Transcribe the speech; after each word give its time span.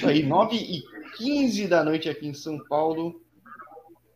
isso 0.00 0.08
aí, 0.08 0.22
9 0.22 0.56
e 0.56 0.82
15 1.18 1.66
da 1.66 1.84
noite 1.84 2.08
aqui 2.08 2.26
em 2.26 2.32
São 2.32 2.58
Paulo. 2.64 3.20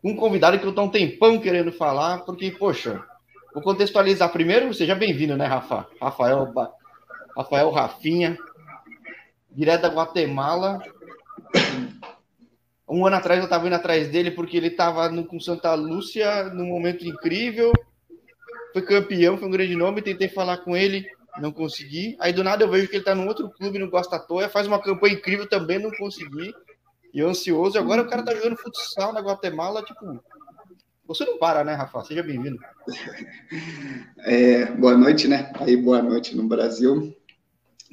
Um 0.02 0.16
convidado 0.16 0.58
que 0.58 0.64
eu 0.64 0.70
estou 0.70 0.86
um 0.86 0.90
tempão 0.90 1.38
querendo 1.38 1.70
falar, 1.72 2.24
porque, 2.24 2.50
poxa, 2.50 3.04
vou 3.52 3.62
contextualizar 3.62 4.32
primeiro. 4.32 4.72
Seja 4.72 4.94
bem-vindo, 4.94 5.36
né, 5.36 5.44
Rafa? 5.44 5.86
Rafael, 6.00 6.52
Rafael 7.36 7.70
Rafinha, 7.70 8.38
direto 9.50 9.82
da 9.82 9.88
Guatemala. 9.88 10.82
Um 12.88 13.06
ano 13.06 13.16
atrás 13.16 13.38
eu 13.38 13.44
estava 13.44 13.66
indo 13.66 13.76
atrás 13.76 14.08
dele 14.08 14.30
porque 14.30 14.56
ele 14.56 14.68
estava 14.68 15.10
com 15.24 15.38
Santa 15.38 15.74
Lúcia 15.74 16.44
num 16.44 16.66
momento 16.66 17.06
incrível. 17.06 17.72
Foi 18.72 18.80
campeão, 18.80 19.36
foi 19.36 19.48
um 19.48 19.52
grande 19.52 19.76
nome. 19.76 20.00
Tentei 20.00 20.28
falar 20.28 20.58
com 20.58 20.74
ele, 20.74 21.06
não 21.40 21.52
consegui. 21.52 22.16
Aí 22.20 22.32
do 22.32 22.44
nada 22.44 22.64
eu 22.64 22.70
vejo 22.70 22.88
que 22.88 22.96
ele 22.96 23.02
está 23.02 23.14
num 23.14 23.26
outro 23.26 23.50
clube, 23.50 23.78
no 23.78 23.90
Gosta 23.90 24.18
Toia, 24.18 24.48
faz 24.48 24.66
uma 24.66 24.80
campanha 24.80 25.14
incrível 25.14 25.48
também, 25.48 25.78
não 25.78 25.90
consegui. 25.90 26.54
E 27.12 27.20
ansioso. 27.20 27.78
Agora 27.78 28.02
o 28.02 28.08
cara 28.08 28.24
tá 28.24 28.34
jogando 28.34 28.56
futsal 28.56 29.12
na 29.12 29.20
Guatemala, 29.20 29.82
tipo. 29.82 30.20
Você 31.06 31.24
não 31.24 31.38
para, 31.38 31.62
né, 31.62 31.74
Rafa? 31.74 32.02
Seja 32.04 32.22
bem-vindo. 32.22 32.58
É, 34.26 34.64
boa 34.66 34.96
noite, 34.96 35.28
né? 35.28 35.52
Aí, 35.60 35.76
boa 35.76 36.00
noite 36.00 36.34
no 36.34 36.44
Brasil 36.44 37.14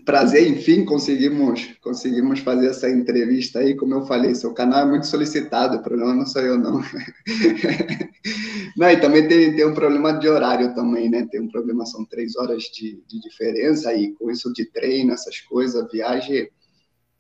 prazer, 0.06 0.48
enfim, 0.48 0.86
conseguimos, 0.86 1.74
conseguimos 1.82 2.40
fazer 2.40 2.68
essa 2.68 2.90
entrevista 2.90 3.60
aí. 3.60 3.76
Como 3.76 3.94
eu 3.94 4.06
falei, 4.06 4.36
seu 4.36 4.54
canal 4.54 4.82
é 4.82 4.90
muito 4.90 5.08
solicitado, 5.08 5.78
o 5.78 5.84
problema 5.84 6.14
não 6.14 6.26
sou 6.26 6.42
eu, 6.42 6.58
não. 6.58 6.82
não 8.78 8.90
e 8.90 8.98
também 8.98 9.28
tem, 9.28 9.56
tem 9.56 9.66
um 9.66 9.74
problema 9.74 10.14
de 10.14 10.28
horário 10.28 10.74
também, 10.76 11.10
né? 11.10 11.28
Tem 11.32 11.42
um 11.42 11.50
problema, 11.50 11.86
são 11.86 12.06
três 12.06 12.36
horas 12.36 12.64
de, 12.64 13.02
de 13.08 13.20
diferença, 13.22 13.94
e 13.94 14.14
com 14.14 14.30
isso 14.30 14.52
de 14.54 14.66
treino, 14.66 15.14
essas 15.14 15.40
coisas, 15.40 15.92
viagem, 15.92 16.50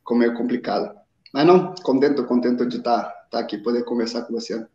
como 0.03 0.23
é 0.23 0.36
complicado. 0.36 0.95
Mas 1.34 1.45
não, 1.45 1.73
contento, 1.84 2.25
contento 2.25 2.66
de 2.66 2.78
estar 2.78 3.03
tá, 3.03 3.09
tá 3.31 3.39
aqui, 3.39 3.58
poder 3.58 3.86
conversar 3.86 4.23
com 4.23 4.34
você. 4.34 4.66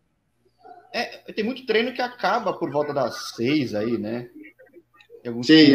É, 0.92 1.32
tem 1.32 1.44
muito 1.44 1.66
treino 1.66 1.92
que 1.92 2.00
acaba 2.00 2.54
por 2.54 2.70
volta 2.70 2.94
das 2.94 3.34
seis 3.34 3.74
aí, 3.74 3.98
né? 3.98 4.30
Sim, 5.42 5.72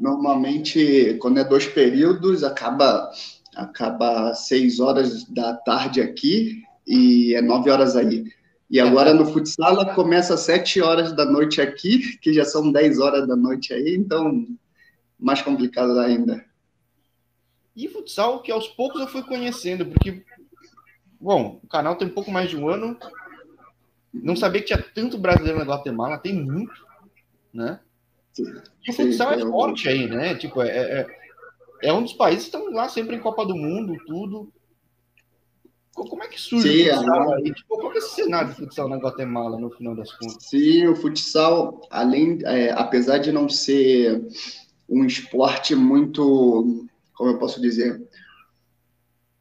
normalmente 0.00 1.16
quando 1.20 1.38
é 1.38 1.44
dois 1.44 1.66
períodos 1.66 2.44
acaba 2.44 3.10
acaba 3.54 4.34
seis 4.34 4.80
horas 4.80 5.24
da 5.24 5.54
tarde 5.54 6.00
aqui 6.00 6.62
e 6.86 7.34
é 7.34 7.42
nove 7.42 7.70
horas 7.70 7.96
aí. 7.96 8.24
E 8.70 8.80
agora 8.80 9.12
no 9.12 9.26
futsal 9.26 9.94
começa 9.94 10.34
às 10.34 10.40
sete 10.40 10.80
horas 10.80 11.12
da 11.12 11.26
noite 11.26 11.60
aqui, 11.60 12.16
que 12.18 12.32
já 12.32 12.44
são 12.44 12.72
dez 12.72 12.98
horas 12.98 13.28
da 13.28 13.36
noite 13.36 13.74
aí, 13.74 13.94
então 13.94 14.46
mais 15.18 15.42
complicado 15.42 15.98
ainda. 15.98 16.44
E 17.76 17.88
futsal 17.88 18.40
que 18.42 18.50
aos 18.50 18.68
poucos 18.68 19.00
eu 19.00 19.06
fui 19.06 19.22
conhecendo, 19.22 19.86
porque, 19.86 20.24
bom, 21.20 21.60
o 21.62 21.66
canal 21.66 21.96
tem 21.96 22.08
um 22.08 22.12
pouco 22.12 22.30
mais 22.30 22.48
de 22.48 22.56
um 22.56 22.68
ano, 22.68 22.96
não 24.12 24.36
sabia 24.36 24.60
que 24.60 24.68
tinha 24.68 24.82
tanto 24.94 25.18
brasileiro 25.18 25.58
na 25.58 25.64
Guatemala, 25.64 26.18
tem 26.18 26.34
muito, 26.34 26.86
né? 27.52 27.78
E 28.38 28.90
o 28.90 28.94
futsal 28.94 29.32
é 29.32 29.40
forte 29.40 29.88
aí, 29.88 30.08
né? 30.08 30.34
Tipo, 30.34 30.62
é, 30.62 30.68
é, 30.70 31.06
é, 31.82 31.92
um 31.92 32.02
dos 32.02 32.14
países 32.14 32.48
que 32.48 32.56
estão 32.56 32.72
lá 32.72 32.88
sempre 32.88 33.16
em 33.16 33.20
Copa 33.20 33.44
do 33.44 33.54
Mundo, 33.54 33.96
tudo. 34.06 34.52
Como 35.94 36.22
é 36.22 36.28
que 36.28 36.40
surge 36.40 36.68
Sim, 36.68 36.90
o 36.90 36.94
futsal 36.94 37.34
aí? 37.34 37.52
Tipo, 37.52 37.78
qual 37.78 37.92
é 37.92 37.98
esse 37.98 38.14
cenário 38.14 38.48
de 38.48 38.56
futsal 38.56 38.88
na 38.88 38.96
Guatemala, 38.96 39.60
no 39.60 39.70
final 39.70 39.94
das 39.94 40.10
contas? 40.12 40.38
Sim, 40.40 40.86
o 40.86 40.96
futsal, 40.96 41.82
além, 41.90 42.38
é, 42.44 42.70
apesar 42.72 43.18
de 43.18 43.30
não 43.30 43.48
ser 43.48 44.26
um 44.88 45.04
esporte 45.04 45.74
muito, 45.74 46.86
como 47.14 47.30
eu 47.30 47.38
posso 47.38 47.60
dizer, 47.60 48.02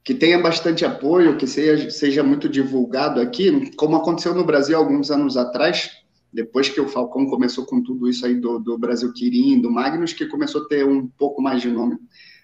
que 0.04 0.14
tenha 0.14 0.40
bastante 0.40 0.84
apoio, 0.84 1.38
que 1.38 1.46
seja, 1.46 1.90
seja 1.90 2.24
muito 2.24 2.50
divulgado 2.50 3.22
aqui, 3.22 3.72
como 3.76 3.96
aconteceu 3.96 4.34
no 4.34 4.44
Brasil 4.44 4.78
alguns 4.78 5.12
anos 5.12 5.38
atrás, 5.38 6.01
depois 6.34 6.70
que 6.70 6.80
o 6.80 6.88
Falcão 6.88 7.26
começou 7.26 7.66
com 7.66 7.82
tudo 7.82 8.08
isso 8.08 8.26
aí 8.26 8.36
do, 8.36 8.58
do 8.58 8.78
Brasil 8.78 9.12
Quirim, 9.12 9.60
do 9.60 9.70
Magnus, 9.70 10.14
que 10.14 10.26
começou 10.26 10.64
a 10.64 10.68
ter 10.68 10.86
um 10.86 11.08
pouco 11.08 11.42
mais 11.42 11.62
de 11.62 11.70
nome. 11.70 11.98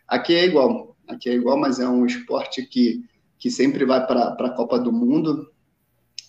Aqui 0.07 0.33
é 0.35 0.45
igual, 0.45 0.95
aqui 1.07 1.29
é 1.29 1.33
igual, 1.33 1.57
mas 1.57 1.79
é 1.79 1.87
um 1.87 2.05
esporte 2.05 2.65
que, 2.65 3.03
que 3.37 3.49
sempre 3.49 3.85
vai 3.85 4.05
para 4.05 4.33
a 4.33 4.55
Copa 4.55 4.77
do 4.77 4.91
Mundo. 4.91 5.49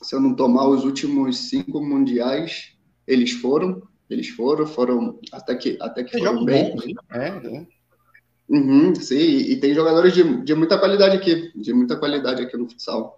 Se 0.03 0.15
eu 0.15 0.21
não 0.21 0.35
tomar 0.35 0.69
os 0.69 0.85
últimos 0.85 1.49
cinco 1.49 1.81
mundiais, 1.81 2.77
eles 3.07 3.33
foram, 3.33 3.83
eles 4.09 4.29
foram, 4.29 4.67
foram 4.67 5.19
até 5.33 5.55
que, 5.57 5.77
até 5.81 6.05
que 6.05 6.17
foram 6.17 6.45
bem. 6.45 6.77
Bom, 6.77 6.83
é, 7.13 7.29
é. 7.29 7.67
Uhum, 8.49 8.95
sim, 8.95 9.17
e 9.17 9.57
tem 9.57 9.75
jogadores 9.75 10.15
de, 10.15 10.43
de 10.43 10.55
muita 10.55 10.79
qualidade 10.79 11.17
aqui, 11.17 11.53
de 11.55 11.73
muita 11.75 11.97
qualidade 11.97 12.43
aqui 12.43 12.57
no 12.57 12.69
futsal. 12.69 13.18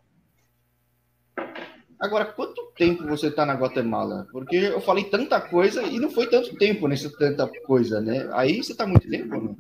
Agora, 2.01 2.25
quanto 2.25 2.73
tempo 2.77 3.07
você 3.07 3.27
está 3.27 3.45
na 3.45 3.55
Guatemala? 3.55 4.27
Porque 4.33 4.57
eu 4.57 4.81
falei 4.81 5.05
tanta 5.05 5.39
coisa 5.39 5.83
e 5.83 5.99
não 5.99 6.11
foi 6.11 6.27
tanto 6.29 6.57
tempo 6.57 6.89
nessa 6.89 7.11
tanta 7.11 7.47
coisa, 7.67 8.01
né? 8.01 8.27
Aí 8.33 8.63
você 8.63 8.73
está 8.73 8.87
muito 8.87 9.09
tempo, 9.09 9.39
não? 9.39 9.57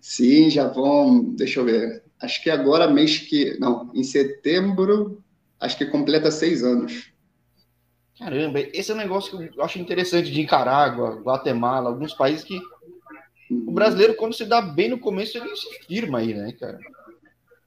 Sim, 0.00 0.50
já 0.50 0.66
vão. 0.66 1.22
Deixa 1.34 1.60
eu 1.60 1.64
ver. 1.64 2.02
Acho 2.20 2.42
que 2.42 2.50
agora, 2.50 2.90
mês 2.90 3.18
que. 3.18 3.56
Não, 3.60 3.90
em 3.94 4.02
setembro, 4.02 5.22
acho 5.60 5.78
que 5.78 5.86
completa 5.86 6.30
seis 6.30 6.64
anos. 6.64 7.12
Caramba, 8.18 8.60
esse 8.60 8.90
é 8.90 8.94
um 8.94 8.98
negócio 8.98 9.38
que 9.38 9.58
eu 9.58 9.64
acho 9.64 9.78
interessante 9.78 10.30
de 10.30 10.40
Nicarágua, 10.40 11.20
Guatemala, 11.20 11.88
alguns 11.88 12.14
países 12.14 12.44
que 12.44 12.60
o 13.50 13.72
brasileiro, 13.72 14.14
quando 14.14 14.34
se 14.34 14.44
dá 14.44 14.60
bem 14.60 14.88
no 14.88 14.98
começo, 14.98 15.38
ele 15.38 15.54
se 15.56 15.86
firma 15.86 16.18
aí, 16.18 16.34
né, 16.34 16.52
cara? 16.52 16.78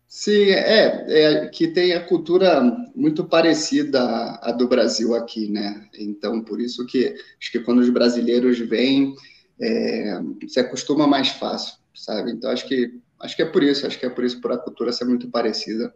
Sim, 0.07 0.51
é, 0.51 1.44
é 1.44 1.47
que 1.47 1.68
tem 1.68 1.94
a 1.94 2.06
cultura 2.06 2.62
muito 2.95 3.25
parecida 3.25 4.01
à, 4.41 4.53
do 4.53 4.68
Brasil 4.68 5.13
aqui, 5.13 5.50
né? 5.50 5.85
Então, 6.00 6.41
por 6.41 6.62
isso 6.62 6.85
que 6.85 7.13
acho 7.40 7.51
que 7.51 7.59
quando 7.59 7.79
os 7.79 7.90
brasileiros 7.90 8.57
vêm, 8.57 9.13
é, 9.59 10.19
se 10.47 10.62
acostuma 10.62 11.06
mais 11.06 11.28
fácil, 11.29 11.78
sabe? 11.94 12.31
Então, 12.31 12.50
acho 12.50 12.66
que 12.66 13.00
acho 13.19 13.35
que 13.35 13.41
é 13.41 13.46
por 13.46 13.62
isso, 13.63 13.85
acho 13.85 14.00
que 14.00 14.06
é 14.06 14.09
por 14.09 14.23
isso 14.23 14.40
por 14.40 14.51
a 14.53 14.57
cultura 14.57 14.94
ser 14.94 15.03
muito 15.06 15.29
parecida. 15.29 15.94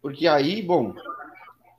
Porque 0.00 0.28
aí, 0.28 0.62
bom, 0.62 0.94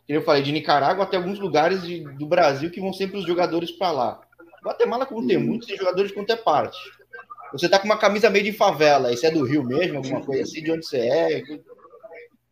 eu 0.08 0.22
falei 0.22 0.44
de 0.44 0.52
Nicarágua 0.52 1.06
até 1.06 1.16
alguns 1.16 1.40
lugares 1.40 1.82
de, 1.82 2.02
do 2.16 2.26
Brasil 2.26 2.70
que 2.70 2.82
vão 2.82 2.92
sempre 2.92 3.18
os 3.18 3.26
jogadores 3.26 3.72
para 3.72 3.92
lá. 3.92 4.22
Guatemala, 4.62 5.06
como 5.06 5.26
tem 5.26 5.38
uhum. 5.38 5.46
muitos, 5.46 5.68
tem 5.68 5.78
jogadores 5.78 6.10
de 6.10 6.16
quanto 6.16 6.34
é 6.34 6.36
parte. 6.36 6.78
Você 7.52 7.70
tá 7.70 7.80
com 7.80 7.86
uma 7.86 7.98
camisa 7.98 8.30
meio 8.30 8.46
de 8.46 8.54
favela, 8.54 9.12
isso 9.12 9.26
é 9.26 9.32
do 9.32 9.44
Rio 9.44 9.64
mesmo, 9.64 9.98
alguma 9.98 10.22
coisa 10.22 10.44
assim, 10.44 10.64
de 10.64 10.72
onde 10.72 10.86
você 10.86 10.98
é? 10.98 11.44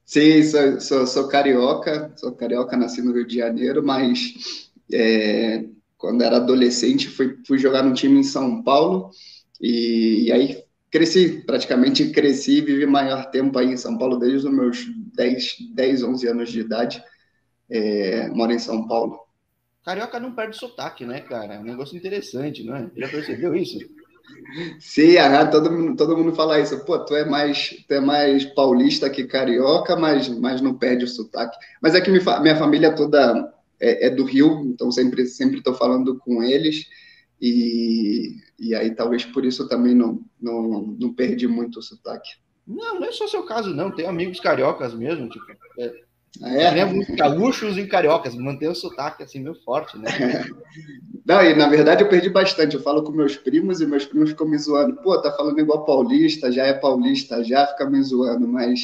Sim, 0.06 0.44
sou, 0.44 0.80
sou, 0.80 1.08
sou 1.08 1.28
carioca, 1.28 2.14
sou 2.16 2.32
carioca, 2.32 2.78
nasci 2.78 3.02
no 3.02 3.14
Rio 3.14 3.28
de 3.28 3.36
Janeiro, 3.36 3.84
mas 3.84 4.72
é, 4.92 5.66
quando 5.98 6.24
era 6.24 6.38
adolescente 6.38 7.10
fui, 7.10 7.38
fui 7.46 7.58
jogar 7.58 7.84
no 7.84 7.94
time 7.94 8.20
em 8.20 8.24
São 8.24 8.64
Paulo 8.64 9.12
e, 9.60 10.28
e 10.28 10.32
aí 10.32 10.64
cresci, 10.90 11.44
praticamente 11.46 12.10
cresci 12.12 12.60
e 12.60 12.62
vivi 12.62 12.86
maior 12.86 13.30
tempo 13.30 13.58
aí 13.60 13.68
em 13.68 13.78
São 13.78 13.98
Paulo 13.98 14.18
desde 14.18 14.48
os 14.48 14.54
meus 14.54 14.86
10, 15.16 15.74
10 15.74 16.04
11 16.04 16.28
anos 16.28 16.52
de 16.52 16.60
idade. 16.62 17.04
É, 17.70 18.30
moro 18.30 18.54
em 18.54 18.60
São 18.60 18.88
Paulo. 18.88 19.20
Carioca 19.84 20.20
não 20.20 20.34
perde 20.34 20.56
sotaque, 20.58 21.06
né, 21.06 21.22
cara? 21.22 21.56
É 21.56 21.60
um 21.60 21.64
negócio 21.64 21.98
interessante, 21.98 22.64
não 22.64 22.76
é? 22.76 22.90
Já 22.96 23.10
percebeu 23.10 23.56
isso? 23.56 23.78
Sim, 24.80 25.16
todo, 25.52 25.72
mundo, 25.72 25.96
todo 25.96 26.18
mundo 26.18 26.36
fala 26.36 26.60
isso. 26.60 26.84
Pô, 26.86 27.00
tu 27.00 27.16
é 27.16 27.26
mais, 27.26 27.84
tu 27.88 27.94
é 27.94 28.00
mais 28.00 28.46
paulista 28.46 29.10
que 29.10 29.26
carioca, 29.26 29.96
mas, 29.96 30.28
mas 30.30 30.62
não 30.62 30.78
perde 30.78 31.06
o 31.06 31.08
sotaque. 31.08 31.58
Mas 31.82 31.96
é 31.96 32.02
que 32.02 32.10
minha, 32.10 32.40
minha 32.40 32.56
família 32.56 32.96
toda 32.96 33.54
é, 33.80 34.08
é, 34.08 34.10
do 34.10 34.24
Rio, 34.24 34.64
então 34.66 34.92
sempre 34.92 35.26
sempre 35.26 35.60
estou 35.60 35.74
falando 35.74 36.18
com 36.18 36.44
eles. 36.44 36.86
E, 37.40 38.38
e 38.58 38.74
aí 38.74 38.96
talvez 38.96 39.24
por 39.26 39.46
isso 39.46 39.68
também 39.68 39.94
não, 39.94 40.22
não, 40.42 40.96
não 41.00 41.14
perdi 41.14 41.48
muito 41.48 41.80
o 41.80 41.84
sotaque. 41.84 42.30
Não, 42.66 43.00
não 43.00 43.08
é 43.08 43.12
só 43.12 43.28
seu 43.28 43.44
caso, 43.44 43.74
não. 43.74 43.92
Tem 43.92 44.06
amigos 44.06 44.40
cariocas 44.40 44.94
mesmo, 44.94 45.30
tipo. 45.30 45.46
É, 45.80 46.07
ah, 46.42 46.56
é? 46.56 46.80
é 46.80 47.16
gaúchos 47.16 47.78
e 47.78 47.88
cariocas, 47.88 48.36
manter 48.36 48.68
o 48.68 48.76
sotaque 48.76 49.24
assim 49.24 49.40
meio 49.40 49.56
forte, 49.64 49.98
né? 49.98 50.06
Não, 51.26 51.42
e 51.44 51.54
na 51.56 51.68
verdade 51.68 52.04
eu 52.04 52.10
perdi 52.10 52.30
bastante. 52.30 52.76
Eu 52.76 52.82
falo 52.82 53.04
com 53.04 53.12
meus 53.12 53.36
primos 53.36 53.82
e 53.82 53.86
meus 53.86 54.06
primos 54.06 54.30
ficam 54.30 54.48
me 54.48 54.58
zoando. 54.58 54.96
Pô, 54.98 55.20
tá 55.22 55.32
falando 55.34 55.60
igual 55.60 55.84
paulista, 55.84 56.52
já 56.52 56.66
é 56.66 56.74
paulista, 56.74 57.44
já 57.44 57.68
fica 57.68 57.90
me 57.90 58.02
zoando, 58.02 58.48
mas, 58.48 58.80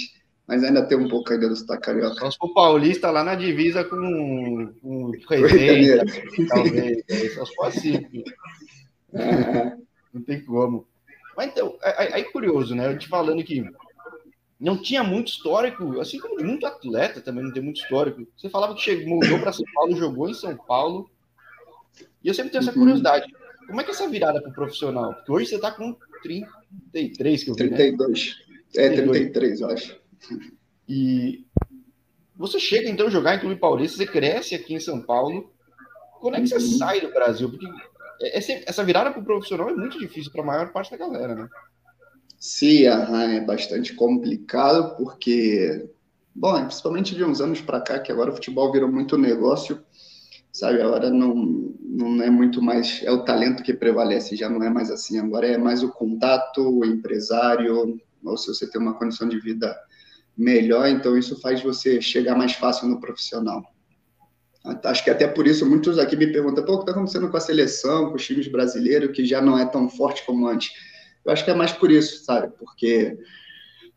mas 0.48 0.64
ainda 0.64 0.86
tem 0.86 0.98
um 0.98 1.08
pouco 1.08 1.32
ainda 1.32 1.48
do 1.48 1.56
sotaque 1.56 1.84
carioca. 1.84 2.16
Só 2.16 2.32
se 2.32 2.38
for 2.38 2.54
paulista 2.54 3.12
lá 3.12 3.24
na 3.24 3.36
divisa 3.36 3.84
com, 3.84 4.74
com 4.82 5.12
Resende, 5.30 6.48
talvez. 6.50 7.04
Só 7.34 7.46
se 7.46 7.56
for 7.56 7.68
assim. 7.68 8.08
Não 10.14 10.22
tem 10.22 10.44
como. 10.44 10.86
Mas 11.36 11.48
então, 11.48 11.78
aí, 11.82 12.14
aí 12.14 12.24
curioso, 12.26 12.76
né? 12.76 12.92
Eu 12.92 12.98
te 12.98 13.08
falando 13.08 13.44
que 13.44 13.64
não 14.64 14.78
tinha 14.78 15.04
muito 15.04 15.28
histórico, 15.28 16.00
assim 16.00 16.18
como 16.18 16.42
muito 16.42 16.66
atleta 16.66 17.20
também 17.20 17.44
não 17.44 17.52
tem 17.52 17.62
muito 17.62 17.82
histórico. 17.82 18.26
Você 18.38 18.50
falava 18.50 18.74
que 18.74 18.82
chegou, 18.82 19.16
mudou 19.16 19.38
para 19.40 19.52
São 19.52 19.66
Paulo, 19.74 19.96
jogou 19.96 20.30
em 20.30 20.34
São 20.34 20.56
Paulo, 20.56 21.10
e 22.24 22.30
eu 22.30 22.34
sempre 22.34 22.52
tenho 22.52 22.62
essa 22.62 22.72
uhum. 22.72 22.80
curiosidade. 22.80 23.26
Como 23.68 23.82
é 23.82 23.84
que 23.84 23.92
é 23.92 23.94
essa 23.94 24.08
virada 24.08 24.42
para 24.42 24.50
o 24.50 24.54
profissional? 24.54 25.14
Porque 25.16 25.32
hoje 25.34 25.48
você 25.48 25.56
está 25.56 25.72
com 25.72 25.96
33, 26.22 27.44
que 27.44 27.50
eu 27.50 27.56
vi, 27.56 27.70
32. 27.70 28.36
Né? 28.74 28.86
É, 28.86 28.90
33, 28.90 29.62
eu 29.62 29.70
acho. 29.70 30.00
E 30.88 31.46
você 32.36 32.58
chega 32.58 32.90
então 32.90 33.08
a 33.08 33.10
jogar 33.10 33.36
em 33.36 33.40
Clube 33.40 33.60
Paulista, 33.60 33.98
você 33.98 34.06
cresce 34.06 34.56
aqui 34.56 34.74
em 34.74 34.80
São 34.80 35.02
Paulo. 35.02 35.52
Quando 36.22 36.38
é 36.38 36.42
que 36.42 36.48
você 36.48 36.56
uhum. 36.56 36.78
sai 36.78 37.02
do 37.02 37.12
Brasil? 37.12 37.50
Porque 37.50 37.68
essa 38.22 38.84
virada 38.84 39.12
para 39.12 39.20
o 39.20 39.26
profissional 39.26 39.70
é 39.70 39.74
muito 39.74 40.00
difícil 40.00 40.32
para 40.32 40.42
a 40.42 40.46
maior 40.46 40.72
parte 40.72 40.92
da 40.92 40.98
galera, 40.98 41.36
né? 41.36 41.50
Sim, 42.46 42.88
é 42.88 43.40
bastante 43.40 43.94
complicado, 43.96 44.98
porque, 44.98 45.88
bom, 46.36 46.62
principalmente 46.66 47.16
de 47.16 47.24
uns 47.24 47.40
anos 47.40 47.62
para 47.62 47.80
cá, 47.80 48.00
que 48.00 48.12
agora 48.12 48.32
o 48.32 48.34
futebol 48.34 48.70
virou 48.70 48.92
muito 48.92 49.18
negócio, 49.18 49.82
sabe? 50.52 50.82
Agora 50.82 51.10
não, 51.10 51.34
não 51.80 52.22
é 52.22 52.30
muito 52.30 52.62
mais, 52.62 53.02
é 53.02 53.10
o 53.10 53.24
talento 53.24 53.64
que 53.64 53.74
prevalece, 53.74 54.36
já 54.36 54.50
não 54.50 54.62
é 54.62 54.70
mais 54.70 54.92
assim. 54.92 55.18
Agora 55.20 55.48
é 55.48 55.58
mais 55.58 55.84
o 55.84 55.90
contato, 55.94 56.58
o 56.58 56.84
empresário, 56.84 57.98
ou 58.26 58.38
se 58.38 58.48
você 58.48 58.70
tem 58.70 58.82
uma 58.82 58.96
condição 58.96 59.30
de 59.30 59.40
vida 59.40 59.74
melhor, 60.38 60.90
então 60.90 61.18
isso 61.18 61.40
faz 61.40 61.64
você 61.64 62.02
chegar 62.02 62.36
mais 62.36 62.52
fácil 62.52 62.90
no 62.90 63.00
profissional. 63.00 63.64
Acho 64.84 65.02
que 65.02 65.10
até 65.10 65.30
por 65.30 65.48
isso 65.48 65.66
muitos 65.66 65.98
aqui 65.98 66.18
me 66.18 66.28
perguntam, 66.28 66.66
pô, 66.66 66.74
o 66.74 66.78
que 66.80 66.84
está 66.84 66.92
acontecendo 66.92 67.30
com 67.30 67.38
a 67.38 67.40
seleção, 67.40 68.10
com 68.10 68.16
os 68.16 68.26
times 68.26 68.50
brasileiros, 68.50 69.16
que 69.16 69.24
já 69.24 69.42
não 69.42 69.58
é 69.58 69.66
tão 69.66 69.88
forte 69.88 70.26
como 70.26 70.46
antes? 70.46 70.72
Eu 71.26 71.32
acho 71.32 71.44
que 71.46 71.52
é 71.52 71.54
mais 71.54 71.72
por 71.72 71.92
isso, 71.92 72.24
sabe? 72.24 72.52
Porque 72.58 73.18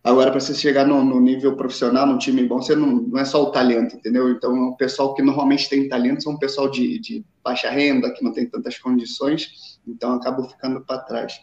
agora, 0.02 0.30
para 0.30 0.40
você 0.40 0.54
chegar 0.54 0.86
no, 0.86 1.04
no, 1.04 1.20
nível 1.20 1.56
profissional, 1.56 2.06
num 2.06 2.18
time 2.18 2.44
bom, 2.44 2.62
você 2.62 2.76
não, 2.76 2.92
não 3.02 3.18
é 3.18 3.24
só 3.24 3.42
o 3.42 3.50
talento, 3.50 3.96
entendeu? 3.96 4.30
Então, 4.30 4.68
o 4.68 4.76
pessoal 4.76 5.14
que 5.14 5.22
normalmente 5.22 5.68
tem 5.68 5.88
talento 5.88 6.22
são 6.22 6.34
o 6.34 6.38
pessoal 6.38 6.70
de, 6.70 6.98
de 6.98 7.24
baixa 7.42 7.70
renda, 7.70 8.12
que 8.12 8.22
não 8.22 8.32
tem 8.32 8.48
tantas 8.48 8.78
condições, 8.78 9.80
então 9.86 10.12
acabo 10.12 10.48
ficando 10.48 10.80
para 10.84 11.00
trás. 11.00 11.40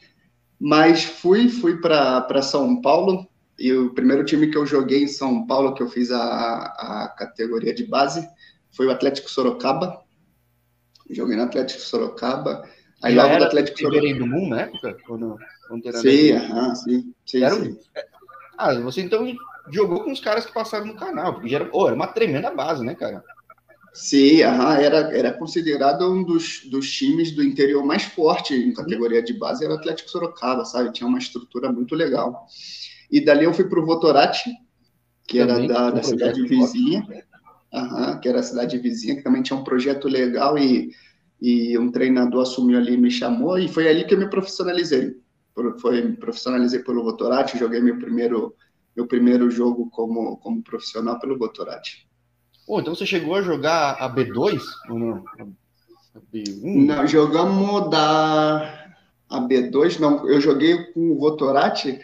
Mas 0.60 1.04
fui, 1.04 1.50
fui 1.50 1.82
para 1.82 2.42
São 2.42 2.82
Paulo, 2.82 3.28
e 3.60 3.72
o 3.74 3.94
primeiro 3.94 4.26
time 4.26 4.48
que 4.48 4.58
eu 4.58 4.66
joguei 4.66 5.04
em 5.04 5.08
São 5.08 5.46
Paulo, 5.46 5.74
que 5.74 5.84
eu 5.84 5.90
fiz 5.90 6.12
a, 6.12 6.24
a 6.24 7.16
categoria 7.18 7.74
de 7.74 7.86
base, 7.86 8.28
foi 8.72 8.88
o 8.88 8.92
Atlético 8.92 9.30
Sorocaba. 9.30 10.02
Joguei 11.10 11.36
no 11.36 11.44
Atlético 11.44 11.82
Sorocaba. 11.82 12.68
Aí 13.04 13.16
logo 13.16 13.38
do 13.38 13.44
Atlético 13.44 13.80
Sorocaba. 13.80 14.14
do 14.14 14.28
mundo 14.28 14.50
na 14.50 14.62
época? 14.62 14.98
Quando, 15.06 15.38
quando 15.68 15.88
era 15.88 15.98
sim, 15.98 16.32
aham, 16.32 16.76
sim, 16.76 17.14
sim, 17.26 17.44
era 17.44 17.56
sim. 17.56 17.78
Ah, 18.58 18.74
você 18.76 19.02
então 19.02 19.30
jogou 19.70 20.04
com 20.04 20.12
os 20.12 20.22
caras 20.22 20.46
que 20.46 20.54
passaram 20.54 20.86
no 20.86 20.96
canal, 20.96 21.34
porque 21.34 21.54
era, 21.54 21.70
oh, 21.74 21.88
era 21.88 21.96
uma 21.96 22.08
tremenda 22.08 22.50
base, 22.50 22.84
né, 22.84 22.96
cara? 22.96 23.24
Sim, 23.94 24.42
aham, 24.42 24.76
era, 24.78 24.98
era 25.16 25.34
considerado 25.34 26.12
um 26.12 26.24
dos, 26.24 26.62
dos 26.70 26.92
times 26.92 27.32
do 27.32 27.44
interior 27.44 27.86
mais 27.86 28.04
forte 28.04 28.56
em 28.56 28.74
categoria 28.74 29.22
de 29.22 29.34
base, 29.34 29.66
era 29.66 29.74
o 29.74 29.78
Atlético 29.78 30.10
Sorocaba, 30.10 30.66
sabe? 30.66 30.92
Tinha 30.92 31.08
uma 31.08 31.20
estrutura 31.20 31.72
muito 31.72 31.94
legal. 31.94 32.48
E 33.12 33.24
dali 33.24 33.44
eu 33.44 33.54
fui 33.54 33.66
para 33.66 33.80
o 33.80 33.86
Votorati, 33.86 34.50
que 35.28 35.40
Também, 35.40 35.66
era 35.66 35.68
da, 35.68 35.92
da 35.92 36.04
cidade 36.04 36.42
vizinha 36.44 37.06
uhum, 37.74 38.20
que 38.20 38.30
era 38.30 38.40
a 38.40 38.44
cidade 38.44 38.78
vizinha, 38.78 39.16
que 39.16 39.24
também 39.24 39.42
tinha 39.42 39.58
um 39.58 39.64
projeto 39.64 40.08
legal 40.08 40.58
e, 40.58 40.92
e 41.44 41.78
um 41.78 41.92
treinador 41.92 42.44
assumiu 42.44 42.78
ali 42.78 42.94
e 42.94 42.98
me 42.98 43.12
chamou, 43.12 43.60
e 43.60 43.68
foi 43.68 43.90
ali 43.90 44.06
que 44.06 44.14
eu 44.14 44.18
me 44.18 44.30
profissionalizei. 44.30 45.14
Foi, 45.82 46.02
me 46.02 46.16
profissionalizei 46.16 46.80
pelo 46.80 47.04
Votorati, 47.04 47.60
joguei 47.60 47.82
meu 47.82 48.00
primeiro, 48.00 48.56
meu 48.96 49.06
primeiro 49.06 49.52
jogo 49.52 49.90
como, 49.90 50.38
como 50.38 50.64
profissional 50.64 51.20
pelo 51.20 51.38
Votorati. 51.38 52.08
Pô, 52.66 52.80
então 52.80 52.96
você 52.96 53.06
chegou 53.06 53.36
a 53.36 53.42
jogar 53.42 53.98
a 54.00 54.10
B2 54.10 54.62
ou 54.90 54.98
não? 54.98 55.26
A 56.16 56.20
B1? 56.34 56.86
Não, 56.86 57.06
jogamos 57.06 57.90
da 57.90 58.96
a 59.30 59.42
B2, 59.42 60.00
não. 60.00 60.26
Eu 60.30 60.40
joguei 60.40 60.94
com 60.94 61.12
o 61.12 61.20
Votorati 61.20 62.00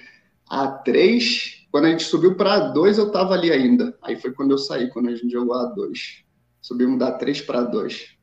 A3 0.52 1.60
quando 1.72 1.86
a 1.86 1.92
gente 1.92 2.04
subiu 2.04 2.36
para 2.36 2.74
A2, 2.74 2.98
eu 2.98 3.08
estava 3.08 3.36
ali 3.36 3.54
ainda. 3.54 3.98
Aí 4.02 4.20
foi 4.20 4.34
quando 4.34 4.52
eu 4.52 4.58
saí, 4.58 4.90
quando 4.90 5.08
a 5.08 5.16
gente 5.16 5.32
jogou 5.32 5.56
A2. 5.56 6.26
Subimos 6.60 7.00
da 7.00 7.14
3 7.14 7.42
para 7.42 7.62
2. 7.62 8.19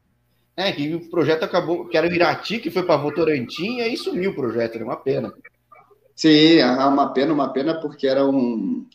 É, 0.56 0.73
que 0.73 0.94
o 0.94 1.11
projeto 1.11 1.43
acabou, 1.43 1.87
que 1.87 1.97
era 1.97 2.08
o 2.08 2.12
Irati, 2.12 2.58
que 2.58 2.70
foi 2.70 2.82
para 2.82 2.97
Votorantim, 2.97 3.76
e 3.76 3.82
aí 3.82 3.97
sumiu 3.97 4.31
o 4.31 4.35
projeto, 4.35 4.76
era 4.76 4.85
uma 4.85 4.97
pena. 4.97 5.32
Sim, 6.14 6.62
uma 6.62 7.12
pena, 7.12 7.35
uma 7.35 7.53
pena, 7.53 7.79
porque 7.79 8.06
era 8.06 8.26
um, 8.26 8.87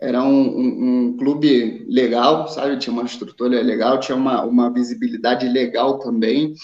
era 0.00 0.22
um, 0.22 0.58
um, 0.58 1.08
um, 1.08 1.16
clube 1.18 1.84
legal, 1.88 2.48
sabe? 2.48 2.78
Tinha 2.78 2.92
uma 2.92 3.04
estrutura 3.04 3.60
legal, 3.60 4.00
tinha 4.00 4.16
uma, 4.16 4.42
uma 4.44 4.72
visibilidade 4.72 5.46
legal 5.46 5.98
também, 5.98 6.54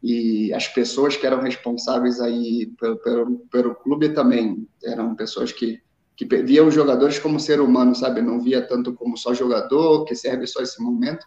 e 0.00 0.52
as 0.54 0.68
pessoas 0.68 1.16
que 1.16 1.26
eram 1.26 1.42
responsáveis 1.42 2.20
aí 2.20 2.70
pelo, 2.78 2.96
pelo, 2.98 3.38
pelo 3.50 3.74
clube 3.74 4.10
também 4.10 4.68
eram 4.84 5.16
pessoas 5.16 5.50
que 5.50 5.80
que 6.18 6.24
via 6.42 6.64
os 6.64 6.74
jogadores 6.74 7.20
como 7.20 7.38
ser 7.38 7.60
humano, 7.60 7.94
sabe? 7.94 8.20
Não 8.20 8.40
via 8.40 8.60
tanto 8.60 8.92
como 8.92 9.16
só 9.16 9.32
jogador, 9.32 10.04
que 10.04 10.16
serve 10.16 10.48
só 10.48 10.60
esse 10.60 10.82
momento. 10.82 11.24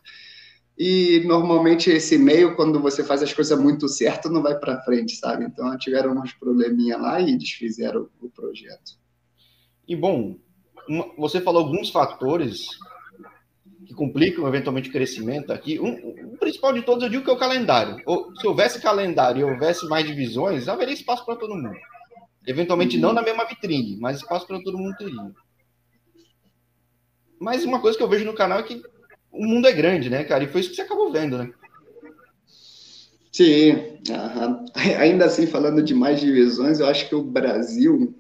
E 0.78 1.22
normalmente 1.26 1.90
esse 1.90 2.18
meio, 2.18 2.56
quando 2.56 2.80
você 2.80 3.04
faz 3.04 3.22
as 3.22 3.34
coisas 3.34 3.60
muito 3.60 3.88
certo, 3.88 4.30
não 4.30 4.42
vai 4.42 4.58
para 4.58 4.82
frente, 4.82 5.16
sabe? 5.16 5.46
Então 5.46 5.78
tiveram 5.78 6.14
uns 6.14 6.34
probleminha 6.34 6.98
lá 6.98 7.20
e 7.20 7.38
desfizeram 7.38 8.10
o 8.20 8.30
projeto. 8.30 8.98
E 9.88 9.96
bom, 9.96 10.38
você 11.18 11.42
falou 11.42 11.64
alguns 11.64 11.90
fatores 11.90 12.68
que 13.86 13.94
complicam 13.94 14.48
eventualmente 14.48 14.90
o 14.90 14.92
crescimento 14.92 15.52
aqui. 15.52 15.80
Um, 15.80 16.34
o 16.34 16.38
principal 16.38 16.74
de 16.74 16.82
todos 16.82 17.04
eu 17.04 17.10
digo 17.10 17.24
que 17.24 17.30
é 17.30 17.34
o 17.34 17.38
calendário. 17.38 17.98
se 18.40 18.48
houvesse 18.48 18.82
calendário 18.82 19.42
e 19.42 19.52
houvesse 19.52 19.86
mais 19.88 20.08
divisões, 20.08 20.68
haveria 20.68 20.94
espaço 20.94 21.26
para 21.26 21.36
todo 21.36 21.56
mundo. 21.56 21.76
Eventualmente 22.48 22.98
não 22.98 23.14
na 23.14 23.22
mesma 23.22 23.46
vitrine, 23.46 23.98
mas 23.98 24.18
espaço 24.18 24.48
para 24.48 24.62
todo 24.64 24.78
mundo 24.78 24.96
teria. 24.98 25.32
Mas 27.40 27.64
uma 27.64 27.80
coisa 27.82 27.98
que 27.98 28.04
eu 28.04 28.10
vejo 28.10 28.26
no 28.26 28.34
canal 28.34 28.60
é 28.60 28.64
que 28.64 28.82
o 29.32 29.46
mundo 29.46 29.68
é 29.68 29.72
grande, 29.72 30.10
né, 30.10 30.24
cara? 30.24 30.44
E 30.44 30.48
foi 30.48 30.62
isso 30.62 30.70
que 30.70 30.76
você 30.76 30.82
acabou 30.82 31.12
vendo, 31.12 31.38
né? 31.38 31.52
Sim, 33.32 33.72
uhum. 34.10 34.66
ainda 35.00 35.26
assim, 35.26 35.48
falando 35.48 35.82
de 35.82 35.94
mais 35.94 36.20
divisões, 36.20 36.80
eu 36.80 36.88
acho 36.88 37.08
que 37.08 37.16
o 37.16 37.24
Brasil 37.24 38.14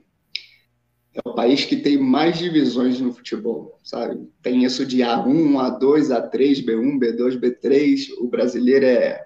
é 1.13 1.19
o 1.25 1.33
país 1.33 1.65
que 1.65 1.75
tem 1.75 1.97
mais 1.97 2.37
divisões 2.37 3.01
no 3.01 3.13
futebol, 3.13 3.77
sabe? 3.83 4.25
Tem 4.41 4.63
isso 4.63 4.85
de 4.85 4.99
A1, 4.99 5.53
A2, 5.53 6.07
A3, 6.07 6.65
B1, 6.65 6.99
B2, 6.99 7.37
B3. 7.37 8.07
O 8.19 8.27
brasileiro 8.27 8.85
é, 8.85 9.21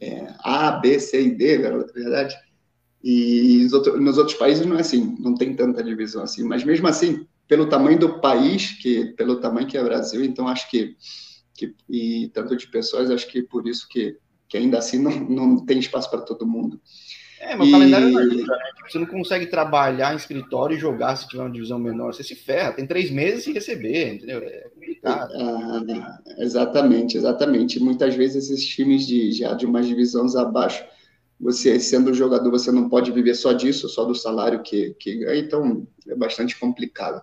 é 0.00 0.34
A, 0.40 0.72
B, 0.72 0.98
C 0.98 1.22
e 1.22 1.30
D, 1.30 1.58
verdade. 1.58 2.36
E 3.02 3.68
nos 4.00 4.18
outros 4.18 4.36
países 4.36 4.66
não 4.66 4.76
é 4.76 4.80
assim, 4.80 5.16
não 5.20 5.34
tem 5.34 5.54
tanta 5.54 5.84
divisão 5.84 6.24
assim. 6.24 6.42
Mas 6.42 6.64
mesmo 6.64 6.88
assim, 6.88 7.24
pelo 7.46 7.68
tamanho 7.68 7.98
do 7.98 8.20
país, 8.20 8.72
que 8.72 9.06
pelo 9.16 9.40
tamanho 9.40 9.68
que 9.68 9.76
é 9.76 9.80
o 9.80 9.84
Brasil, 9.84 10.24
então 10.24 10.48
acho 10.48 10.68
que, 10.68 10.96
que 11.58 11.74
e 11.88 12.30
tanto 12.32 12.56
de 12.56 12.68
pessoas, 12.68 13.10
acho 13.10 13.26
que 13.28 13.42
por 13.42 13.66
isso 13.66 13.88
que, 13.88 14.16
que 14.48 14.56
ainda 14.56 14.78
assim 14.78 14.98
não, 14.98 15.10
não 15.10 15.64
tem 15.66 15.78
espaço 15.78 16.08
para 16.10 16.22
todo 16.22 16.46
mundo. 16.46 16.80
É, 17.40 17.54
mas 17.54 17.68
e... 17.68 17.70
calendário 17.70 18.10
não 18.10 18.18
ajuda, 18.20 18.56
né? 18.56 18.72
Tipo, 18.76 18.90
você 18.90 18.98
não 18.98 19.06
consegue 19.06 19.46
trabalhar 19.46 20.12
em 20.12 20.16
escritório 20.16 20.76
e 20.76 20.80
jogar 20.80 21.16
se 21.16 21.28
tiver 21.28 21.42
uma 21.42 21.50
divisão 21.50 21.78
menor. 21.78 22.14
Você 22.14 22.24
se 22.24 22.34
ferra, 22.34 22.72
tem 22.72 22.86
três 22.86 23.10
meses 23.10 23.46
e 23.46 23.52
receber, 23.52 24.14
entendeu? 24.14 24.38
É 24.38 24.68
complicado. 24.68 25.32
Ah, 25.34 26.18
exatamente, 26.38 27.16
exatamente. 27.16 27.80
Muitas 27.80 28.14
vezes 28.14 28.50
esses 28.50 28.66
times 28.66 29.06
de, 29.06 29.32
já 29.32 29.54
de 29.54 29.66
umas 29.66 29.86
divisões 29.86 30.34
abaixo 30.34 30.84
você 31.40 31.78
sendo 31.78 32.12
jogador, 32.12 32.50
você 32.50 32.72
não 32.72 32.88
pode 32.88 33.12
viver 33.12 33.34
só 33.34 33.52
disso, 33.52 33.88
só 33.88 34.04
do 34.04 34.14
salário 34.14 34.62
que, 34.62 34.94
que 34.98 35.18
ganha, 35.18 35.40
então 35.40 35.86
é 36.08 36.14
bastante 36.14 36.58
complicado. 36.58 37.22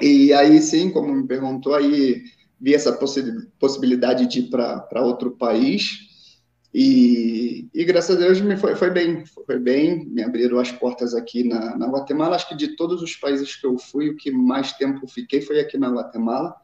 E 0.00 0.32
aí 0.32 0.60
sim, 0.60 0.90
como 0.90 1.14
me 1.14 1.26
perguntou, 1.26 1.74
aí 1.74 2.24
vi 2.60 2.74
essa 2.74 2.92
possi 2.92 3.22
possibilidade 3.58 4.26
de 4.26 4.40
ir 4.40 4.50
para 4.50 5.02
outro 5.02 5.32
país. 5.32 6.06
E, 6.72 7.66
e, 7.72 7.84
graças 7.84 8.16
a 8.16 8.18
Deus 8.18 8.40
me 8.40 8.56
foi, 8.56 8.76
foi 8.76 8.90
bem, 8.90 9.24
foi 9.24 9.58
bem, 9.58 10.04
me 10.04 10.22
abriram 10.22 10.58
as 10.58 10.70
portas 10.70 11.14
aqui 11.14 11.42
na, 11.42 11.76
na 11.76 11.86
Guatemala, 11.86 12.36
acho 12.36 12.48
que 12.48 12.54
de 12.54 12.76
todos 12.76 13.02
os 13.02 13.16
países 13.16 13.56
que 13.56 13.66
eu 13.66 13.78
fui, 13.78 14.10
o 14.10 14.16
que 14.16 14.30
mais 14.30 14.72
tempo 14.74 15.08
fiquei 15.08 15.40
foi 15.40 15.60
aqui 15.60 15.78
na 15.78 15.88
Guatemala, 15.88 16.54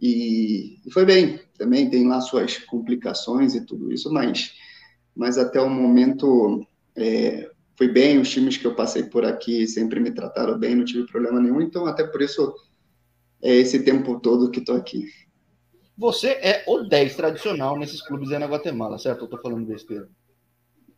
e, 0.00 0.80
e 0.84 0.90
foi 0.90 1.04
bem, 1.04 1.40
também 1.56 1.88
tem 1.88 2.06
lá 2.08 2.20
suas 2.20 2.58
complicações 2.58 3.54
e 3.54 3.64
tudo 3.64 3.92
isso, 3.92 4.12
mas 4.12 4.52
mas 5.18 5.36
até 5.36 5.60
o 5.60 5.68
momento 5.68 6.64
é, 6.94 7.50
foi 7.76 7.88
bem, 7.88 8.20
os 8.20 8.30
times 8.30 8.56
que 8.56 8.64
eu 8.64 8.76
passei 8.76 9.02
por 9.02 9.24
aqui 9.24 9.66
sempre 9.66 9.98
me 9.98 10.12
trataram 10.12 10.56
bem, 10.56 10.76
não 10.76 10.84
tive 10.84 11.08
problema 11.08 11.40
nenhum, 11.40 11.60
então 11.60 11.86
até 11.86 12.04
por 12.04 12.22
isso 12.22 12.54
é 13.42 13.54
esse 13.54 13.82
tempo 13.82 14.18
todo 14.20 14.50
que 14.50 14.60
estou 14.60 14.76
aqui. 14.76 15.06
Você 15.96 16.28
é 16.28 16.64
o 16.66 16.84
10 16.84 17.16
tradicional 17.16 17.76
nesses 17.76 18.00
clubes 18.00 18.30
aí 18.30 18.38
na 18.38 18.46
Guatemala, 18.46 18.98
certo? 18.98 19.20
Eu 19.20 19.24
estou 19.24 19.40
falando 19.40 19.66
besteira. 19.66 20.08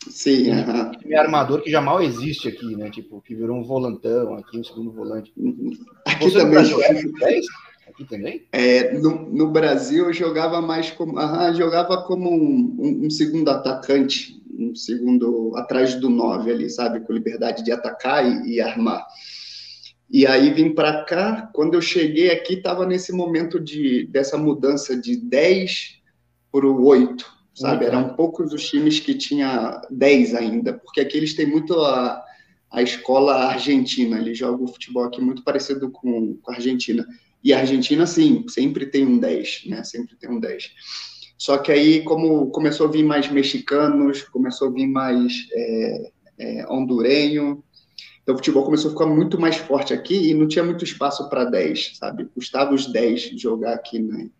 Sim, 0.08 0.50
uh 0.50 0.54
-huh. 0.54 0.98
É 1.10 1.16
armador 1.18 1.62
que 1.62 1.70
já 1.70 1.80
mal 1.80 2.02
existe 2.02 2.48
aqui, 2.48 2.74
né? 2.76 2.90
Tipo, 2.90 3.20
que 3.20 3.34
virou 3.34 3.56
um 3.56 3.62
volantão 3.62 4.34
aqui, 4.34 4.58
um 4.58 4.64
segundo 4.64 4.90
volante. 4.92 5.32
Uhum. 5.36 5.72
Aqui 6.06 6.30
Você 6.30 6.38
também. 6.38 6.82
É 6.82 7.02
10? 7.02 7.46
Aqui 7.88 8.04
também? 8.04 8.46
É, 8.52 8.98
no, 8.98 9.30
no 9.30 9.50
Brasil 9.50 10.06
eu 10.06 10.12
jogava 10.12 10.60
mais 10.62 10.90
como. 10.90 11.18
Aham, 11.18 11.54
jogava 11.54 12.02
como 12.04 12.30
um, 12.30 12.76
um, 12.78 13.06
um, 13.06 13.10
segundo 13.10 13.48
atacante, 13.50 14.40
um 14.58 14.74
segundo 14.74 15.52
atrás 15.56 15.94
do 15.96 16.08
nove 16.08 16.50
ali, 16.50 16.70
sabe? 16.70 17.00
Com 17.00 17.12
liberdade 17.12 17.62
de 17.62 17.72
atacar 17.72 18.24
e, 18.24 18.54
e 18.54 18.60
armar. 18.60 19.04
E 20.10 20.26
aí 20.26 20.52
vim 20.52 20.74
para 20.74 21.04
cá, 21.04 21.48
quando 21.54 21.74
eu 21.74 21.80
cheguei 21.80 22.30
aqui, 22.30 22.54
estava 22.54 22.84
nesse 22.84 23.12
momento 23.12 23.60
de, 23.60 24.06
dessa 24.06 24.36
mudança 24.36 25.00
de 25.00 25.16
10 25.16 26.00
para 26.50 26.66
o 26.66 26.84
8, 26.84 27.24
sabe? 27.54 27.84
Eram 27.84 28.14
poucos 28.14 28.52
os 28.52 28.68
times 28.68 28.98
que 28.98 29.14
tinha 29.14 29.80
10 29.88 30.34
ainda, 30.34 30.72
porque 30.72 31.00
aqui 31.00 31.16
eles 31.16 31.34
têm 31.34 31.46
muito 31.46 31.78
a, 31.80 32.24
a 32.72 32.82
escola 32.82 33.46
argentina, 33.46 34.18
eles 34.18 34.36
jogam 34.36 34.66
futebol 34.66 35.04
aqui 35.04 35.20
muito 35.20 35.44
parecido 35.44 35.88
com, 35.92 36.36
com 36.38 36.50
a 36.50 36.56
Argentina. 36.56 37.06
E 37.42 37.52
a 37.52 37.60
Argentina, 37.60 38.04
sim, 38.04 38.44
sempre 38.48 38.86
tem 38.86 39.06
um 39.06 39.16
10, 39.16 39.62
né? 39.66 39.84
Sempre 39.84 40.16
tem 40.16 40.28
um 40.28 40.40
10. 40.40 40.72
Só 41.38 41.56
que 41.56 41.70
aí, 41.70 42.02
como 42.02 42.50
começou 42.50 42.88
a 42.88 42.90
vir 42.90 43.04
mais 43.04 43.30
mexicanos, 43.30 44.24
começou 44.24 44.68
a 44.68 44.72
vir 44.72 44.86
mais 44.88 45.46
é, 45.52 46.10
é, 46.38 46.66
hondurenho, 46.68 47.62
então 48.30 48.34
o 48.34 48.38
futebol 48.38 48.64
começou 48.64 48.90
a 48.90 48.92
ficar 48.92 49.06
muito 49.06 49.40
mais 49.40 49.56
forte 49.56 49.92
aqui 49.92 50.30
e 50.30 50.34
não 50.34 50.46
tinha 50.46 50.64
muito 50.64 50.84
espaço 50.84 51.28
para 51.28 51.44
10, 51.44 51.96
sabe? 51.96 52.26
Custava 52.26 52.72
os 52.72 52.86
10 52.86 53.40
jogar 53.40 53.74
aqui 53.74 53.98
né, 53.98 54.30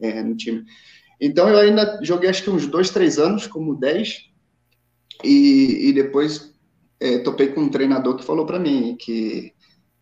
é, 0.00 0.22
no 0.22 0.34
time. 0.34 0.64
Então 1.20 1.48
eu 1.48 1.58
ainda 1.58 2.00
joguei 2.02 2.28
acho 2.28 2.42
que 2.42 2.50
uns 2.50 2.66
dois, 2.66 2.90
três 2.90 3.18
anos 3.18 3.46
como 3.46 3.76
10 3.76 4.24
e, 5.22 5.88
e 5.88 5.92
depois 5.92 6.52
é, 6.98 7.18
topei 7.18 7.48
com 7.48 7.60
um 7.60 7.68
treinador 7.68 8.16
que 8.16 8.24
falou 8.24 8.44
para 8.44 8.58
mim 8.58 8.96
que, 8.98 9.52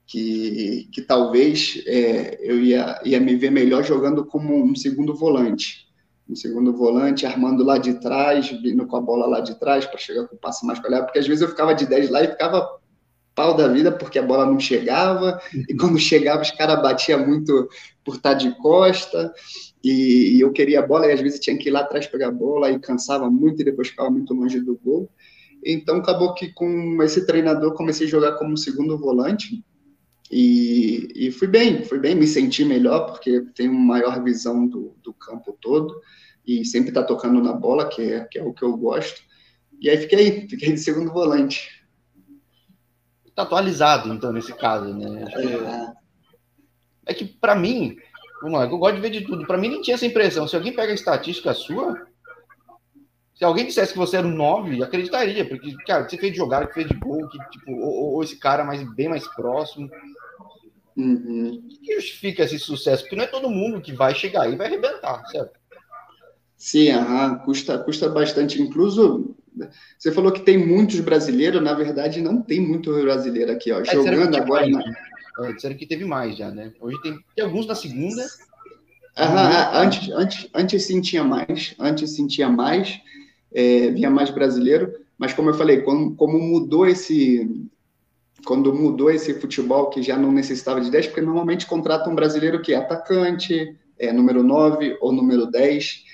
que, 0.06 0.88
que 0.90 1.02
talvez 1.02 1.82
é, 1.86 2.38
eu 2.40 2.58
ia, 2.60 2.98
ia 3.04 3.20
me 3.20 3.36
ver 3.36 3.50
melhor 3.50 3.84
jogando 3.84 4.24
como 4.24 4.64
um 4.64 4.74
segundo 4.74 5.14
volante. 5.14 5.84
Um 6.26 6.34
segundo 6.34 6.72
volante, 6.72 7.26
armando 7.26 7.62
lá 7.62 7.76
de 7.76 8.00
trás, 8.00 8.48
vindo 8.48 8.86
com 8.86 8.96
a 8.96 9.00
bola 9.02 9.26
lá 9.26 9.40
de 9.40 9.60
trás 9.60 9.84
para 9.84 9.98
chegar 9.98 10.26
com 10.26 10.34
o 10.34 10.38
passe 10.38 10.64
mais 10.64 10.78
quadrado, 10.78 11.04
porque 11.04 11.18
às 11.18 11.26
vezes 11.26 11.42
eu 11.42 11.48
ficava 11.50 11.74
de 11.74 11.84
10 11.84 12.08
lá 12.08 12.24
e 12.24 12.28
ficava 12.28 12.82
pau 13.34 13.56
da 13.56 13.68
vida 13.68 13.90
porque 13.90 14.18
a 14.18 14.22
bola 14.22 14.46
não 14.46 14.58
chegava, 14.58 15.40
e 15.52 15.72
uhum. 15.72 15.78
quando 15.78 15.98
chegava 15.98 16.42
os 16.42 16.50
caras 16.50 16.80
batiam 16.80 17.26
muito 17.26 17.68
por 18.04 18.16
estar 18.16 18.34
de 18.34 18.56
costa, 18.58 19.32
e, 19.82 20.36
e, 20.36 20.40
eu 20.40 20.52
queria 20.52 20.80
a 20.80 20.86
bola, 20.86 21.06
e 21.06 21.12
às 21.12 21.20
vezes 21.20 21.40
tinha 21.40 21.58
que 21.58 21.68
ir 21.68 21.72
lá 21.72 21.80
atrás 21.80 22.06
pegar 22.06 22.28
a 22.28 22.32
bola, 22.32 22.70
e 22.70 22.78
cansava 22.78 23.30
muito, 23.30 23.60
e 23.60 23.64
depois 23.64 23.88
ficava 23.88 24.10
muito 24.10 24.32
longe 24.32 24.60
do 24.60 24.78
gol. 24.82 25.10
Então 25.64 25.96
acabou 25.96 26.34
que 26.34 26.52
com 26.52 27.02
esse 27.02 27.26
treinador 27.26 27.74
comecei 27.74 28.06
a 28.06 28.10
jogar 28.10 28.32
como 28.32 28.56
segundo 28.56 28.96
volante, 28.98 29.62
e, 30.30 31.08
e 31.14 31.30
fui 31.30 31.46
bem, 31.46 31.84
fui 31.84 31.98
bem, 31.98 32.14
me 32.14 32.26
senti 32.26 32.64
melhor, 32.64 33.06
porque 33.06 33.44
tenho 33.54 33.74
maior 33.74 34.22
visão 34.22 34.66
do, 34.66 34.94
do 35.02 35.12
campo 35.12 35.56
todo, 35.60 35.94
e 36.46 36.64
sempre 36.64 36.92
tá 36.92 37.02
tocando 37.02 37.42
na 37.42 37.52
bola, 37.52 37.88
que 37.88 38.02
é, 38.02 38.24
que 38.24 38.38
é 38.38 38.42
o 38.42 38.52
que 38.52 38.62
eu 38.62 38.76
gosto. 38.76 39.22
E 39.80 39.90
aí 39.90 39.98
fiquei, 39.98 40.46
fiquei 40.48 40.72
de 40.72 40.80
segundo 40.80 41.12
volante 41.12 41.83
tá 43.34 43.42
atualizado, 43.42 44.12
então, 44.12 44.32
nesse 44.32 44.52
caso, 44.54 44.92
né? 44.94 45.24
É, 47.06 47.12
é 47.12 47.14
que, 47.14 47.24
para 47.24 47.54
mim, 47.54 47.96
vamos 48.40 48.58
lá, 48.58 48.66
eu 48.66 48.78
gosto 48.78 48.96
de 48.96 49.00
ver 49.00 49.10
de 49.10 49.22
tudo. 49.22 49.46
Para 49.46 49.58
mim, 49.58 49.68
nem 49.68 49.82
tinha 49.82 49.94
essa 49.94 50.06
impressão. 50.06 50.46
Se 50.46 50.56
alguém 50.56 50.74
pega 50.74 50.92
a 50.92 50.94
estatística 50.94 51.52
sua, 51.52 52.06
se 53.34 53.44
alguém 53.44 53.66
dissesse 53.66 53.92
que 53.92 53.98
você 53.98 54.16
era 54.16 54.26
um 54.26 54.34
9, 54.34 54.82
acreditaria, 54.82 55.46
porque, 55.48 55.74
cara, 55.84 56.08
você 56.08 56.16
fez 56.16 56.32
de 56.32 56.38
jogar, 56.38 56.66
que 56.68 56.74
fez 56.74 56.86
de 56.86 56.94
gol, 56.94 57.28
que, 57.28 57.38
tipo, 57.50 57.72
ou, 57.72 58.14
ou 58.14 58.22
esse 58.22 58.36
cara 58.36 58.64
mais, 58.64 58.82
bem 58.94 59.08
mais 59.08 59.26
próximo. 59.34 59.90
Uhum. 60.96 61.64
O 61.64 61.68
que 61.68 61.94
justifica 61.96 62.44
esse 62.44 62.58
sucesso? 62.58 63.02
Porque 63.02 63.16
não 63.16 63.24
é 63.24 63.26
todo 63.26 63.50
mundo 63.50 63.80
que 63.80 63.92
vai 63.92 64.14
chegar 64.14 64.42
aí 64.42 64.52
e 64.52 64.56
vai 64.56 64.68
arrebentar, 64.68 65.26
certo? 65.26 65.58
Sim, 66.56 66.90
aham, 66.90 67.38
custa, 67.40 67.78
custa 67.78 68.08
bastante. 68.08 68.62
Incluso, 68.62 69.34
você 69.98 70.10
falou 70.10 70.32
que 70.32 70.40
tem 70.40 70.58
muitos 70.58 71.00
brasileiros, 71.00 71.62
na 71.62 71.74
verdade 71.74 72.20
não 72.20 72.42
tem 72.42 72.60
muito 72.60 72.92
brasileiro 72.92 73.52
aqui, 73.52 73.72
ó. 73.72 73.80
É, 73.80 73.84
jogando 73.84 74.36
agora. 74.36 74.68
Mais, 74.68 74.84
né? 74.84 74.94
é, 75.40 75.52
disseram 75.52 75.76
que 75.76 75.86
teve 75.86 76.04
mais 76.04 76.36
já, 76.36 76.50
né? 76.50 76.72
Hoje 76.80 77.00
tem, 77.02 77.18
tem 77.34 77.44
alguns 77.44 77.66
na 77.66 77.74
segunda. 77.74 78.24
Aham, 79.16 79.70
antes, 79.74 80.10
antes, 80.10 80.50
antes 80.52 80.84
sim 80.84 81.00
tinha 81.00 81.22
mais, 81.22 81.74
antes 81.78 82.10
sim 82.10 82.26
tinha 82.26 82.48
mais, 82.48 83.00
é, 83.52 83.90
vinha 83.90 84.10
mais 84.10 84.30
brasileiro, 84.30 84.92
mas 85.16 85.32
como 85.32 85.50
eu 85.50 85.54
falei, 85.54 85.82
como, 85.82 86.16
como 86.16 86.36
mudou 86.38 86.86
esse, 86.86 87.48
quando 88.44 88.74
mudou 88.74 89.10
esse 89.10 89.34
futebol 89.34 89.88
que 89.90 90.02
já 90.02 90.16
não 90.16 90.32
necessitava 90.32 90.80
de 90.80 90.90
10, 90.90 91.08
porque 91.08 91.20
normalmente 91.20 91.66
contrata 91.66 92.10
um 92.10 92.14
brasileiro 92.14 92.60
que 92.60 92.74
é 92.74 92.76
atacante, 92.76 93.76
é 93.96 94.12
número 94.12 94.42
9 94.42 94.98
ou 95.00 95.12
número 95.12 95.46
10, 95.46 96.04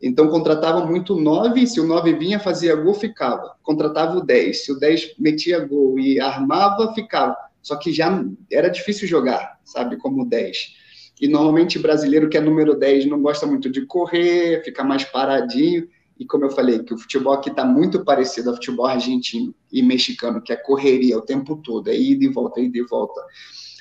então, 0.00 0.28
contratava 0.28 0.84
muito 0.84 1.14
9, 1.14 1.66
se 1.66 1.80
o 1.80 1.86
9 1.86 2.12
vinha, 2.14 2.38
fazia 2.38 2.76
gol, 2.76 2.94
ficava. 2.94 3.56
Contratava 3.62 4.18
o 4.18 4.20
10, 4.20 4.64
se 4.64 4.72
o 4.72 4.78
10 4.78 5.14
metia 5.18 5.58
gol 5.60 5.98
e 5.98 6.20
armava, 6.20 6.92
ficava. 6.94 7.36
Só 7.62 7.76
que 7.76 7.92
já 7.92 8.24
era 8.52 8.68
difícil 8.68 9.08
jogar, 9.08 9.58
sabe, 9.64 9.96
como 9.96 10.24
10. 10.24 10.74
E 11.20 11.26
normalmente 11.26 11.78
brasileiro 11.78 12.28
que 12.28 12.36
é 12.36 12.40
número 12.40 12.78
10 12.78 13.06
não 13.06 13.22
gosta 13.22 13.46
muito 13.46 13.70
de 13.70 13.86
correr, 13.86 14.62
fica 14.62 14.84
mais 14.84 15.04
paradinho. 15.04 15.88
E 16.18 16.24
como 16.24 16.44
eu 16.44 16.50
falei, 16.50 16.82
que 16.82 16.94
o 16.94 16.98
futebol 16.98 17.32
aqui 17.32 17.50
está 17.50 17.64
muito 17.64 18.04
parecido 18.04 18.50
ao 18.50 18.56
futebol 18.56 18.86
argentino 18.86 19.54
e 19.72 19.82
mexicano, 19.82 20.42
que 20.42 20.52
é 20.52 20.56
correria 20.56 21.16
o 21.18 21.22
tempo 21.22 21.56
todo, 21.56 21.88
é 21.88 21.96
ida 21.96 22.24
e 22.24 22.28
volta, 22.28 22.60
ida 22.60 22.78
e 22.78 22.82
volta. 22.82 23.20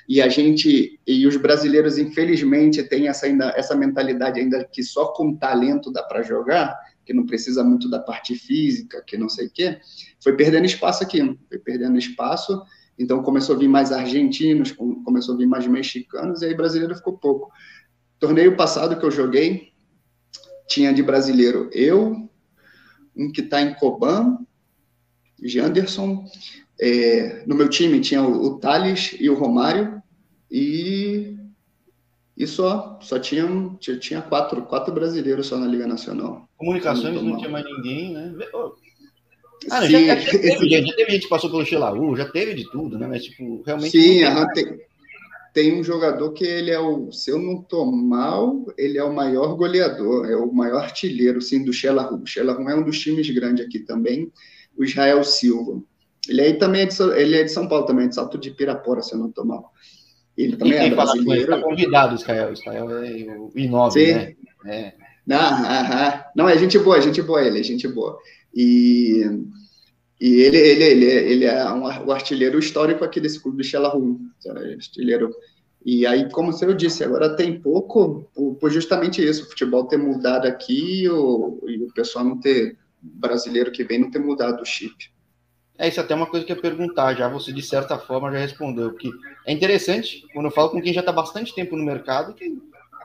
E 0.07 0.21
a 0.21 0.29
gente, 0.29 0.99
e 1.05 1.25
os 1.25 1.35
brasileiros, 1.35 1.97
infelizmente, 1.97 2.83
têm 2.83 3.07
essa, 3.07 3.25
ainda, 3.25 3.53
essa 3.57 3.75
mentalidade 3.75 4.39
ainda 4.39 4.63
que 4.63 4.83
só 4.83 5.07
com 5.07 5.35
talento 5.35 5.91
dá 5.91 6.03
para 6.03 6.21
jogar, 6.21 6.77
que 7.05 7.13
não 7.13 7.25
precisa 7.25 7.63
muito 7.63 7.89
da 7.89 7.99
parte 7.99 8.35
física, 8.35 9.03
que 9.05 9.17
não 9.17 9.29
sei 9.29 9.47
o 9.47 9.51
quê, 9.51 9.79
foi 10.21 10.35
perdendo 10.35 10.65
espaço 10.65 11.03
aqui, 11.03 11.37
foi 11.49 11.59
perdendo 11.59 11.97
espaço. 11.97 12.61
Então 12.97 13.21
começou 13.21 13.55
a 13.55 13.59
vir 13.59 13.67
mais 13.67 13.91
argentinos, 13.91 14.71
começou 14.71 15.35
a 15.35 15.37
vir 15.37 15.47
mais 15.47 15.67
mexicanos, 15.67 16.41
e 16.41 16.45
aí 16.45 16.55
brasileiro 16.55 16.95
ficou 16.95 17.17
pouco. 17.17 17.51
Torneio 18.19 18.55
passado 18.55 18.97
que 18.97 19.05
eu 19.05 19.11
joguei, 19.11 19.73
tinha 20.67 20.93
de 20.93 21.03
brasileiro 21.03 21.69
eu, 21.73 22.29
um 23.15 23.31
que 23.31 23.41
está 23.41 23.61
em 23.61 23.73
Coban, 23.75 24.39
Janderson, 25.41 26.25
é, 26.79 27.43
no 27.45 27.55
meu 27.55 27.69
time 27.69 27.99
tinha 27.99 28.21
o, 28.21 28.45
o 28.45 28.59
Thales 28.59 29.15
e 29.19 29.29
o 29.29 29.35
Romário, 29.35 30.01
e, 30.49 31.35
e 32.37 32.47
só, 32.47 32.99
só 33.01 33.19
tinha, 33.19 33.45
tinha, 33.79 33.97
tinha 33.97 34.21
quatro, 34.21 34.61
quatro 34.63 34.93
brasileiros 34.93 35.47
só 35.47 35.57
na 35.57 35.67
Liga 35.67 35.87
Nacional. 35.87 36.47
Comunicações 36.57 37.21
não 37.21 37.37
tinha 37.37 37.49
mais 37.49 37.65
ninguém, 37.65 38.13
né? 38.13 38.33
Ah, 39.69 39.81
não, 39.81 39.89
já, 39.89 39.99
já, 39.99 40.15
teve, 40.15 40.69
já, 40.69 40.95
teve 40.95 41.11
gente 41.11 41.23
que 41.23 41.29
passou 41.29 41.49
pelo 41.49 41.65
Xelaú, 41.65 42.15
já 42.15 42.25
teve 42.25 42.53
de 42.53 42.69
tudo, 42.69 42.99
né? 42.99 43.07
Mas, 43.07 43.23
tipo, 43.23 43.63
realmente. 43.65 43.91
Sim, 43.91 44.19
tem, 44.53 44.65
tem, 44.65 44.79
tem, 45.53 45.79
um 45.79 45.83
jogador 45.83 46.31
que 46.33 46.43
ele 46.43 46.71
é 46.71 46.79
o. 46.79 47.11
Se 47.11 47.31
eu 47.31 47.39
não 47.39 47.61
tô 47.61 47.85
mal, 47.85 48.65
ele 48.77 48.97
é 48.97 49.03
o 49.03 49.13
maior 49.13 49.55
goleador, 49.55 50.29
é 50.29 50.35
o 50.35 50.53
maior 50.53 50.83
artilheiro, 50.83 51.41
sim, 51.41 51.63
do 51.63 51.73
Xelaú. 51.73 52.21
O 52.21 52.27
Xelaú 52.27 52.69
é 52.69 52.75
um 52.75 52.83
dos 52.83 52.99
times 52.99 53.29
grandes 53.31 53.65
aqui 53.65 53.79
também, 53.79 54.31
o 54.77 54.83
Israel 54.83 55.23
Silva. 55.23 55.81
Ele 56.27 56.41
aí 56.41 56.53
também 56.57 56.81
é 56.81 56.85
de, 56.85 57.01
ele 57.01 57.37
é 57.37 57.43
de 57.43 57.51
São 57.51 57.67
Paulo 57.67 57.85
também, 57.85 58.09
de 58.09 58.15
Salto 58.15 58.37
de 58.37 58.51
Pirapora, 58.51 59.01
se 59.01 59.13
eu 59.13 59.19
não 59.19 59.29
estou 59.29 59.45
mal. 59.45 59.71
Ele 60.37 60.57
também 60.57 60.77
é 60.77 60.89
brasileiro. 60.89 61.53
Está 61.53 61.61
convidado, 61.61 62.15
Israel. 62.15 62.53
Israel 62.53 62.89
é 62.89 63.37
o 63.37 63.49
I9, 63.55 63.91
Sim. 63.91 64.13
né? 64.13 64.35
É. 64.65 64.93
Não, 65.25 65.37
aham. 65.37 66.23
não, 66.35 66.49
é 66.49 66.57
gente 66.57 66.77
boa, 66.77 67.01
gente 67.01 67.21
boa 67.21 67.41
ele, 67.41 67.59
é 67.59 67.63
gente 67.63 67.87
boa. 67.87 68.17
E, 68.53 69.23
e 70.19 70.41
ele, 70.41 70.57
ele, 70.57 70.83
ele, 70.83 71.05
ele 71.05 71.45
é 71.45 71.71
um, 71.71 71.83
o 71.83 72.11
artilheiro 72.11 72.59
histórico 72.59 73.03
aqui 73.03 73.19
desse 73.19 73.39
clube 73.39 73.57
do 73.57 73.63
Xelarum, 73.63 74.19
artilheiro. 74.77 75.31
E 75.83 76.05
aí, 76.05 76.29
como 76.31 76.51
eu 76.61 76.73
disse, 76.73 77.03
agora 77.03 77.35
tem 77.35 77.59
pouco, 77.59 78.27
por 78.59 78.71
justamente 78.71 79.23
isso, 79.23 79.43
o 79.43 79.49
futebol 79.49 79.85
ter 79.85 79.97
mudado 79.97 80.47
aqui 80.47 81.03
e 81.03 81.09
o, 81.09 81.59
e 81.67 81.83
o 81.83 81.93
pessoal 81.93 82.25
não 82.25 82.39
ter, 82.39 82.77
brasileiro 83.13 83.71
que 83.71 83.83
vem 83.83 83.99
não 83.99 84.11
ter 84.11 84.19
mudado 84.19 84.61
o 84.61 84.65
chip. 84.65 85.13
É, 85.77 85.87
isso 85.87 85.99
é 85.99 86.03
até 86.03 86.15
uma 86.15 86.25
coisa 86.25 86.45
que 86.45 86.51
eu 86.51 86.55
ia 86.55 86.61
perguntar, 86.61 87.13
já 87.15 87.27
você 87.27 87.51
de 87.51 87.61
certa 87.61 87.97
forma 87.97 88.31
já 88.31 88.39
respondeu, 88.39 88.93
que 88.93 89.09
é 89.45 89.51
interessante 89.51 90.25
quando 90.33 90.45
eu 90.45 90.51
falo 90.51 90.69
com 90.69 90.81
quem 90.81 90.93
já 90.93 91.01
está 91.01 91.11
bastante 91.11 91.53
tempo 91.53 91.75
no 91.75 91.83
mercado, 91.83 92.33
que 92.33 92.57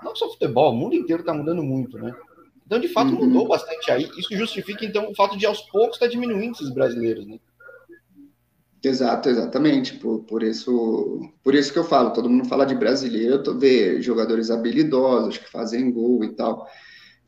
não 0.03 0.15
só 0.15 0.29
futebol, 0.31 0.73
o 0.73 0.77
mundo 0.77 0.95
inteiro 0.95 1.21
está 1.21 1.35
mudando 1.35 1.63
muito, 1.63 1.99
né? 1.99 2.15
Então, 2.65 2.79
de 2.79 2.89
fato, 2.89 3.13
uhum. 3.13 3.27
mudou 3.27 3.49
bastante 3.49 3.91
aí. 3.91 4.09
Isso 4.17 4.37
justifica, 4.37 4.85
então, 4.85 5.11
o 5.11 5.15
fato 5.17 5.37
de 5.37 5.45
aos 5.45 5.61
poucos 5.63 5.97
estar 5.97 6.07
tá 6.07 6.13
diminuindo 6.13 6.53
esses 6.53 6.71
brasileiros, 6.71 7.27
né? 7.27 7.41
Exato, 8.83 9.29
exatamente. 9.29 9.95
Por, 9.95 10.21
por, 10.21 10.43
isso, 10.43 11.33
por 11.43 11.55
isso 11.55 11.73
que 11.73 11.79
eu 11.79 11.85
falo, 11.85 12.13
todo 12.13 12.31
mundo 12.31 12.49
fala 12.49 12.65
de 12.65 12.77
brasileiro, 12.77 13.43
eu 13.45 13.59
vê 13.59 14.01
jogadores 14.01 14.51
habilidosos 14.51 15.37
que 15.37 15.51
fazem 15.51 15.91
gol 15.91 16.25
e 16.25 16.29
tal. 16.29 16.67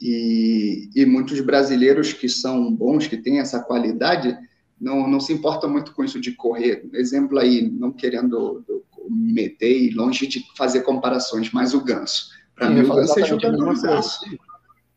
E, 0.03 0.91
e 0.97 1.07
muitos 1.07 1.41
brasileiros 1.41 2.13
que 2.13 2.29
são 2.29 2.75
bons, 2.75 3.07
que 3.07 3.17
têm 3.17 3.39
essa 3.39 3.61
qualidade, 3.61 4.37
não, 4.81 5.09
não 5.09 5.21
se 5.21 5.33
importa 5.33 5.69
muito 5.69 5.95
com 5.95 6.03
isso 6.03 6.21
de 6.21 6.33
correr. 6.33 6.85
Exemplo 6.93 7.39
aí, 7.39 7.71
não 7.71 7.93
querendo 7.93 8.65
meter 9.09 9.71
e 9.71 9.95
longe 9.95 10.27
de 10.27 10.45
fazer 10.57 10.81
comparações, 10.81 11.53
mas 11.53 11.73
o 11.73 11.85
Ganso. 11.85 12.31
Para 12.57 12.69
mim, 12.69 12.81
o 12.81 12.95
Ganso 12.95 13.21
é 13.21 13.25
jogador 13.25 13.77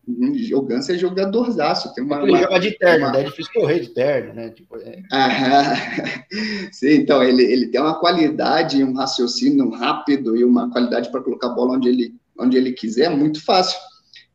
Uhum, 0.07 0.35
o 0.53 0.61
Ganso 0.61 0.91
é 0.91 0.97
jogadorzaço. 0.97 1.93
Tem 1.95 2.03
uma, 2.03 2.21
Ele 2.21 2.31
uma, 2.31 2.39
joga 2.39 2.59
de 2.59 2.77
terno, 2.77 3.05
uma... 3.05 3.11
né? 3.11 3.21
é 3.21 3.23
difícil 3.23 3.51
correr 3.53 3.79
de 3.79 3.89
terno, 3.89 4.33
né? 4.33 4.49
Tipo, 4.49 4.77
é... 4.77 5.01
Sim, 6.71 6.93
então 6.93 7.23
ele, 7.23 7.43
ele 7.43 7.67
tem 7.67 7.81
uma 7.81 7.99
qualidade, 7.99 8.83
um 8.83 8.93
raciocínio 8.93 9.69
rápido 9.71 10.37
e 10.37 10.43
uma 10.43 10.69
qualidade 10.69 11.09
para 11.09 11.23
colocar 11.23 11.47
a 11.47 11.53
bola 11.55 11.75
onde 11.75 11.89
ele, 11.89 12.15
onde 12.39 12.55
ele 12.55 12.71
quiser, 12.71 13.09
muito 13.09 13.43
fácil. 13.43 13.79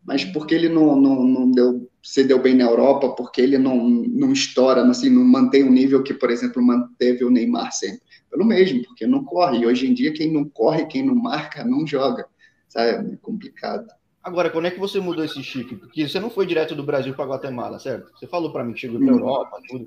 Mas 0.05 0.25
porque 0.25 0.55
ele 0.55 0.69
não, 0.69 0.97
não, 0.97 1.23
não 1.25 1.51
deu, 1.51 1.91
se 2.03 2.25
deu 2.25 2.41
bem 2.41 2.55
na 2.55 2.65
Europa, 2.65 3.11
porque 3.11 3.41
ele 3.41 3.59
não, 3.59 3.77
não 3.89 4.33
estoura, 4.33 4.83
assim, 4.83 5.11
não 5.11 5.25
mantém 5.25 5.63
o 5.63 5.71
nível 5.71 6.03
que, 6.03 6.15
por 6.15 6.31
exemplo, 6.31 6.63
manteve 6.63 7.25
o 7.25 7.31
Neymar 7.31 7.73
sempre. 7.73 8.01
Pelo 8.31 8.45
mesmo, 8.45 8.83
porque 8.85 9.07
não 9.07 9.25
corre. 9.25 9.59
E 9.59 9.67
hoje 9.67 9.87
em 9.87 9.95
dia, 9.95 10.13
quem 10.13 10.33
não 10.33 10.49
corre, 10.49 10.87
quem 10.87 11.05
não 11.05 11.15
marca, 11.15 11.65
não 11.65 11.87
joga. 11.87 12.27
Sabe? 12.69 13.15
É 13.15 13.17
complicado. 13.17 13.87
Agora, 14.23 14.51
quando 14.51 14.67
é 14.67 14.71
que 14.71 14.79
você 14.79 15.01
mudou 15.01 15.25
esse 15.25 15.43
chip? 15.43 15.75
Porque 15.77 16.07
você 16.07 16.21
não 16.21 16.31
foi 16.31 16.47
direto 16.47 16.75
do 16.75 16.85
Brasil 16.85 17.15
para 17.15 17.25
Guatemala, 17.25 17.79
certo? 17.79 18.11
Você 18.17 18.27
falou 18.27 18.53
para 18.53 18.63
mim 18.63 18.75
que 18.75 18.81
chegou 18.81 19.01
para 19.01 19.09
Europa, 19.09 19.59
tudo. 19.69 19.87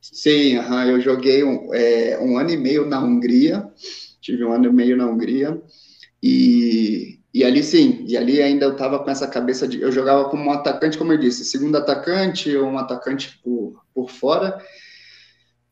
Sim, 0.00 0.58
uhum, 0.58 0.82
eu 0.84 1.00
joguei 1.00 1.42
um, 1.42 1.74
é, 1.74 2.18
um, 2.20 2.38
ano 2.38 2.50
e 2.50 2.56
meio 2.56 2.86
na 2.86 3.02
Hungria, 3.02 3.68
tive 4.20 4.44
um 4.44 4.52
ano 4.52 4.66
e 4.66 4.72
meio 4.72 4.96
na 4.96 5.06
Hungria, 5.06 5.60
e, 6.22 7.15
e 7.36 7.44
ali 7.44 7.62
sim, 7.62 8.02
e 8.08 8.16
ali 8.16 8.40
ainda 8.40 8.64
eu 8.64 8.72
estava 8.72 8.98
com 8.98 9.10
essa 9.10 9.26
cabeça 9.26 9.68
de. 9.68 9.78
Eu 9.78 9.92
jogava 9.92 10.24
como 10.30 10.48
um 10.48 10.52
atacante, 10.52 10.96
como 10.96 11.12
eu 11.12 11.18
disse, 11.18 11.44
segundo 11.44 11.76
atacante 11.76 12.56
ou 12.56 12.66
um 12.66 12.78
atacante 12.78 13.38
por, 13.44 13.84
por 13.94 14.08
fora, 14.10 14.58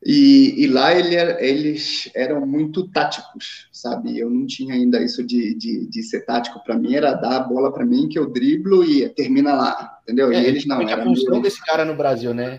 e, 0.05 0.63
e, 0.63 0.67
lá 0.67 0.95
ele 0.95 1.17
eles 1.41 2.11
eram 2.15 2.45
muito 2.45 2.87
táticos, 2.89 3.71
sabe? 3.73 4.19
Eu 4.19 4.29
não 4.29 4.47
tinha 4.47 4.75
ainda 4.75 5.03
isso 5.03 5.25
de, 5.25 5.55
de, 5.55 5.87
de 5.89 6.03
ser 6.03 6.27
tático. 6.27 6.63
Para 6.63 6.77
mim 6.77 6.97
era 6.97 7.15
dar 7.15 7.37
a 7.37 7.41
bola 7.41 7.73
para 7.73 7.87
mim 7.87 8.11
que 8.11 8.19
eu 8.19 8.31
driblo 8.31 8.85
e 8.85 9.09
termina 9.09 9.55
lá, 9.55 9.99
entendeu? 10.03 10.31
É, 10.33 10.43
e 10.43 10.45
eles 10.45 10.67
não. 10.67 10.83
É 10.83 10.93
a 10.93 11.03
função 11.03 11.31
meio... 11.31 11.43
desse 11.43 11.65
cara 11.65 11.87
no 11.87 11.97
Brasil, 11.97 12.35
né? 12.35 12.59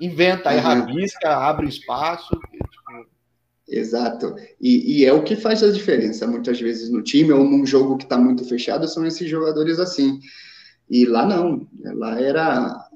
Inventa, 0.00 0.48
aí 0.48 0.56
uhum. 0.56 0.62
rabisca, 0.62 1.28
abre 1.28 1.68
espaço. 1.68 2.30
Tipo... 2.30 2.85
Exato. 3.68 4.36
E, 4.60 5.00
e, 5.00 5.04
é 5.04 5.12
o 5.12 5.24
que 5.24 5.34
faz 5.34 5.62
a 5.62 5.72
diferença 5.72 6.26
muitas 6.26 6.60
vezes 6.60 6.88
no 6.88 7.02
time 7.02 7.32
ou 7.32 7.42
num 7.42 7.66
jogo 7.66 7.96
que 7.96 8.04
está 8.04 8.16
muito 8.16 8.44
fechado 8.44 8.86
são 8.86 9.04
esses 9.04 9.28
jogadores 9.28 9.80
assim. 9.80 10.20
E 10.88 11.04
lá 11.04 11.26
não. 11.26 11.66
Lá 11.82 12.20
era 12.20 12.88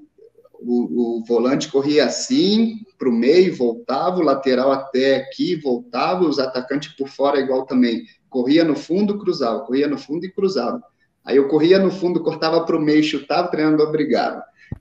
o, 0.61 1.19
o 1.19 1.25
volante 1.25 1.71
corria 1.71 2.05
assim 2.05 2.79
para 2.99 3.09
o 3.09 3.13
meio, 3.13 3.57
voltava, 3.57 4.19
o 4.19 4.23
lateral 4.23 4.71
até 4.71 5.17
aqui, 5.17 5.57
voltava, 5.57 6.25
os 6.25 6.39
atacantes 6.39 6.95
por 6.95 7.09
fora 7.09 7.41
igual 7.41 7.65
também. 7.65 8.05
Corria 8.29 8.63
no 8.63 8.77
fundo, 8.77 9.19
cruzava, 9.19 9.61
corria 9.61 9.89
no 9.89 9.99
fundo 9.99 10.25
e 10.25 10.31
cruzava. 10.31 10.83
Aí 11.25 11.37
eu 11.37 11.49
corria 11.49 11.79
no 11.79 11.91
fundo, 11.91 12.23
cortava 12.23 12.65
para 12.65 12.77
o 12.77 12.81
meio, 12.81 13.03
chutava, 13.03 13.49
o 13.49 13.51
treinador. 13.51 13.91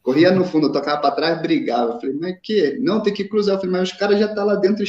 Corria 0.03 0.31
no 0.31 0.45
fundo, 0.45 0.71
tocava 0.71 1.01
para 1.01 1.15
trás, 1.15 1.41
brigava. 1.41 1.93
Eu 1.93 1.99
falei, 1.99 2.15
mas 2.19 2.39
que? 2.41 2.77
Não, 2.79 3.01
tem 3.01 3.13
que 3.13 3.25
cruzar. 3.25 3.55
Eu 3.55 3.59
falei, 3.59 3.73
mas 3.73 3.91
os 3.91 3.97
caras 3.97 4.19
já 4.19 4.25
estão 4.25 4.45
tá 4.45 4.53
lá 4.53 4.55
dentro 4.55 4.83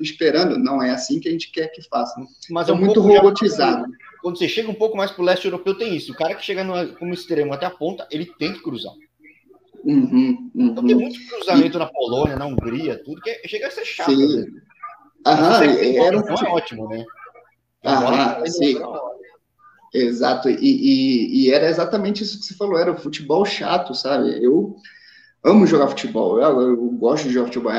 esperando. 0.00 0.58
Não, 0.58 0.82
é 0.82 0.90
assim 0.90 1.20
que 1.20 1.28
a 1.28 1.32
gente 1.32 1.50
quer 1.50 1.68
que 1.68 1.82
faça. 1.88 2.14
Mas 2.50 2.68
é 2.68 2.72
um 2.72 2.76
muito 2.76 3.00
robotizado. 3.00 3.82
Já, 3.82 3.98
quando 4.22 4.38
você 4.38 4.48
chega 4.48 4.70
um 4.70 4.74
pouco 4.74 4.96
mais 4.96 5.10
para 5.10 5.22
o 5.22 5.24
leste 5.24 5.44
europeu, 5.44 5.76
tem 5.76 5.94
isso. 5.94 6.12
O 6.12 6.16
cara 6.16 6.34
que 6.34 6.44
chega 6.44 6.64
no, 6.64 6.94
como 6.96 7.12
extremo 7.12 7.52
até 7.52 7.66
a 7.66 7.70
ponta, 7.70 8.06
ele 8.10 8.26
tem 8.38 8.52
que 8.52 8.62
cruzar. 8.62 8.92
Uhum, 9.84 10.50
uhum. 10.52 10.66
Então 10.66 10.84
tem 10.84 10.96
muito 10.96 11.18
cruzamento 11.28 11.76
e... 11.76 11.78
na 11.78 11.86
Polônia, 11.86 12.36
na 12.36 12.46
Hungria, 12.46 13.00
tudo 13.04 13.20
que 13.20 13.46
chega 13.46 13.68
a 13.68 13.70
ser 13.70 13.84
chato. 13.84 14.10
Sim. 14.10 14.40
Né? 14.40 14.46
Aham, 15.24 15.64
era 15.64 16.18
um... 16.18 16.22
é 16.22 16.48
ótimo, 16.50 16.88
né? 16.88 17.04
Aham, 17.84 18.46
sim. 18.46 18.76
Exato, 19.94 20.48
e, 20.50 20.56
e, 20.60 21.44
e, 21.46 21.50
era 21.50 21.68
exatamente 21.68 22.22
isso 22.22 22.38
que 22.38 22.46
você 22.46 22.54
falou, 22.54 22.78
era 22.78 22.92
o 22.92 22.98
futebol 22.98 23.44
chato, 23.44 23.94
sabe? 23.94 24.42
Eu 24.42 24.76
amo 25.44 25.66
jogar 25.66 25.88
futebol, 25.88 26.40
eu, 26.40 26.60
eu 26.60 26.76
gosto 26.92 27.28
de 27.28 27.34
jogar 27.34 27.46
futebol, 27.46 27.72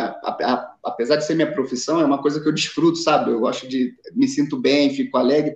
apesar 0.83 1.17
de 1.17 1.25
ser 1.25 1.35
minha 1.35 1.51
profissão, 1.51 1.99
é 1.99 2.05
uma 2.05 2.21
coisa 2.21 2.41
que 2.41 2.47
eu 2.47 2.53
desfruto, 2.53 2.97
sabe? 2.97 3.31
Eu 3.31 3.41
gosto 3.41 3.67
de, 3.67 3.93
me 4.15 4.27
sinto 4.27 4.59
bem, 4.59 4.95
fico 4.95 5.17
alegre, 5.17 5.55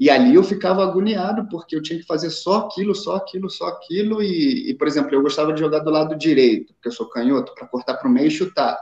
e 0.00 0.08
ali 0.08 0.34
eu 0.34 0.42
ficava 0.42 0.82
agoniado, 0.82 1.46
porque 1.50 1.76
eu 1.76 1.82
tinha 1.82 1.98
que 1.98 2.06
fazer 2.06 2.30
só 2.30 2.60
aquilo, 2.60 2.94
só 2.94 3.16
aquilo, 3.16 3.50
só 3.50 3.66
aquilo. 3.66 4.22
E, 4.22 4.70
e 4.70 4.74
por 4.74 4.88
exemplo, 4.88 5.14
eu 5.14 5.20
gostava 5.20 5.52
de 5.52 5.60
jogar 5.60 5.80
do 5.80 5.90
lado 5.90 6.16
direito, 6.16 6.72
porque 6.72 6.88
eu 6.88 6.92
sou 6.92 7.06
canhoto, 7.10 7.54
para 7.54 7.66
cortar 7.66 7.98
para 7.98 8.08
o 8.08 8.10
meio 8.10 8.28
e 8.28 8.30
chutar. 8.30 8.78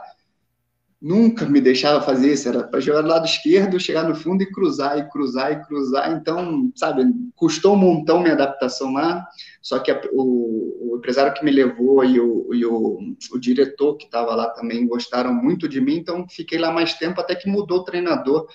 Nunca 1.01 1.45
me 1.45 1.61
deixava 1.61 2.01
fazer 2.01 2.33
isso, 2.33 2.49
era 2.49 2.63
para 2.63 2.81
jogar 2.81 3.01
do 3.01 3.07
lado 3.07 3.25
esquerdo, 3.25 3.79
chegar 3.79 4.03
no 4.03 4.13
fundo 4.13 4.43
e 4.43 4.51
cruzar, 4.51 4.97
e 4.97 5.09
cruzar, 5.09 5.53
e 5.53 5.65
cruzar. 5.65 6.11
Então, 6.11 6.71
sabe, 6.75 7.03
custou 7.35 7.73
um 7.73 7.77
montão 7.77 8.21
minha 8.21 8.33
adaptação 8.33 8.93
lá. 8.93 9.25
Só 9.61 9.79
que 9.79 9.91
a, 9.91 10.01
o, 10.11 10.91
o, 10.91 10.97
empresário 10.97 11.33
que 11.33 11.45
me 11.45 11.51
levou 11.51 12.03
e 12.03 12.19
o, 12.19 12.53
e 12.53 12.65
o, 12.65 12.99
o 13.31 13.39
diretor 13.39 13.95
que 13.95 14.05
estava 14.05 14.35
lá 14.35 14.49
também 14.49 14.85
gostaram 14.85 15.33
muito 15.33 15.69
de 15.69 15.79
mim, 15.79 15.95
então 15.95 16.27
fiquei 16.27 16.57
lá 16.57 16.71
mais 16.71 16.93
tempo 16.95 17.21
até 17.21 17.33
que 17.33 17.49
mudou 17.49 17.79
o 17.79 17.83
treinador 17.83 18.47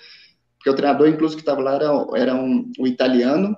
porque 0.65 0.69
o 0.71 0.75
treinador, 0.75 1.07
inclusive, 1.07 1.43
que 1.43 1.47
estava 1.47 1.61
lá 1.61 1.75
era, 1.75 2.07
era 2.15 2.35
um, 2.35 2.71
um, 2.79 2.87
italiano, 2.87 3.55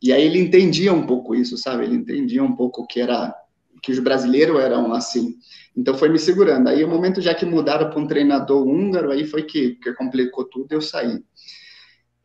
e 0.00 0.12
aí 0.12 0.22
ele 0.22 0.38
entendia 0.38 0.92
um 0.92 1.04
pouco 1.04 1.34
isso, 1.34 1.58
sabe? 1.58 1.82
Ele 1.82 1.96
entendia 1.96 2.44
um 2.44 2.54
pouco 2.54 2.86
que 2.86 3.00
era 3.00 3.34
que 3.84 3.92
os 3.92 3.98
brasileiros 3.98 4.58
eram 4.58 4.94
assim. 4.94 5.36
Então 5.76 5.94
foi 5.94 6.08
me 6.08 6.18
segurando. 6.18 6.68
Aí 6.68 6.82
o 6.82 6.88
momento 6.88 7.20
já 7.20 7.34
que 7.34 7.44
mudaram 7.44 7.90
para 7.90 8.00
um 8.00 8.06
treinador 8.06 8.66
húngaro, 8.66 9.12
aí 9.12 9.26
foi 9.26 9.42
que, 9.42 9.74
que 9.74 9.92
complicou 9.92 10.44
tudo 10.44 10.72
eu 10.72 10.80
saí. 10.80 11.22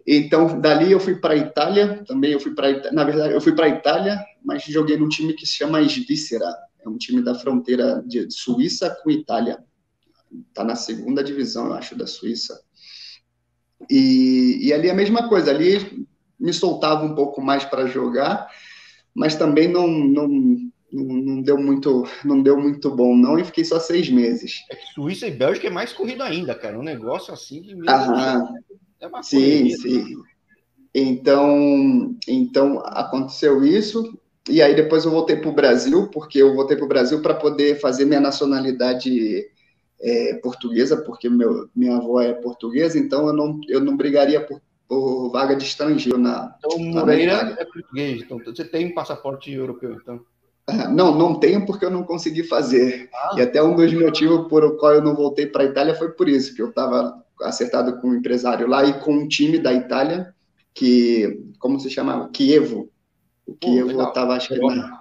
Então, 0.08 0.60
dali 0.60 0.92
eu 0.92 1.00
fui 1.00 1.16
para 1.16 1.34
a 1.34 1.38
Itália, 1.38 2.04
também 2.08 2.32
eu 2.32 2.40
fui 2.40 2.56
para 2.56 2.92
na 2.92 3.04
verdade, 3.04 3.34
eu 3.34 3.42
fui 3.42 3.54
para 3.54 3.66
a 3.66 3.70
Itália, 3.70 4.18
mas 4.44 4.64
joguei 4.64 4.98
num 4.98 5.10
time 5.10 5.34
que 5.34 5.46
se 5.46 5.54
chama 5.54 5.84
Svícera, 5.88 6.50
é 6.84 6.88
um 6.88 6.98
time 6.98 7.22
da 7.22 7.36
fronteira 7.36 8.02
de 8.08 8.32
Suíça 8.32 8.98
com 9.04 9.12
Itália. 9.12 9.60
Está 10.48 10.64
na 10.64 10.76
segunda 10.76 11.24
divisão, 11.24 11.68
eu 11.68 11.74
acho, 11.74 11.96
da 11.96 12.08
Suíça. 12.08 12.60
E, 13.90 14.60
e 14.62 14.74
ali 14.74 14.90
a 14.90 14.96
mesma 14.96 15.28
coisa, 15.28 15.52
ali 15.52 16.08
me 16.40 16.54
soltava 16.54 17.04
um 17.04 17.14
pouco 17.14 17.42
mais 17.42 17.66
para 17.66 17.86
jogar, 17.86 18.48
mas 19.14 19.36
também 19.36 19.68
não, 19.68 19.88
não, 19.88 20.69
não, 20.92 21.42
deu 21.42 21.58
muito 21.58 22.08
não 22.24 22.42
deu 22.42 22.60
muito 22.60 22.90
bom 22.90 23.16
não 23.16 23.38
e 23.38 23.44
fiquei 23.44 23.64
só 23.64 23.80
seis 23.80 24.10
meses. 24.10 24.66
É 24.70 24.76
que 24.76 24.86
Suíça 24.94 25.28
e 25.28 25.32
Bélgica 25.32 25.68
é 25.68 25.70
mais 25.70 25.94
corrido 25.94 26.24
ainda, 26.24 26.56
cara, 26.56 26.80
um 26.80 26.84
negócio 26.84 27.34
assim 27.34 27.62
de 27.62 27.76
Aham. 27.88 28.56
é 29.00 29.08
uma 29.08 29.24
sim, 29.24 29.70
sim. 29.70 30.16
Então, 30.94 32.16
então 32.28 32.80
aconteceu 32.86 33.64
isso 33.64 34.18
e 34.50 34.62
aí 34.62 34.76
depois 34.76 35.06
eu 35.06 35.12
voltei 35.12 35.36
para 35.36 35.50
o 35.50 35.54
Brasil 35.54 36.08
porque 36.08 36.42
eu 36.42 36.56
voltei 36.56 36.76
para 36.76 36.86
o 36.86 36.90
Brasil 36.90 37.22
para 37.22 37.36
poder 37.36 37.80
fazer 37.80 38.06
minha 38.06 38.20
nacionalidade 38.20 39.48
é, 40.02 40.36
portuguesa, 40.36 40.98
porque 40.98 41.30
meu, 41.30 41.70
minha 41.76 41.98
avó 41.98 42.22
é 42.22 42.34
portuguesa, 42.34 42.98
então 42.98 43.28
eu 43.28 43.34
não, 43.34 43.60
eu 43.68 43.82
não 43.82 43.98
brigaria 43.98 44.40
por, 44.40 44.62
por 44.88 45.30
vaga 45.30 45.56
de 45.56 45.66
estrangeiro 45.66 46.18
na. 46.18 46.56
Então, 46.58 46.80
Moreira 46.80 47.56
é 47.60 47.66
português, 47.66 48.22
então 48.22 48.40
você 48.40 48.64
tem 48.64 48.94
passaporte 48.94 49.52
europeu, 49.52 49.94
então? 49.94 50.22
Não, 50.90 51.16
não 51.16 51.40
tenho 51.40 51.66
porque 51.66 51.86
eu 51.86 51.92
não 51.92 52.04
consegui 52.04 52.44
fazer. 52.44 53.10
Ah. 53.14 53.36
E 53.38 53.42
até 53.42 53.62
um 53.62 53.76
dos 53.76 53.94
motivos 53.94 54.48
por 54.48 54.64
o 54.64 54.78
qual 54.78 54.94
eu 54.94 55.02
não 55.02 55.16
voltei 55.16 55.46
para 55.46 55.64
a 55.64 55.68
Itália 55.68 55.96
foi 55.96 56.12
por 56.12 56.28
isso, 56.28 56.56
que 56.56 56.62
eu 56.62 56.70
estava 56.70 57.24
acertado 57.42 58.00
com 58.00 58.10
um 58.10 58.16
empresário 58.16 58.68
lá 58.68 58.86
e 58.86 59.00
com 59.00 59.14
um 59.14 59.28
time 59.28 59.58
da 59.58 59.74
Itália 59.74 60.34
que, 60.74 61.42
como 61.60 61.80
se 61.80 61.90
chamava? 61.90 62.30
Kievo. 62.30 62.90
O 63.46 63.56
Kievo 63.56 64.02
estava, 64.02 64.36
acho 64.36 64.50
que 64.50 64.60
na... 64.60 65.00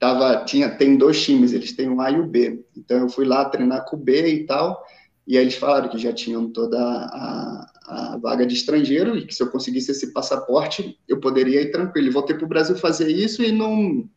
Tava, 0.00 0.46
tinha, 0.46 0.70
tem 0.70 0.96
dois 0.96 1.22
times, 1.22 1.52
eles 1.52 1.72
têm 1.72 1.90
o 1.90 2.00
A 2.00 2.10
e 2.10 2.18
o 2.18 2.26
B. 2.26 2.64
Então 2.74 3.00
eu 3.00 3.08
fui 3.10 3.26
lá 3.26 3.44
treinar 3.44 3.84
com 3.84 3.96
o 3.96 3.98
B 3.98 4.28
e 4.28 4.46
tal, 4.46 4.82
e 5.26 5.36
aí 5.36 5.44
eles 5.44 5.56
falaram 5.56 5.90
que 5.90 5.98
já 5.98 6.10
tinham 6.10 6.50
toda 6.50 6.78
a, 6.80 7.69
a 7.86 8.16
vaga 8.18 8.46
de 8.46 8.54
estrangeiro 8.54 9.16
e 9.16 9.26
que 9.26 9.34
se 9.34 9.42
eu 9.42 9.50
conseguisse 9.50 9.90
esse 9.90 10.12
passaporte, 10.12 10.98
eu 11.08 11.20
poderia 11.20 11.60
ir 11.62 11.70
tranquilo. 11.70 12.12
Voltei 12.12 12.36
para 12.36 12.44
o 12.44 12.48
Brasil 12.48 12.76
fazer 12.76 13.10
isso 13.10 13.42
e 13.42 13.52
não, 13.52 14.08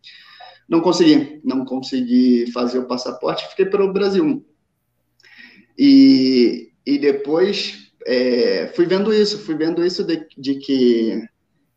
não 0.68 0.82
consegui, 0.82 1.42
não 1.44 1.66
consegui 1.66 2.52
fazer 2.52 2.80
o 2.80 2.88
passaporte, 2.88 3.48
fiquei 3.50 3.66
pelo 3.66 3.92
Brasil. 3.92 4.46
E, 5.78 6.72
e 6.86 6.98
depois 6.98 7.92
é, 8.06 8.68
fui 8.76 8.86
vendo 8.86 9.14
isso, 9.14 9.40
fui 9.40 9.56
vendo 9.56 9.86
isso 9.86 10.04
de, 10.04 10.28
de 10.38 10.56
que 10.56 11.22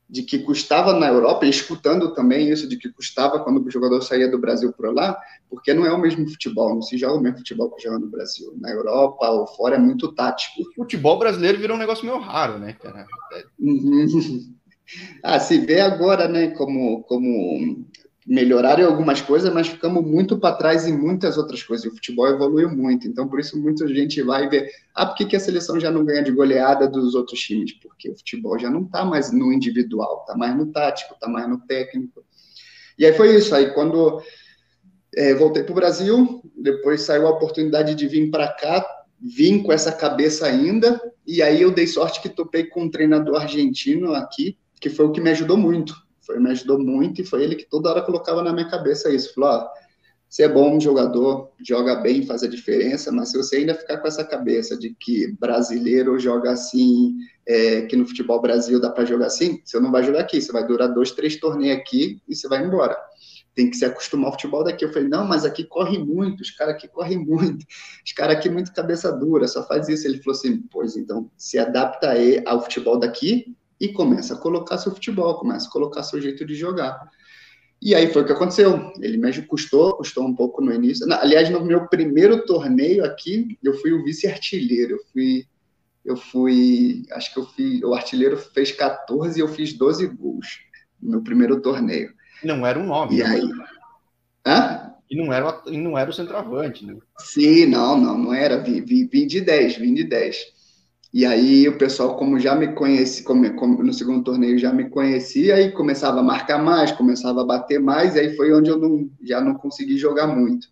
de 0.08 0.22
que 0.22 0.38
custava 0.38 0.92
na 0.92 1.08
Europa, 1.08 1.44
e 1.44 1.50
escutando 1.50 2.14
também 2.14 2.48
isso 2.50 2.68
de 2.68 2.76
que 2.76 2.88
custava 2.90 3.40
quando 3.40 3.64
o 3.64 3.70
jogador 3.70 4.00
saía 4.02 4.30
do 4.30 4.38
Brasil 4.38 4.72
para 4.72 4.90
lá, 4.90 5.18
porque 5.50 5.74
não 5.74 5.84
é 5.84 5.92
o 5.92 5.98
mesmo 5.98 6.28
futebol, 6.28 6.74
não 6.74 6.82
se 6.82 6.96
joga 6.96 7.18
o 7.18 7.20
mesmo 7.20 7.38
futebol 7.38 7.70
que 7.72 7.82
joga 7.82 7.98
no 7.98 8.06
Brasil. 8.06 8.54
Na 8.60 8.70
Europa 8.70 9.28
ou 9.28 9.46
fora 9.48 9.76
é 9.76 9.78
muito 9.78 10.12
tático. 10.12 10.62
O 10.62 10.82
futebol 10.82 11.18
brasileiro 11.18 11.58
virou 11.58 11.76
um 11.76 11.80
negócio 11.80 12.04
meio 12.04 12.18
raro, 12.18 12.58
né, 12.58 12.72
cara? 12.74 13.06
Uhum. 13.58 14.54
Ah, 15.20 15.40
se 15.40 15.58
vê 15.58 15.80
agora, 15.80 16.28
né, 16.28 16.50
como, 16.50 17.02
como 17.02 17.84
melhoraram 18.26 18.84
algumas 18.86 19.20
coisas, 19.20 19.52
mas 19.54 19.68
ficamos 19.68 20.04
muito 20.04 20.36
para 20.36 20.56
trás 20.56 20.86
em 20.86 20.96
muitas 20.96 21.38
outras 21.38 21.62
coisas. 21.62 21.86
O 21.86 21.94
futebol 21.94 22.26
evoluiu 22.26 22.68
muito, 22.68 23.06
então 23.06 23.28
por 23.28 23.38
isso 23.38 23.56
muita 23.56 23.86
gente 23.86 24.20
vai 24.20 24.48
ver, 24.48 24.68
ah, 24.92 25.06
por 25.06 25.14
que, 25.14 25.26
que 25.26 25.36
a 25.36 25.40
seleção 25.40 25.78
já 25.78 25.92
não 25.92 26.04
ganha 26.04 26.24
de 26.24 26.32
goleada 26.32 26.88
dos 26.88 27.14
outros 27.14 27.38
times? 27.38 27.72
Porque 27.74 28.10
o 28.10 28.16
futebol 28.16 28.58
já 28.58 28.68
não 28.68 28.82
está 28.82 29.04
mais 29.04 29.30
no 29.30 29.52
individual, 29.52 30.22
está 30.22 30.36
mais 30.36 30.56
no 30.56 30.66
tático, 30.72 31.14
está 31.14 31.28
mais 31.28 31.48
no 31.48 31.60
técnico. 31.60 32.24
E 32.98 33.06
aí 33.06 33.12
foi 33.12 33.36
isso. 33.36 33.54
Aí 33.54 33.70
quando 33.72 34.20
é, 35.14 35.32
voltei 35.34 35.62
para 35.62 35.72
o 35.72 35.76
Brasil, 35.76 36.42
depois 36.56 37.02
saiu 37.02 37.28
a 37.28 37.30
oportunidade 37.30 37.94
de 37.94 38.08
vir 38.08 38.28
para 38.28 38.48
cá, 38.48 38.84
vim 39.20 39.62
com 39.62 39.72
essa 39.72 39.92
cabeça 39.92 40.46
ainda, 40.46 41.00
e 41.24 41.40
aí 41.42 41.62
eu 41.62 41.70
dei 41.70 41.86
sorte 41.86 42.20
que 42.20 42.28
topei 42.28 42.64
com 42.64 42.82
um 42.82 42.90
treinador 42.90 43.40
argentino 43.40 44.14
aqui, 44.14 44.58
que 44.80 44.90
foi 44.90 45.06
o 45.06 45.12
que 45.12 45.20
me 45.20 45.30
ajudou 45.30 45.56
muito. 45.56 46.05
Foi, 46.26 46.40
me 46.40 46.50
ajudou 46.50 46.78
muito 46.78 47.20
e 47.20 47.24
foi 47.24 47.44
ele 47.44 47.54
que 47.54 47.70
toda 47.70 47.88
hora 47.88 48.02
colocava 48.02 48.42
na 48.42 48.52
minha 48.52 48.68
cabeça 48.68 49.08
isso. 49.10 49.32
Falou, 49.34 49.50
ó, 49.50 49.68
você 50.28 50.42
é 50.42 50.48
bom 50.48 50.78
jogador, 50.80 51.52
joga 51.64 51.94
bem, 51.96 52.26
faz 52.26 52.42
a 52.42 52.48
diferença, 52.48 53.12
mas 53.12 53.30
se 53.30 53.36
você 53.36 53.56
ainda 53.56 53.74
ficar 53.74 53.98
com 53.98 54.08
essa 54.08 54.24
cabeça 54.24 54.76
de 54.76 54.94
que 54.98 55.32
brasileiro 55.38 56.18
joga 56.18 56.50
assim, 56.50 57.14
é, 57.46 57.82
que 57.82 57.94
no 57.96 58.04
futebol 58.04 58.40
Brasil 58.42 58.80
dá 58.80 58.90
para 58.90 59.04
jogar 59.04 59.26
assim, 59.26 59.60
você 59.64 59.78
não 59.78 59.92
vai 59.92 60.02
jogar 60.02 60.20
aqui, 60.20 60.42
você 60.42 60.50
vai 60.50 60.66
durar 60.66 60.92
dois, 60.92 61.12
três 61.12 61.36
torneios 61.36 61.78
aqui 61.78 62.20
e 62.28 62.34
você 62.34 62.48
vai 62.48 62.64
embora. 62.64 62.98
Tem 63.54 63.70
que 63.70 63.76
se 63.76 63.84
acostumar 63.84 64.26
ao 64.26 64.32
futebol 64.32 64.62
daqui. 64.62 64.84
Eu 64.84 64.92
falei, 64.92 65.08
não, 65.08 65.26
mas 65.26 65.44
aqui 65.44 65.64
corre 65.64 65.96
muito, 65.96 66.42
os 66.42 66.50
caras 66.50 66.74
aqui 66.74 66.88
correm 66.88 67.18
muito, 67.24 67.64
os 68.04 68.12
caras 68.12 68.36
aqui 68.36 68.50
muito 68.50 68.74
cabeça 68.74 69.10
dura, 69.12 69.46
só 69.46 69.66
faz 69.66 69.88
isso. 69.88 70.06
Ele 70.06 70.18
falou 70.18 70.36
assim, 70.38 70.58
pois 70.70 70.96
então, 70.96 71.30
se 71.36 71.56
adapta 71.56 72.10
aí 72.10 72.42
ao 72.44 72.60
futebol 72.60 72.98
daqui 72.98 73.56
e 73.80 73.88
começa 73.88 74.34
a 74.34 74.38
colocar 74.38 74.78
seu 74.78 74.92
futebol, 74.92 75.38
começa 75.38 75.68
a 75.68 75.70
colocar 75.70 76.02
seu 76.02 76.20
jeito 76.20 76.44
de 76.44 76.54
jogar. 76.54 77.10
E 77.80 77.94
aí 77.94 78.12
foi 78.12 78.22
o 78.22 78.26
que 78.26 78.32
aconteceu. 78.32 78.92
Ele 79.00 79.18
me 79.18 79.42
custou, 79.42 79.96
custou 79.96 80.24
um 80.24 80.34
pouco 80.34 80.62
no 80.62 80.72
início. 80.72 81.06
Aliás, 81.12 81.50
no 81.50 81.64
meu 81.64 81.86
primeiro 81.88 82.44
torneio 82.46 83.04
aqui, 83.04 83.58
eu 83.62 83.74
fui 83.74 83.92
o 83.92 84.02
vice-artilheiro. 84.02 84.94
Eu 84.94 85.00
fui, 85.12 85.46
eu 86.04 86.16
fui, 86.16 87.02
acho 87.12 87.32
que 87.32 87.38
eu 87.38 87.46
fui, 87.46 87.84
o 87.84 87.94
artilheiro 87.94 88.36
fez 88.36 88.72
14 88.72 89.38
e 89.38 89.42
eu 89.42 89.48
fiz 89.48 89.74
12 89.74 90.06
gols 90.06 90.60
no 91.00 91.10
meu 91.10 91.22
primeiro 91.22 91.60
torneio. 91.60 92.14
Não 92.42 92.66
era 92.66 92.78
um 92.78 92.86
9. 92.86 93.14
E 93.14 93.18
né? 93.18 93.24
aí? 93.26 93.50
Hã? 94.46 94.92
E 95.08 95.16
não 95.16 95.32
era, 95.32 95.62
e 95.66 95.78
não 95.78 95.96
era 95.96 96.10
o 96.10 96.12
centroavante, 96.12 96.84
né? 96.84 96.96
Sim, 97.18 97.66
não, 97.66 97.96
não, 97.96 98.18
não 98.18 98.34
era. 98.34 98.58
Vim, 98.58 98.80
vim, 98.82 99.06
vim 99.06 99.26
de 99.26 99.40
10, 99.40 99.76
vim 99.76 99.94
de 99.94 100.02
10. 100.02 100.55
E 101.12 101.24
aí 101.24 101.68
o 101.68 101.78
pessoal, 101.78 102.16
como 102.16 102.38
já 102.38 102.54
me 102.54 102.74
conhece, 102.74 103.22
como, 103.22 103.54
como, 103.54 103.82
no 103.82 103.92
segundo 103.92 104.24
torneio 104.24 104.58
já 104.58 104.72
me 104.72 104.90
conhecia, 104.90 105.54
aí 105.54 105.72
começava 105.72 106.20
a 106.20 106.22
marcar 106.22 106.62
mais, 106.62 106.92
começava 106.92 107.40
a 107.40 107.44
bater 107.44 107.80
mais, 107.80 108.14
e 108.14 108.20
aí 108.20 108.36
foi 108.36 108.52
onde 108.52 108.70
eu 108.70 108.78
não, 108.78 109.10
já 109.22 109.40
não 109.40 109.54
consegui 109.54 109.96
jogar 109.96 110.26
muito. 110.26 110.68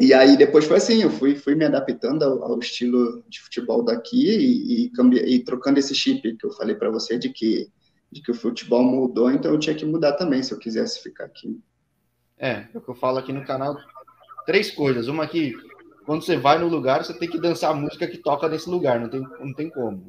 E 0.00 0.14
aí 0.14 0.36
depois 0.36 0.64
foi 0.64 0.76
assim, 0.76 1.02
eu 1.02 1.10
fui, 1.10 1.34
fui 1.34 1.54
me 1.54 1.64
adaptando 1.64 2.22
ao, 2.22 2.44
ao 2.44 2.58
estilo 2.58 3.22
de 3.28 3.40
futebol 3.40 3.84
daqui 3.84 4.28
e, 4.28 4.86
e, 4.86 5.34
e 5.34 5.44
trocando 5.44 5.78
esse 5.78 5.94
chip 5.94 6.36
que 6.36 6.46
eu 6.46 6.52
falei 6.52 6.74
para 6.74 6.90
você 6.90 7.18
de 7.18 7.28
que, 7.28 7.70
de 8.10 8.22
que 8.22 8.30
o 8.30 8.34
futebol 8.34 8.82
mudou, 8.82 9.30
então 9.30 9.52
eu 9.52 9.58
tinha 9.58 9.74
que 9.74 9.84
mudar 9.84 10.12
também 10.12 10.42
se 10.42 10.52
eu 10.52 10.58
quisesse 10.58 11.02
ficar 11.02 11.24
aqui. 11.24 11.60
É, 12.38 12.66
é 12.72 12.78
o 12.78 12.80
que 12.80 12.88
eu 12.88 12.94
falo 12.94 13.18
aqui 13.18 13.32
no 13.32 13.44
canal, 13.44 13.76
três 14.46 14.70
coisas. 14.70 15.08
Uma 15.08 15.26
que 15.26 15.54
quando 16.04 16.24
você 16.24 16.36
vai 16.36 16.58
no 16.58 16.68
lugar, 16.68 17.04
você 17.04 17.14
tem 17.14 17.28
que 17.28 17.40
dançar 17.40 17.70
a 17.70 17.74
música 17.74 18.06
que 18.06 18.18
toca 18.18 18.48
nesse 18.48 18.68
lugar, 18.68 19.00
não 19.00 19.08
tem, 19.08 19.20
não 19.20 19.54
tem 19.54 19.70
como. 19.70 20.02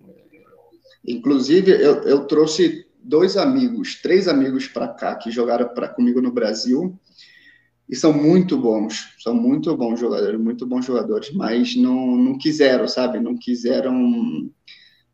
Inclusive, 1.05 1.71
eu, 1.71 2.03
eu 2.03 2.25
trouxe 2.25 2.85
dois 3.03 3.35
amigos, 3.35 4.01
três 4.01 4.27
amigos 4.27 4.67
para 4.67 4.87
cá 4.87 5.15
que 5.15 5.29
jogaram 5.31 5.69
comigo 5.93 6.21
no 6.21 6.31
Brasil 6.31 6.97
e 7.89 7.95
são 7.95 8.13
muito 8.13 8.57
bons, 8.57 9.13
são 9.21 9.35
muito 9.35 9.75
bons 9.75 9.99
jogadores, 9.99 10.39
muito 10.39 10.65
bons 10.65 10.85
jogadores, 10.85 11.31
mas 11.33 11.75
não, 11.75 12.15
não 12.15 12.37
quiseram, 12.37 12.87
sabe? 12.87 13.19
Não 13.19 13.37
quiseram 13.37 14.49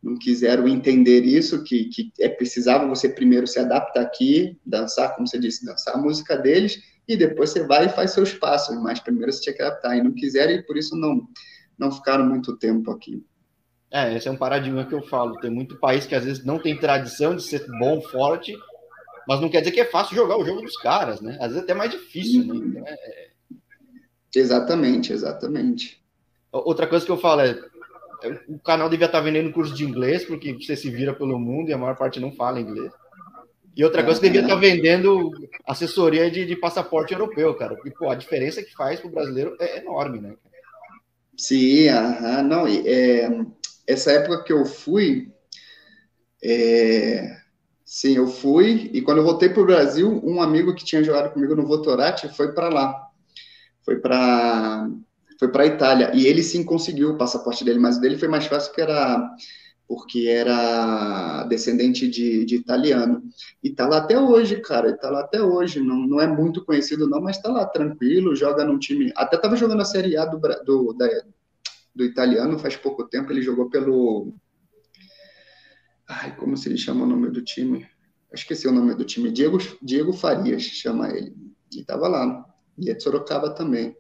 não 0.01 0.15
quiseram 0.15 0.65
entender 0.65 1.25
isso, 1.25 1.61
que, 1.61 1.85
que 1.85 2.13
é 2.21 2.29
precisava 2.29 2.87
você 2.87 3.09
primeiro 3.09 3.45
se 3.45 3.59
adaptar 3.59 4.01
aqui, 4.01 4.57
dançar, 4.65 5.13
como 5.13 5.27
você 5.27 5.37
disse, 5.37 5.65
dançar 5.65 5.95
a 5.95 5.97
música 5.97 6.37
deles, 6.37 6.81
e 7.09 7.17
depois 7.17 7.49
você 7.49 7.63
vai 7.63 7.87
e 7.87 7.89
faz 7.89 8.11
seus 8.11 8.31
passos, 8.33 8.79
mas 8.83 8.99
primeiro 8.99 9.33
você 9.33 9.41
tinha 9.41 9.55
que 9.55 9.63
adaptar, 9.63 9.97
e 9.97 10.03
não 10.03 10.13
quiseram, 10.13 10.53
e 10.53 10.61
por 10.61 10.77
isso 10.77 10.95
não, 10.95 11.27
não 11.75 11.91
ficaram 11.91 12.23
muito 12.23 12.55
tempo 12.55 12.91
aqui. 12.91 13.25
É, 13.91 14.15
esse 14.15 14.27
é 14.27 14.31
um 14.31 14.37
paradigma 14.37 14.85
que 14.85 14.93
eu 14.93 15.01
falo, 15.01 15.39
tem 15.39 15.49
muito 15.49 15.79
país 15.79 16.05
que 16.05 16.13
às 16.13 16.23
vezes 16.23 16.45
não 16.45 16.59
tem 16.59 16.77
tradição 16.77 17.35
de 17.35 17.41
ser 17.41 17.65
bom, 17.79 17.99
forte, 17.99 18.55
mas 19.27 19.41
não 19.41 19.49
quer 19.49 19.61
dizer 19.61 19.71
que 19.71 19.79
é 19.79 19.85
fácil 19.85 20.15
jogar 20.15 20.37
o 20.37 20.45
jogo 20.45 20.61
dos 20.61 20.77
caras, 20.77 21.19
né? 21.19 21.35
Às 21.41 21.47
vezes 21.47 21.57
é 21.57 21.63
até 21.63 21.73
mais 21.73 21.89
difícil, 21.89 22.45
né? 22.45 22.55
Então, 22.55 22.87
é, 22.87 22.93
é... 22.93 23.29
Exatamente, 24.35 25.11
exatamente. 25.11 25.99
Outra 26.51 26.85
coisa 26.85 27.03
que 27.03 27.11
eu 27.11 27.17
falo 27.17 27.41
é, 27.41 27.59
o 28.47 28.59
canal 28.59 28.87
devia 28.87 29.07
estar 29.07 29.21
vendendo 29.21 29.51
curso 29.51 29.73
de 29.73 29.83
inglês, 29.83 30.23
porque 30.23 30.53
você 30.53 30.75
se 30.75 30.91
vira 30.91 31.13
pelo 31.13 31.39
mundo 31.39 31.69
e 31.69 31.73
a 31.73 31.77
maior 31.77 31.95
parte 31.95 32.19
não 32.19 32.31
fala 32.31 32.59
inglês. 32.59 32.91
E 33.75 33.84
outra 33.84 34.03
coisa, 34.03 34.19
devia 34.19 34.41
estar 34.41 34.55
vendendo 34.55 35.32
assessoria 35.65 36.29
de, 36.29 36.45
de 36.45 36.55
passaporte 36.55 37.13
europeu, 37.13 37.53
cara. 37.55 37.75
Porque, 37.75 37.91
pô, 37.91 38.10
a 38.10 38.15
diferença 38.15 38.63
que 38.63 38.73
faz 38.73 38.99
para 38.99 39.08
o 39.08 39.12
brasileiro 39.12 39.55
é 39.60 39.77
enorme, 39.77 40.19
né? 40.19 40.34
Sim, 41.38 41.88
aham, 41.88 42.43
não, 42.43 42.67
é, 42.67 43.29
essa 43.88 44.12
época 44.12 44.43
que 44.43 44.51
eu 44.51 44.65
fui, 44.65 45.32
é, 46.43 47.38
sim, 47.86 48.17
eu 48.17 48.27
fui, 48.27 48.91
e 48.93 49.01
quando 49.01 49.19
eu 49.19 49.23
voltei 49.23 49.47
para 49.47 49.62
o 49.62 49.65
Brasil, 49.65 50.21
um 50.23 50.41
amigo 50.41 50.75
que 50.75 50.84
tinha 50.84 51.01
jogado 51.01 51.32
comigo 51.32 51.55
no 51.55 51.65
Votorati 51.65 52.27
foi 52.36 52.51
para 52.51 52.67
lá, 52.67 53.08
foi 53.86 53.99
para 53.99 54.89
foi 55.39 55.47
para 55.49 55.63
a 55.63 55.67
Itália, 55.67 56.12
e 56.13 56.27
ele 56.27 56.43
sim 56.43 56.62
conseguiu 56.65 57.12
o 57.12 57.17
passaporte 57.17 57.63
dele, 57.63 57.79
mas 57.79 57.95
o 57.95 58.01
dele 58.01 58.17
foi 58.17 58.27
mais 58.27 58.45
fácil 58.45 58.73
que 58.73 58.82
era 58.82 59.25
porque 59.89 60.28
era 60.28 61.45
descendente 61.45 62.08
de, 62.08 62.45
de 62.45 62.58
italiano. 62.58 63.23
E 63.63 63.71
tá 63.71 63.88
lá 63.88 63.97
até 63.97 64.19
hoje, 64.19 64.62
cara, 64.62 64.95
tá 64.95 65.10
lá 65.10 65.21
até 65.21 65.41
hoje. 65.41 65.80
Não, 65.80 65.95
não 65.95 66.21
é 66.21 66.28
muito 66.28 66.63
conhecido, 66.63 67.10
não, 67.10 67.19
mas 67.19 67.41
tá 67.41 67.52
lá 67.52 67.65
tranquilo, 67.65 68.36
joga 68.36 68.63
num 68.63 68.78
time. 68.78 69.12
Até 69.15 69.36
tava 69.36 69.56
jogando 69.56 69.82
a 69.82 69.86
Série 69.86 70.15
A 70.15 70.25
do, 70.25 70.39
do, 70.63 70.93
da, 70.93 71.08
do 71.95 72.06
italiano 72.06 72.60
faz 72.60 72.75
pouco 72.75 73.04
tempo, 73.10 73.32
ele 73.32 73.41
jogou 73.41 73.67
pelo. 73.67 74.32
Ai, 76.08 76.36
como 76.36 76.56
se 76.56 76.69
ele 76.69 76.78
chama 76.78 77.04
o 77.04 77.08
nome 77.08 77.32
do 77.32 77.41
time? 77.41 77.82
Eu 78.30 78.36
esqueci 78.36 78.67
o 78.67 78.71
nome 78.71 78.93
do 78.93 79.04
time. 79.04 79.32
Diego, 79.32 79.58
Diego 79.82 80.13
Farias 80.13 80.62
chama 80.62 81.10
ele. 81.10 81.36
E 81.75 81.84
tava 81.84 82.08
lá. 82.08 82.45
E 82.78 82.91
é 82.91 82.93
de 82.93 83.02
Sorocaba 83.02 83.49
também. 83.56 83.97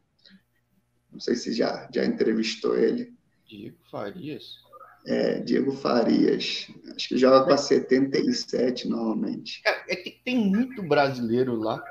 Não 1.11 1.19
sei 1.19 1.35
se 1.35 1.51
já, 1.51 1.89
já 1.91 2.05
entrevistou 2.05 2.77
ele. 2.77 3.11
Diego 3.47 3.79
Farias? 3.89 4.68
É, 5.05 5.39
Diego 5.39 5.71
Farias. 5.71 6.67
Acho 6.95 7.09
que 7.09 7.17
joga 7.17 7.45
com 7.45 7.53
a 7.53 7.57
77 7.57 8.87
normalmente. 8.87 9.61
É, 9.65 9.93
é 9.93 9.95
que 9.95 10.11
tem 10.23 10.37
muito 10.37 10.83
brasileiro 10.83 11.55
lá. 11.55 11.81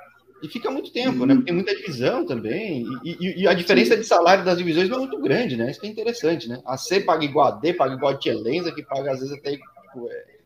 E 0.42 0.48
fica 0.48 0.70
muito 0.70 0.92
tempo, 0.92 1.26
né? 1.26 1.34
Uhum. 1.34 1.42
Tem 1.42 1.54
muita 1.54 1.74
divisão 1.74 2.24
também. 2.24 2.86
E, 3.02 3.16
e, 3.18 3.42
e, 3.42 3.48
a 3.48 3.54
diferença 3.54 3.96
de 3.96 4.04
salário 4.04 4.44
das 4.44 4.58
divisões 4.58 4.88
não 4.88 4.98
é 4.98 5.00
muito 5.00 5.20
grande, 5.20 5.56
né? 5.56 5.70
Isso 5.70 5.80
que 5.80 5.86
é 5.86 5.90
interessante, 5.90 6.48
né? 6.48 6.62
A 6.64 6.76
C 6.76 7.00
paga 7.00 7.24
igual 7.24 7.48
a 7.48 7.50
D, 7.52 7.72
paga 7.72 7.94
igual 7.94 8.12
a 8.12 8.16
Tchelenza, 8.16 8.72
que 8.72 8.84
paga 8.84 9.12
às 9.12 9.20
vezes 9.20 9.36
até. 9.36 9.54
É... 9.54 10.38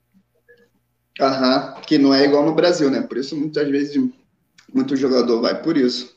Aham, 1.20 1.74
que 1.86 1.98
não 1.98 2.14
é 2.14 2.24
igual 2.24 2.44
no 2.44 2.54
Brasil, 2.54 2.90
né? 2.90 3.02
Por 3.02 3.18
isso 3.18 3.36
muitas 3.36 3.68
vezes 3.68 4.02
muito 4.72 4.96
jogador 4.96 5.42
vai 5.42 5.60
por 5.60 5.76
isso. 5.76 6.16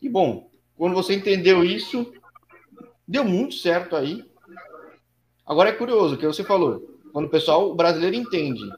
E 0.00 0.08
bom, 0.08 0.50
quando 0.76 0.94
você 0.94 1.14
entendeu 1.14 1.62
isso, 1.62 2.10
deu 3.06 3.22
muito 3.22 3.54
certo 3.54 3.96
aí. 3.96 4.29
Agora 5.50 5.70
é 5.70 5.72
curioso, 5.72 6.14
o 6.14 6.16
que 6.16 6.24
você 6.24 6.44
falou. 6.44 6.96
Quando 7.12 7.26
o 7.26 7.28
pessoal 7.28 7.72
o 7.72 7.74
brasileiro 7.74 8.14
entende 8.14 8.70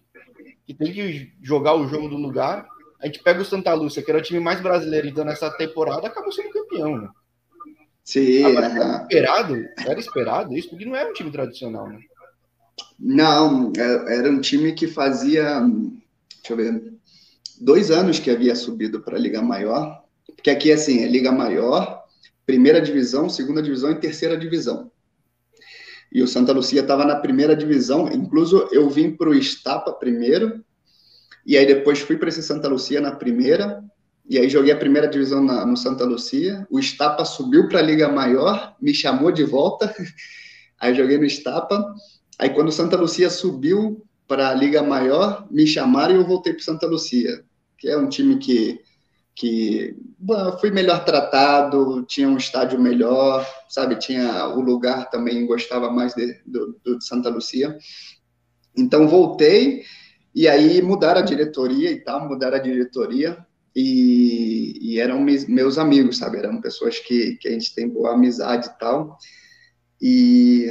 que 0.67 0.73
tem 0.73 0.91
que 0.91 1.31
jogar 1.43 1.75
o 1.75 1.87
jogo 1.87 2.09
do 2.09 2.17
lugar, 2.17 2.67
a 2.99 3.05
gente 3.05 3.23
pega 3.23 3.43
o 3.43 3.45
Santa 3.45 3.75
Lúcia, 3.75 4.03
que 4.03 4.11
era 4.11 4.21
o 4.21 4.23
time 4.23 4.41
mais 4.41 4.59
brasileiro, 4.63 5.07
então 5.07 5.23
nessa 5.23 5.51
temporada 5.51 6.07
acabou 6.07 6.33
sendo 6.33 6.49
campeão, 6.49 6.97
né? 6.97 7.11
Sim. 8.03 8.45
Agora, 8.45 8.67
era 8.69 9.03
esperado, 9.03 9.69
era 9.87 10.01
esperado 10.01 10.57
isso, 10.57 10.71
porque 10.71 10.87
não 10.87 10.97
era 10.97 11.11
um 11.11 11.13
time 11.13 11.31
tradicional, 11.31 11.87
né? 11.91 12.01
Não, 12.99 13.71
é, 13.77 14.17
era 14.17 14.31
um 14.31 14.41
time 14.41 14.73
que 14.73 14.87
fazia, 14.87 15.61
deixa 15.61 16.53
eu 16.53 16.57
ver, 16.57 16.95
dois 17.61 17.91
anos 17.91 18.19
que 18.19 18.31
havia 18.31 18.57
subido 18.57 19.03
para 19.03 19.19
a 19.19 19.21
Liga 19.21 19.43
Maior, 19.43 20.03
porque 20.35 20.49
aqui, 20.49 20.73
assim, 20.73 21.05
é 21.05 21.07
Liga 21.07 21.31
Maior, 21.31 22.03
primeira 22.47 22.81
divisão, 22.81 23.29
segunda 23.29 23.61
divisão 23.63 23.91
e 23.91 24.01
terceira 24.01 24.39
divisão 24.39 24.91
e 26.13 26.23
o 26.23 26.29
Santa 26.29 26.53
Lucia 26.53 26.83
estava 26.83 27.05
na 27.05 27.17
primeira 27.17 27.57
divisão. 27.57 28.09
Incluso 28.13 28.69
eu 28.71 28.89
vim 28.91 29.11
para 29.11 29.31
o 29.31 29.35
Estapa 29.35 29.93
primeiro, 29.93 30.63
e 31.45 31.57
aí 31.57 31.67
depois 31.67 32.01
fui 32.01 32.17
para 32.17 32.29
esse 32.29 32.43
Santa 32.43 32.69
Lucia 32.69 33.01
na 33.01 33.13
primeira, 33.13 33.83
e 34.29 34.39
aí 34.39 34.49
joguei 34.49 34.73
a 34.73 34.77
primeira 34.77 35.09
divisão 35.09 35.43
na, 35.43 35.67
no 35.67 35.77
Santa 35.77 36.05
Lucia. 36.05 36.67
O 36.71 36.79
Estapa 36.79 37.25
subiu 37.25 37.67
para 37.69 37.79
a 37.79 37.83
Liga 37.83 38.09
Maior, 38.09 38.77
me 38.81 38.95
chamou 38.95 39.33
de 39.33 39.43
volta, 39.43 39.93
aí 40.79 40.95
joguei 40.95 41.19
no 41.19 41.25
Estapa. 41.25 41.95
Aí 42.39 42.51
quando 42.51 42.69
o 42.69 42.73
Santa 42.73 42.97
Lucia 42.97 43.31
subiu 43.31 44.05
para 44.29 44.51
a 44.51 44.55
Liga 44.55 44.83
Maior, 44.83 45.47
me 45.51 45.67
chamaram 45.67 46.15
e 46.15 46.19
eu 46.19 46.27
voltei 46.27 46.53
para 46.53 46.63
Santa 46.63 46.87
Lucia, 46.87 47.43
que 47.79 47.89
é 47.89 47.97
um 47.97 48.09
time 48.09 48.39
que 48.39 48.81
que 49.35 49.97
bom, 50.19 50.59
fui 50.59 50.71
melhor 50.71 51.05
tratado, 51.05 52.05
tinha 52.07 52.29
um 52.29 52.37
estádio 52.37 52.81
melhor, 52.81 53.47
sabe? 53.69 53.97
Tinha 53.97 54.47
o 54.49 54.61
lugar 54.61 55.11
também, 55.11 55.47
gostava 55.47 55.91
mais 55.91 56.15
de, 56.15 56.41
do, 56.47 56.79
do 56.85 57.01
Santa 57.01 57.29
Lucia. 57.29 57.77
Então 58.77 59.09
voltei 59.09 59.83
E 60.35 60.49
aí 60.49 60.81
mudaram 60.83 61.21
a 61.21 61.25
diretoria 61.25 61.91
e 61.91 62.01
tal, 62.01 62.29
mudaram 62.29 62.57
a 62.57 62.61
diretoria 62.61 63.47
e, 63.75 64.79
e 64.81 65.01
eram 65.01 65.21
meus 65.21 65.79
amigos, 65.79 66.19
sabe? 66.19 66.39
Eram 66.39 66.61
pessoas 66.61 66.99
que, 66.99 67.37
que 67.37 67.49
a 67.49 67.51
gente 67.53 67.75
tem 67.75 67.89
boa 67.89 68.15
amizade 68.15 68.69
e 68.69 68.79
tal. 68.79 69.19
E 70.01 70.71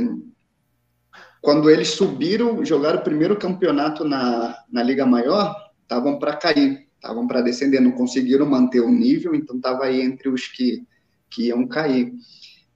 quando 1.42 1.70
eles 1.70 1.90
subiram, 1.90 2.64
jogaram 2.64 3.00
o 3.00 3.04
primeiro 3.04 3.38
campeonato 3.38 4.04
na, 4.04 4.56
na 4.72 4.84
Liga 4.84 5.06
Maior, 5.06 5.56
estavam 5.82 6.20
para 6.20 6.36
cair, 6.36 6.88
estavam 7.02 7.26
para 7.26 7.42
descender, 7.42 7.82
não 7.82 7.92
conseguiram 7.92 8.46
manter 8.46 8.80
o 8.80 8.92
nível, 8.92 9.34
então 9.34 9.56
estava 9.56 9.86
aí 9.86 10.00
entre 10.02 10.30
os 10.30 10.48
que, 10.48 10.86
que 11.30 11.48
iam 11.48 11.68
cair. 11.68 12.14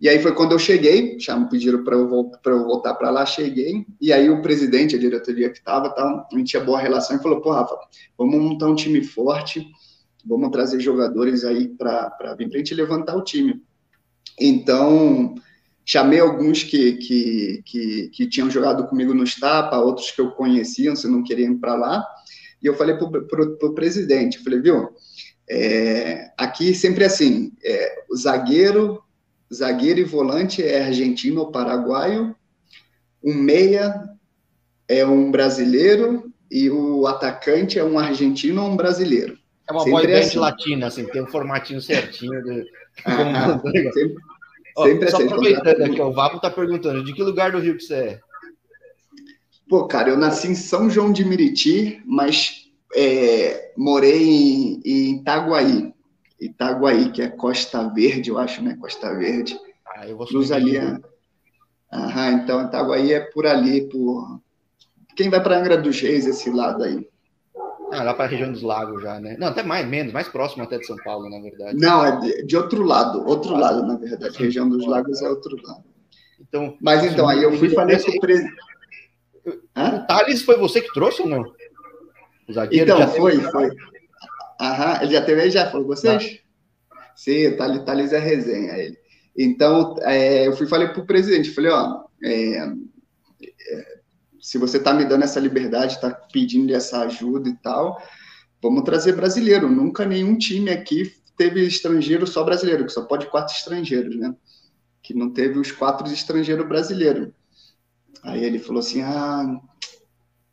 E 0.02 0.10
aí 0.10 0.20
foi 0.20 0.34
quando 0.34 0.52
eu 0.52 0.60
cheguei, 0.60 1.18
já 1.20 1.38
me 1.38 1.48
pediram 1.48 1.84
para 1.84 1.96
eu, 1.96 2.10
eu 2.10 2.66
voltar 2.66 2.96
para 2.96 3.12
lá, 3.12 3.26
cheguei, 3.26 3.86
e 4.02 4.12
aí 4.12 4.30
o 4.30 4.42
presidente, 4.42 4.96
a 4.96 5.00
diretoria 5.00 5.50
que 5.50 5.60
estava, 5.60 5.90
tá, 5.90 6.28
a 6.32 6.38
gente 6.38 6.50
tinha 6.50 6.64
boa 6.64 6.80
relação, 6.80 7.16
e 7.16 7.22
falou, 7.22 7.40
pô, 7.40 7.52
Rafa, 7.52 7.78
vamos 8.18 8.42
montar 8.42 8.68
um 8.68 8.76
time 8.76 9.04
forte, 9.04 9.66
vamos 10.26 10.50
trazer 10.50 10.80
jogadores 10.80 11.46
aí 11.46 11.68
para 11.68 12.36
vir 12.38 12.50
para 12.50 12.56
a 12.56 12.58
gente 12.58 12.74
levantar 12.74 13.16
o 13.16 13.24
time. 13.24 13.62
Então, 14.40 15.36
chamei 15.86 16.20
alguns 16.20 16.64
que, 16.64 16.94
que, 16.94 17.62
que, 17.64 18.10
que, 18.10 18.28
tinham 18.28 18.50
jogado 18.50 18.88
comigo 18.88 19.14
no 19.14 19.24
Estapa, 19.24 19.78
outros 19.78 20.12
que 20.12 20.20
eu 20.20 20.32
conhecia, 20.32 20.96
se 20.96 21.08
não 21.08 21.24
queriam 21.24 21.54
ir 21.54 21.58
para 21.58 21.76
lá, 21.76 22.06
e 22.66 22.68
eu 22.68 22.74
falei 22.74 22.96
para 22.96 23.68
o 23.68 23.76
presidente, 23.76 24.44
falei, 24.44 24.60
viu, 24.60 24.90
é, 25.48 26.32
aqui 26.36 26.74
sempre 26.74 27.04
é 27.04 27.08
assim, 27.08 27.52
é, 27.64 27.96
o 28.10 28.18
zagueiro, 28.18 29.04
zagueiro 29.54 30.00
e 30.00 30.04
volante 30.04 30.64
é 30.64 30.84
argentino 30.84 31.42
ou 31.42 31.52
paraguaio, 31.52 32.36
um 33.24 33.36
meia 33.36 34.10
é 34.90 35.06
um 35.06 35.30
brasileiro 35.30 36.34
e 36.50 36.72
o 36.72 37.06
atacante 37.06 37.78
é 37.78 37.84
um 37.84 38.00
argentino 38.00 38.64
ou 38.64 38.72
um 38.72 38.76
brasileiro. 38.76 39.38
É 39.70 39.72
uma 39.72 39.86
boa 39.86 40.04
ideia 40.04 40.22
assim. 40.22 40.40
latina, 40.40 40.88
assim, 40.88 41.06
tem 41.06 41.22
um 41.22 41.28
formatinho 41.28 41.82
certinho. 41.82 42.44
De... 42.44 42.66
Ah, 43.06 43.60
sempre, 43.62 44.16
sempre 44.78 45.10
Só 45.10 45.18
assim, 45.18 45.26
aproveitando 45.26 45.84
aqui, 45.84 46.02
o 46.02 46.14
Vapo 46.14 46.40
tá 46.40 46.50
perguntando, 46.50 47.04
de 47.04 47.12
que 47.14 47.22
lugar 47.22 47.52
do 47.52 47.60
Rio 47.60 47.76
que 47.76 47.84
você 47.84 47.94
é? 47.94 48.20
Pô, 49.68 49.88
cara, 49.88 50.10
eu 50.10 50.18
nasci 50.18 50.48
em 50.48 50.56
São 50.56 50.90
João 50.90 51.12
de 51.12 51.26
Meriti, 51.26 52.02
mas 52.06 52.66
é, 52.96 53.74
morei 53.76 54.24
em, 54.24 54.82
em 54.86 55.16
Itaguaí. 55.16 55.94
Itaguaí, 56.40 57.12
que 57.12 57.22
é 57.22 57.30
Costa 57.30 57.88
Verde, 57.90 58.30
eu 58.30 58.38
acho, 58.38 58.62
né? 58.62 58.78
Costa 58.80 59.14
Verde. 59.16 59.58
Ah, 59.88 60.08
eu 60.08 60.18
vou 60.18 60.28
Luz 60.32 60.52
ali. 60.52 60.78
É... 60.78 60.98
Aham, 61.92 62.32
então 62.34 62.66
Itaguaí 62.66 63.14
é 63.14 63.20
por 63.20 63.48
ali, 63.48 63.90
por. 63.90 64.40
Quem 65.16 65.30
vai 65.30 65.42
para 65.42 65.58
Angra 65.58 65.78
dos 65.78 66.00
Reis, 66.00 66.28
esse 66.28 66.50
lado 66.50 66.84
aí. 66.84 67.08
Ah, 67.92 68.04
lá 68.04 68.14
para 68.14 68.26
a 68.26 68.28
região 68.28 68.52
dos 68.52 68.62
lagos 68.62 69.02
já, 69.02 69.20
né? 69.20 69.38
Não, 69.40 69.48
até 69.48 69.64
mais, 69.64 69.88
menos, 69.88 70.12
mais 70.12 70.28
próximo 70.28 70.64
até 70.64 70.78
de 70.78 70.86
São 70.86 70.98
Paulo, 70.98 71.30
na 71.30 71.40
verdade. 71.40 71.78
Não, 71.80 72.04
é 72.04 72.20
de, 72.20 72.46
de 72.46 72.58
outro 72.58 72.84
lado, 72.84 73.26
outro 73.26 73.56
ah, 73.56 73.60
lado, 73.60 73.86
na 73.86 73.96
verdade. 73.96 74.36
A 74.36 74.40
região 74.40 74.68
dos 74.68 74.86
lagos 74.86 75.22
é 75.22 75.30
outro 75.30 75.56
lado. 75.64 75.84
Então, 76.40 76.76
Mas 76.82 77.04
então, 77.06 77.30
aí 77.30 77.44
eu 77.44 77.54
fui 77.58 77.70
falei 77.70 77.98
com 77.98 78.12
o 78.12 78.20
presidente. 78.20 78.56
O 79.46 80.08
Thales 80.08 80.42
foi 80.42 80.58
você 80.58 80.82
que 80.82 80.94
trouxe 80.94 81.22
ou 81.22 81.28
não? 81.28 81.44
O 82.48 82.54
zagueiro 82.54 82.92
então, 82.92 83.08
foi, 83.10 83.38
teve... 83.38 83.52
foi. 83.52 83.70
Aham, 84.60 85.00
ele 85.02 85.12
já 85.12 85.22
teve 85.22 85.42
aí, 85.42 85.52
já 85.52 85.70
falou 85.70 85.88
vocês? 85.88 86.40
Ah. 86.92 87.00
Sim, 87.16 87.48
o 87.48 87.58
Thales, 87.58 87.84
Thales 87.84 88.14
é 88.14 88.20
resenha, 88.20 88.74
ele. 88.78 88.98
Então, 89.38 89.96
é, 90.02 90.48
eu 90.48 90.56
fui 90.56 90.66
falei 90.68 90.88
para 90.88 91.02
o 91.02 91.06
presidente, 91.06 91.52
falei, 91.52 91.72
ó, 91.72 92.06
é, 92.24 92.58
é, 92.58 93.96
se 94.40 94.58
você 94.58 94.78
está 94.78 94.94
me 94.94 95.06
dando 95.06 95.24
essa 95.24 95.40
liberdade, 95.40 95.96
está 95.96 96.10
pedindo 96.32 96.74
essa 96.74 97.02
ajuda 97.02 97.50
e 97.50 97.56
tal, 97.58 98.02
vamos 98.62 98.84
trazer 98.84 99.14
brasileiro. 99.14 99.70
Nunca 99.70 100.06
nenhum 100.06 100.38
time 100.38 100.70
aqui 100.70 101.14
teve 101.36 101.66
estrangeiro 101.66 102.26
só 102.26 102.44
brasileiro, 102.44 102.86
que 102.86 102.92
só 102.92 103.04
pode 103.04 103.28
quatro 103.28 103.54
estrangeiros, 103.54 104.16
né? 104.16 104.34
Que 105.02 105.14
não 105.14 105.32
teve 105.32 105.60
os 105.60 105.72
quatro 105.72 106.08
estrangeiros 106.12 106.68
brasileiros. 106.68 107.30
Aí 108.26 108.44
ele 108.44 108.60
falou 108.60 108.80
assim: 108.80 109.02
ah, 109.02 109.60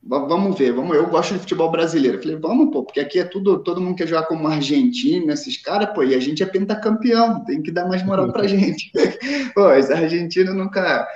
vamos 0.03 0.59
ver, 0.59 0.73
vamos. 0.73 0.95
Eu 0.95 1.09
gosto 1.09 1.35
de 1.35 1.41
futebol 1.41 1.71
brasileiro. 1.71 2.19
Eu 2.19 2.23
falei, 2.23 2.37
vamos, 2.37 2.71
pô, 2.71 2.85
porque 2.85 3.01
aqui 3.01 3.19
é 3.19 3.25
tudo, 3.25 3.63
todo 3.63 3.81
mundo 3.81 3.97
quer 3.97 4.07
jogar 4.07 4.27
como 4.27 4.47
argentino, 4.47 5.33
esses 5.33 5.57
caras, 5.57 5.93
pô, 5.95 6.03
e 6.03 6.15
a 6.15 6.21
gente 6.21 6.43
é 6.43 6.47
pentacampeão, 6.47 7.45
tem 7.45 7.63
que 7.63 7.71
dar 7.71 7.89
mais 7.89 8.05
moral 8.05 8.31
pra 8.33 8.47
gente. 8.49 8.91
pô, 9.55 9.73
esse 9.73 9.93
argentino 9.93 10.55
nunca. 10.55 11.09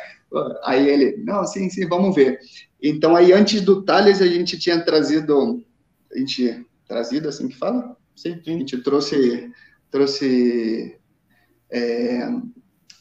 Aí 0.64 0.88
ele, 0.88 1.22
não, 1.24 1.44
sim, 1.44 1.68
sim, 1.68 1.86
vamos 1.86 2.14
ver. 2.14 2.40
Então, 2.82 3.14
aí, 3.14 3.32
antes 3.32 3.60
do 3.60 3.82
Thales, 3.82 4.20
a 4.20 4.26
gente 4.26 4.58
tinha 4.58 4.84
trazido, 4.84 5.64
a 6.12 6.18
gente, 6.18 6.66
trazido, 6.86 7.28
assim 7.28 7.48
que 7.48 7.56
fala? 7.56 7.96
Sim, 8.14 8.40
a 8.46 8.50
gente 8.50 8.78
trouxe, 8.78 9.50
trouxe 9.90 10.96
é, 11.70 12.28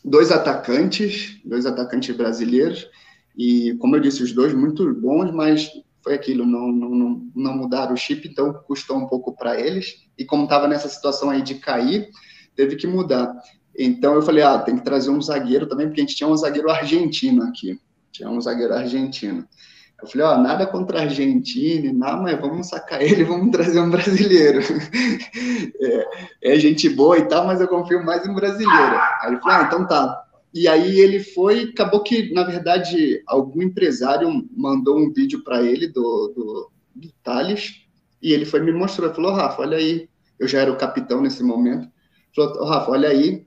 dois 0.03 0.31
atacantes, 0.31 1.39
dois 1.43 1.65
atacantes 1.65 2.15
brasileiros, 2.15 2.87
e, 3.37 3.73
como 3.79 3.95
eu 3.95 3.99
disse, 3.99 4.23
os 4.23 4.31
dois 4.31 4.53
muito 4.53 4.93
bons, 4.93 5.31
mas 5.31 5.69
foi 6.03 6.13
aquilo, 6.13 6.45
não, 6.45 6.71
não, 6.71 7.21
não 7.35 7.57
mudaram 7.57 7.93
o 7.93 7.97
chip, 7.97 8.27
então 8.27 8.53
custou 8.53 8.97
um 8.97 9.07
pouco 9.07 9.35
para 9.35 9.59
eles, 9.59 10.07
e 10.17 10.23
como 10.23 10.43
estava 10.43 10.67
nessa 10.67 10.87
situação 10.87 11.29
aí 11.29 11.41
de 11.41 11.55
cair, 11.55 12.09
teve 12.55 12.75
que 12.75 12.87
mudar. 12.87 13.35
Então 13.77 14.13
eu 14.13 14.21
falei, 14.21 14.43
ah, 14.43 14.59
tem 14.59 14.77
que 14.77 14.83
trazer 14.83 15.09
um 15.09 15.21
zagueiro 15.21 15.67
também, 15.67 15.87
porque 15.87 16.01
a 16.01 16.03
gente 16.03 16.15
tinha 16.15 16.29
um 16.29 16.37
zagueiro 16.37 16.69
argentino 16.69 17.43
aqui, 17.43 17.79
tinha 18.11 18.29
um 18.29 18.39
zagueiro 18.39 18.73
argentino. 18.73 19.47
Eu 20.01 20.07
falei, 20.07 20.27
ó, 20.27 20.37
nada 20.37 20.67
contra 20.67 20.99
a 20.99 21.01
Argentina, 21.03 21.91
não, 21.91 22.23
mas 22.23 22.39
vamos 22.39 22.67
sacar 22.67 23.01
ele, 23.01 23.23
vamos 23.25 23.51
trazer 23.51 23.79
um 23.79 23.89
brasileiro. 23.89 24.59
é, 25.81 26.53
é, 26.53 26.59
gente 26.59 26.89
boa 26.89 27.17
e 27.17 27.27
tal, 27.27 27.47
mas 27.47 27.61
eu 27.61 27.67
confio 27.67 28.03
mais 28.05 28.25
em 28.27 28.33
brasileiro. 28.33 28.95
Aí 29.21 29.31
ele 29.31 29.39
falou, 29.39 29.57
ah, 29.57 29.63
então 29.63 29.87
tá. 29.87 30.24
E 30.55 30.69
aí 30.69 31.01
ele 31.01 31.19
foi, 31.19 31.63
acabou 31.63 32.01
que, 32.01 32.33
na 32.33 32.41
verdade, 32.41 33.21
algum 33.27 33.61
empresário 33.61 34.47
mandou 34.55 34.97
um 34.97 35.11
vídeo 35.11 35.43
para 35.43 35.61
ele 35.61 35.89
do, 35.89 36.29
do, 36.33 36.71
do 36.95 37.11
Thales, 37.21 37.81
e 38.21 38.31
ele 38.31 38.45
foi 38.45 38.61
me 38.61 38.71
mostrou, 38.71 39.13
falou, 39.13 39.33
Rafa, 39.33 39.61
olha 39.61 39.77
aí, 39.77 40.07
eu 40.39 40.47
já 40.47 40.61
era 40.61 40.71
o 40.71 40.77
capitão 40.77 41.21
nesse 41.21 41.43
momento, 41.43 41.89
falou, 42.33 42.53
oh, 42.61 42.65
Rafa, 42.67 42.89
olha 42.91 43.09
aí, 43.09 43.45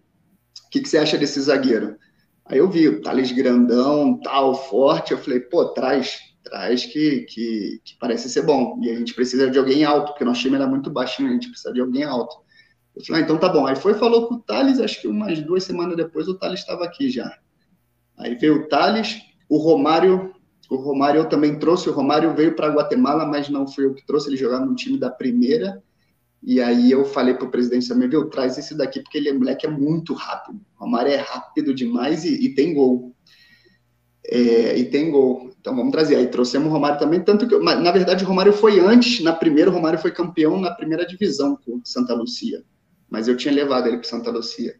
o 0.66 0.70
que, 0.70 0.80
que 0.80 0.88
você 0.88 0.98
acha 0.98 1.16
desse 1.16 1.40
zagueiro? 1.40 1.96
Aí 2.44 2.58
eu 2.58 2.68
vi 2.68 2.86
o 2.86 3.00
Thales 3.00 3.32
grandão, 3.32 4.20
tal, 4.22 4.54
forte, 4.54 5.12
eu 5.12 5.18
falei, 5.18 5.40
pô, 5.40 5.64
traz, 5.70 6.18
traz 6.44 6.84
que, 6.84 7.22
que, 7.22 7.80
que, 7.84 7.96
parece 7.98 8.28
ser 8.28 8.42
bom. 8.42 8.78
E 8.82 8.90
a 8.90 8.94
gente 8.94 9.14
precisa 9.14 9.50
de 9.50 9.58
alguém 9.58 9.82
alto, 9.82 10.12
porque 10.12 10.26
nosso 10.26 10.42
time 10.42 10.56
era 10.56 10.66
muito 10.66 10.90
baixinho, 10.90 11.30
a 11.30 11.32
gente 11.32 11.48
precisa 11.48 11.72
de 11.72 11.80
alguém 11.80 12.04
alto. 12.04 12.36
Eu 12.98 13.04
falei, 13.04 13.22
ah, 13.22 13.24
então 13.24 13.38
tá 13.38 13.48
bom. 13.48 13.64
Aí 13.64 13.76
foi 13.76 13.94
falou 13.94 14.26
com 14.26 14.34
o 14.34 14.40
Thales, 14.40 14.80
acho 14.80 15.00
que 15.00 15.06
umas 15.06 15.40
duas 15.40 15.62
semanas 15.62 15.96
depois 15.96 16.26
o 16.26 16.34
Thales 16.34 16.58
estava 16.58 16.84
aqui 16.84 17.08
já. 17.08 17.32
Aí 18.16 18.34
veio 18.34 18.62
o 18.62 18.68
Thales, 18.68 19.20
o 19.48 19.56
Romário, 19.56 20.34
o 20.68 20.74
Romário 20.74 21.20
eu 21.20 21.28
também 21.28 21.60
trouxe, 21.60 21.88
o 21.88 21.92
Romário 21.92 22.34
veio 22.34 22.56
para 22.56 22.74
Guatemala, 22.74 23.24
mas 23.24 23.48
não 23.48 23.68
foi 23.68 23.84
eu 23.84 23.94
que 23.94 24.04
trouxe, 24.04 24.28
ele 24.28 24.36
jogava 24.36 24.66
no 24.66 24.74
time 24.74 24.98
da 24.98 25.08
primeira. 25.08 25.80
E 26.42 26.60
aí 26.60 26.90
eu 26.90 27.04
falei 27.04 27.34
para 27.34 27.46
o 27.46 27.50
presidente 27.50 27.88
também, 27.88 28.08
viu, 28.08 28.28
traz 28.28 28.58
esse 28.58 28.76
daqui, 28.76 29.00
porque 29.00 29.18
ele 29.18 29.28
é 29.28 29.32
moleque, 29.32 29.66
é 29.66 29.70
muito 29.70 30.12
rápido. 30.12 30.60
O 30.76 30.84
Romário 30.84 31.12
é 31.12 31.16
rápido 31.16 31.72
demais 31.72 32.24
e, 32.24 32.46
e 32.46 32.54
tem 32.54 32.74
gol. 32.74 33.14
É, 34.26 34.76
e 34.76 34.84
tem 34.86 35.08
gol. 35.08 35.50
Então 35.60 35.74
vamos 35.74 35.92
trazer. 35.92 36.16
Aí 36.16 36.26
trouxemos 36.26 36.68
o 36.68 36.72
Romário 36.72 36.98
também, 36.98 37.20
tanto 37.20 37.46
que, 37.46 37.56
na 37.58 37.92
verdade, 37.92 38.24
o 38.24 38.26
Romário 38.26 38.52
foi 38.52 38.80
antes, 38.80 39.22
na 39.22 39.32
primeira, 39.32 39.70
o 39.70 39.72
Romário 39.72 40.00
foi 40.00 40.10
campeão 40.10 40.60
na 40.60 40.72
primeira 40.72 41.06
divisão 41.06 41.56
com 41.64 41.80
Santa 41.84 42.12
Lucia 42.12 42.64
mas 43.08 43.28
eu 43.28 43.36
tinha 43.36 43.54
levado 43.54 43.86
ele 43.86 43.98
para 43.98 44.08
Santa 44.08 44.30
Lucia. 44.30 44.74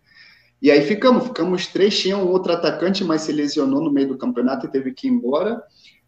E 0.61 0.71
aí 0.71 0.83
ficamos, 0.83 1.25
ficamos 1.25 1.67
três, 1.69 1.99
tinha 1.99 2.17
um 2.17 2.29
outro 2.29 2.53
atacante, 2.53 3.05
mas 3.05 3.23
se 3.23 3.33
lesionou 3.33 3.83
no 3.83 3.93
meio 3.93 4.09
do 4.09 4.19
campeonato 4.19 4.67
e 4.67 4.71
teve 4.71 4.93
que 4.93 5.07
ir 5.07 5.11
embora. 5.11 5.63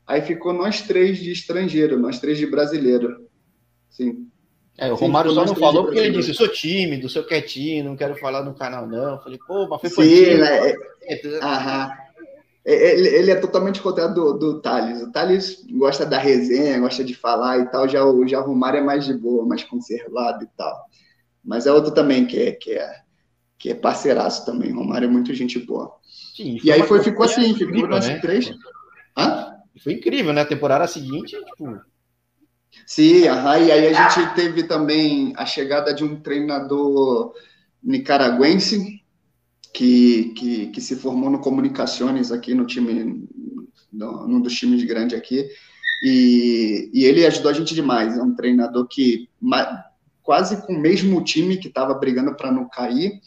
Aí 0.06 0.20
ficou 0.22 0.52
nós 0.52 0.82
três 0.82 1.18
de 1.18 1.30
estrangeiro, 1.30 1.98
nós 1.98 2.18
três 2.18 2.36
de 2.36 2.46
brasileiro. 2.46 3.28
Sim. 3.88 4.26
É, 4.76 4.92
o 4.92 4.96
Sim, 4.96 5.04
Romário 5.04 5.30
só 5.32 5.44
não 5.44 5.54
falou 5.54 5.84
porque 5.84 5.98
ele 5.98 6.16
disse, 6.16 6.30
eu 6.30 6.34
sou 6.34 6.48
tímido, 6.48 7.08
sou 7.08 7.22
quietinho, 7.22 7.84
não 7.84 7.96
quero 7.96 8.16
falar 8.16 8.42
no 8.42 8.54
canal, 8.54 8.86
não. 8.88 9.14
Eu 9.14 9.18
falei, 9.18 9.38
pô, 9.46 9.68
mas 9.68 9.94
foi 9.94 10.06
Sim, 10.06 10.42
é, 10.42 10.74
é, 11.02 11.38
aham. 11.42 11.92
É, 12.64 12.98
ele, 12.98 13.08
ele, 13.08 13.30
é 13.30 13.36
totalmente 13.36 13.80
contrário 13.80 14.14
do, 14.14 14.32
do 14.34 14.60
Thales. 14.60 15.02
O 15.02 15.12
Thales 15.12 15.64
gosta 15.70 16.04
da 16.04 16.18
resenha, 16.18 16.78
gosta 16.78 17.04
de 17.04 17.14
falar 17.14 17.58
e 17.58 17.66
tal, 17.70 17.88
já, 17.88 18.00
já 18.26 18.40
o 18.40 18.46
Romário 18.46 18.78
é 18.78 18.82
mais 18.82 19.04
de 19.04 19.14
boa, 19.14 19.46
mais 19.46 19.64
conservado 19.64 20.44
e 20.44 20.48
tal. 20.56 20.76
Mas 21.44 21.66
é 21.66 21.72
outro 21.72 21.92
também 21.92 22.26
que 22.26 22.38
é, 22.38 22.52
que 22.52 22.72
é, 22.72 23.00
que 23.58 23.70
é 23.70 23.74
parceiraço 23.74 24.44
também. 24.44 24.72
Romário 24.72 25.06
é 25.06 25.10
muito 25.10 25.34
gente 25.34 25.58
boa. 25.58 25.94
Sim, 26.36 26.58
e 26.62 26.72
aí 26.72 26.82
foi, 26.82 27.02
ficou 27.02 27.24
assim, 27.24 27.54
ficou 27.54 27.68
incrível, 27.68 27.88
nós 27.88 28.06
né? 28.08 28.18
três. 28.18 28.50
Hã? 29.16 29.54
Foi 29.82 29.94
incrível, 29.94 30.32
né? 30.32 30.42
A 30.42 30.46
temporada 30.46 30.86
seguinte, 30.86 31.36
tipo. 31.36 31.80
Sim, 32.86 33.26
aham, 33.26 33.58
e 33.58 33.72
aí 33.72 33.88
a 33.88 34.08
gente 34.10 34.34
teve 34.34 34.64
também 34.64 35.32
a 35.36 35.44
chegada 35.44 35.92
de 35.92 36.04
um 36.04 36.20
treinador 36.20 37.34
nicaragüense 37.82 39.00
que, 39.72 40.32
que, 40.36 40.66
que 40.68 40.80
se 40.80 40.96
formou 40.96 41.30
no 41.30 41.40
Comunicações 41.40 42.30
aqui 42.30 42.54
no 42.54 42.66
time, 42.66 43.28
no, 43.92 44.26
num 44.26 44.40
dos 44.40 44.54
times 44.54 44.82
grandes 44.84 45.18
aqui. 45.18 45.48
E, 46.02 46.90
e 46.92 47.04
ele 47.04 47.26
ajudou 47.26 47.50
a 47.50 47.54
gente 47.54 47.74
demais. 47.74 48.16
É 48.16 48.22
um 48.22 48.34
treinador 48.34 48.86
que, 48.86 49.28
quase 50.30 50.64
com 50.64 50.74
o 50.74 50.78
mesmo 50.78 51.24
time 51.24 51.56
que 51.56 51.66
estava 51.66 51.92
brigando 51.92 52.36
para 52.36 52.52
não 52.52 52.68
cair, 52.68 53.20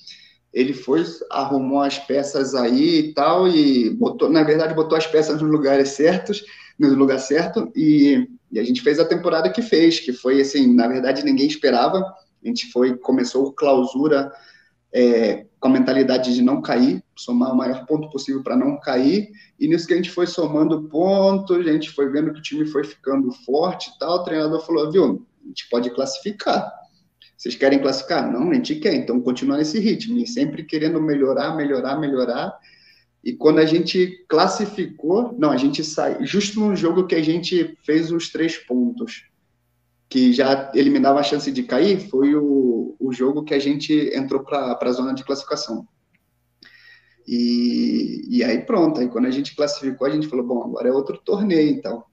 ele 0.53 0.73
foi, 0.73 1.03
arrumou 1.29 1.81
as 1.81 1.99
peças 1.99 2.55
aí 2.55 2.99
e 2.99 3.13
tal, 3.13 3.45
e 3.45 3.89
botou, 3.89 4.29
na 4.29 4.41
verdade, 4.41 4.73
botou 4.73 4.97
as 4.97 5.05
peças 5.05 5.41
nos 5.41 5.51
lugares 5.51 5.89
certos, 5.89 6.45
no 6.79 6.87
lugar 6.95 7.19
certo, 7.19 7.69
e, 7.75 8.25
e 8.49 8.57
a 8.57 8.63
gente 8.63 8.81
fez 8.81 9.01
a 9.01 9.05
temporada 9.05 9.49
que 9.49 9.61
fez, 9.61 9.99
que 9.99 10.13
foi 10.13 10.39
assim, 10.39 10.73
na 10.73 10.87
verdade, 10.87 11.25
ninguém 11.25 11.45
esperava. 11.45 11.97
A 11.97 12.47
gente 12.47 12.71
foi, 12.71 12.95
começou 12.95 13.51
clausura 13.51 14.31
é, 14.93 15.45
com 15.59 15.67
a 15.67 15.71
mentalidade 15.71 16.33
de 16.33 16.41
não 16.41 16.61
cair, 16.61 17.03
somar 17.17 17.51
o 17.51 17.57
maior 17.57 17.85
ponto 17.85 18.09
possível 18.09 18.41
para 18.41 18.55
não 18.55 18.79
cair, 18.79 19.29
e 19.59 19.67
nisso 19.67 19.87
que 19.87 19.93
a 19.93 19.97
gente 19.97 20.09
foi 20.09 20.25
somando 20.25 20.83
pontos, 20.83 21.67
a 21.67 21.73
gente 21.73 21.89
foi 21.89 22.09
vendo 22.09 22.31
que 22.31 22.39
o 22.39 22.41
time 22.41 22.65
foi 22.65 22.85
ficando 22.85 23.29
forte 23.45 23.91
e 23.93 23.99
tal, 23.99 24.19
o 24.19 24.23
treinador 24.23 24.65
falou, 24.65 24.89
viu, 24.89 25.27
a 25.43 25.47
gente 25.49 25.67
pode 25.69 25.89
classificar. 25.89 26.82
Vocês 27.43 27.55
querem 27.55 27.77
classificar? 27.77 28.31
Não, 28.31 28.51
a 28.51 28.53
gente 28.53 28.75
quer, 28.75 28.95
então 28.95 29.19
continua 29.19 29.57
nesse 29.57 29.77
ritmo, 29.77 30.17
e 30.17 30.25
sempre 30.25 30.63
querendo 30.63 31.01
melhorar, 31.01 31.53
melhorar, 31.57 31.99
melhorar, 31.99 32.57
e 33.21 33.33
quando 33.33 33.59
a 33.59 33.65
gente 33.65 34.23
classificou, 34.29 35.35
não, 35.37 35.51
a 35.51 35.57
gente 35.57 35.83
sai, 35.83 36.25
justo 36.25 36.61
no 36.61 36.73
jogo 36.73 37.05
que 37.05 37.15
a 37.15 37.21
gente 37.21 37.77
fez 37.83 38.13
os 38.13 38.31
três 38.31 38.55
pontos, 38.55 39.25
que 40.07 40.31
já 40.31 40.71
eliminava 40.73 41.19
a 41.19 41.23
chance 41.23 41.51
de 41.51 41.63
cair, 41.63 42.07
foi 42.09 42.33
o, 42.33 42.95
o 42.97 43.11
jogo 43.11 43.43
que 43.43 43.53
a 43.53 43.59
gente 43.59 43.93
entrou 44.15 44.41
para 44.41 44.79
a 44.81 44.91
zona 44.93 45.13
de 45.13 45.25
classificação. 45.25 45.85
E, 47.27 48.21
e 48.29 48.41
aí 48.41 48.59
pronto, 48.59 49.01
aí 49.01 49.09
quando 49.09 49.25
a 49.25 49.31
gente 49.31 49.53
classificou, 49.53 50.07
a 50.07 50.09
gente 50.09 50.29
falou, 50.29 50.45
bom, 50.45 50.63
agora 50.63 50.87
é 50.87 50.93
outro 50.93 51.17
torneio, 51.17 51.71
então. 51.71 52.05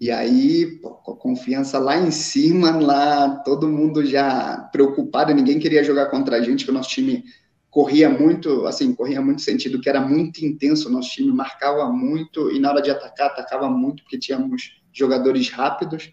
E 0.00 0.10
aí, 0.10 0.78
pô, 0.80 0.90
com 0.90 1.12
a 1.12 1.16
confiança 1.16 1.78
lá 1.78 1.96
em 1.96 2.10
cima, 2.10 2.76
lá 2.76 3.36
todo 3.44 3.68
mundo 3.68 4.04
já 4.04 4.58
preocupado, 4.72 5.34
ninguém 5.34 5.58
queria 5.58 5.82
jogar 5.82 6.06
contra 6.06 6.36
a 6.36 6.42
gente, 6.42 6.64
porque 6.64 6.70
o 6.70 6.74
nosso 6.74 6.90
time 6.90 7.24
corria 7.70 8.08
muito, 8.08 8.66
assim, 8.66 8.94
corria 8.94 9.20
muito 9.20 9.42
sentido 9.42 9.80
que 9.80 9.88
era 9.88 10.00
muito 10.00 10.44
intenso, 10.44 10.88
o 10.88 10.92
nosso 10.92 11.10
time 11.10 11.30
marcava 11.32 11.90
muito 11.90 12.50
e 12.50 12.58
na 12.58 12.70
hora 12.70 12.80
de 12.80 12.90
atacar, 12.90 13.26
atacava 13.28 13.68
muito, 13.68 14.02
porque 14.02 14.18
tínhamos 14.18 14.80
jogadores 14.92 15.50
rápidos. 15.50 16.10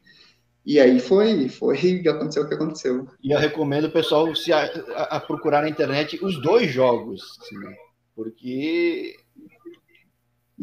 E 0.66 0.80
aí 0.80 1.00
foi, 1.00 1.50
foi 1.50 1.78
aconteceu 2.08 2.44
o 2.44 2.48
que 2.48 2.54
aconteceu. 2.54 3.08
E 3.22 3.32
eu 3.32 3.40
recomendo 3.40 3.86
o 3.86 3.92
pessoal 3.92 4.34
se 4.36 4.52
a, 4.52 4.64
a, 4.96 5.18
a 5.18 5.20
procurar 5.20 5.62
na 5.62 5.70
internet 5.70 6.20
os 6.24 6.42
dois 6.42 6.72
jogos, 6.72 7.22
assim, 7.42 7.56
porque 8.16 9.16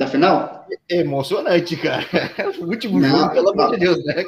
da 0.01 0.07
final? 0.07 0.67
É 0.89 0.97
emocionante, 1.01 1.77
cara. 1.77 2.07
O 2.59 2.65
último 2.65 2.99
não, 2.99 3.09
jogo, 3.11 3.33
pelo 3.33 3.51
amor 3.51 3.73
de 3.73 3.81
Deus, 3.81 4.05
né? 4.07 4.25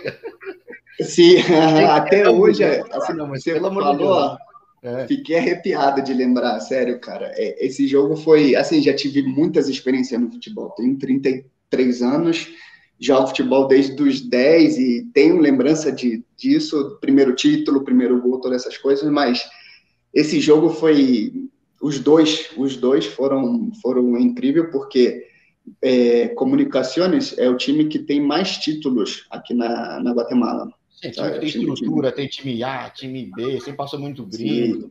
Sim, 1.00 1.36
até 1.88 2.28
hoje, 2.28 2.62
assim, 2.62 3.14
não, 3.14 3.26
mas 3.26 3.42
pelo 3.42 3.66
amor 3.66 3.92
de 3.92 3.98
Deus. 3.98 4.36
É. 4.82 5.06
Fiquei 5.06 5.38
arrepiado 5.38 6.02
de 6.02 6.12
lembrar, 6.12 6.60
sério, 6.60 7.00
cara. 7.00 7.32
É, 7.36 7.64
esse 7.64 7.86
jogo 7.88 8.16
foi, 8.16 8.54
assim, 8.54 8.82
já 8.82 8.94
tive 8.94 9.22
muitas 9.22 9.66
experiências 9.66 10.20
no 10.20 10.30
futebol. 10.30 10.70
Tenho 10.76 10.98
33 10.98 12.02
anos, 12.02 12.48
jogo 13.00 13.28
futebol 13.28 13.66
desde 13.66 14.02
os 14.02 14.20
10 14.20 14.78
e 14.78 15.10
tenho 15.14 15.40
lembrança 15.40 15.90
de, 15.90 16.22
disso, 16.36 16.98
primeiro 17.00 17.34
título, 17.34 17.82
primeiro 17.82 18.20
gol, 18.20 18.40
todas 18.40 18.66
essas 18.66 18.76
coisas, 18.76 19.10
mas 19.10 19.42
esse 20.12 20.38
jogo 20.38 20.68
foi 20.68 21.48
os 21.80 21.98
dois, 21.98 22.50
os 22.58 22.76
dois 22.76 23.06
foram 23.06 23.72
foram 23.80 24.18
incrível 24.18 24.70
porque 24.70 25.31
é, 25.80 26.28
Comunicações 26.28 27.36
é 27.38 27.48
o 27.48 27.56
time 27.56 27.86
que 27.86 27.98
tem 27.98 28.20
mais 28.20 28.56
títulos 28.58 29.26
aqui 29.30 29.54
na, 29.54 30.00
na 30.00 30.12
Guatemala. 30.12 30.72
Sim, 30.90 31.10
time 31.10 31.26
é, 31.26 31.38
tem 31.38 31.48
estrutura, 31.48 32.12
time... 32.12 32.16
tem 32.16 32.28
time 32.28 32.64
A, 32.64 32.90
time 32.90 33.30
B, 33.34 33.58
sempre 33.58 33.76
passa 33.76 33.98
muito 33.98 34.24
brilho. 34.24 34.90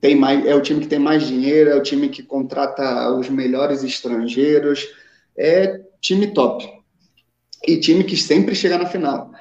Tem 0.00 0.14
mais, 0.14 0.44
é 0.44 0.54
o 0.54 0.60
time 0.60 0.80
que 0.80 0.86
tem 0.86 0.98
mais 0.98 1.26
dinheiro, 1.26 1.70
é 1.70 1.74
o 1.74 1.82
time 1.82 2.08
que 2.08 2.22
contrata 2.22 3.10
os 3.16 3.28
melhores 3.30 3.82
estrangeiros, 3.82 4.86
é 5.36 5.80
time 6.00 6.26
top 6.26 6.68
e 7.66 7.80
time 7.80 8.04
que 8.04 8.16
sempre 8.16 8.54
chega 8.54 8.76
na 8.76 8.86
final. 8.86 9.32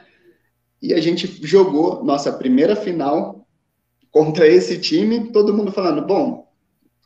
E 0.81 0.93
a 0.93 1.01
gente 1.01 1.27
jogou 1.45 2.03
nossa 2.03 2.31
primeira 2.31 2.75
final 2.75 3.45
contra 4.09 4.47
esse 4.47 4.79
time, 4.79 5.31
todo 5.31 5.53
mundo 5.53 5.71
falando, 5.71 6.05
bom, 6.05 6.47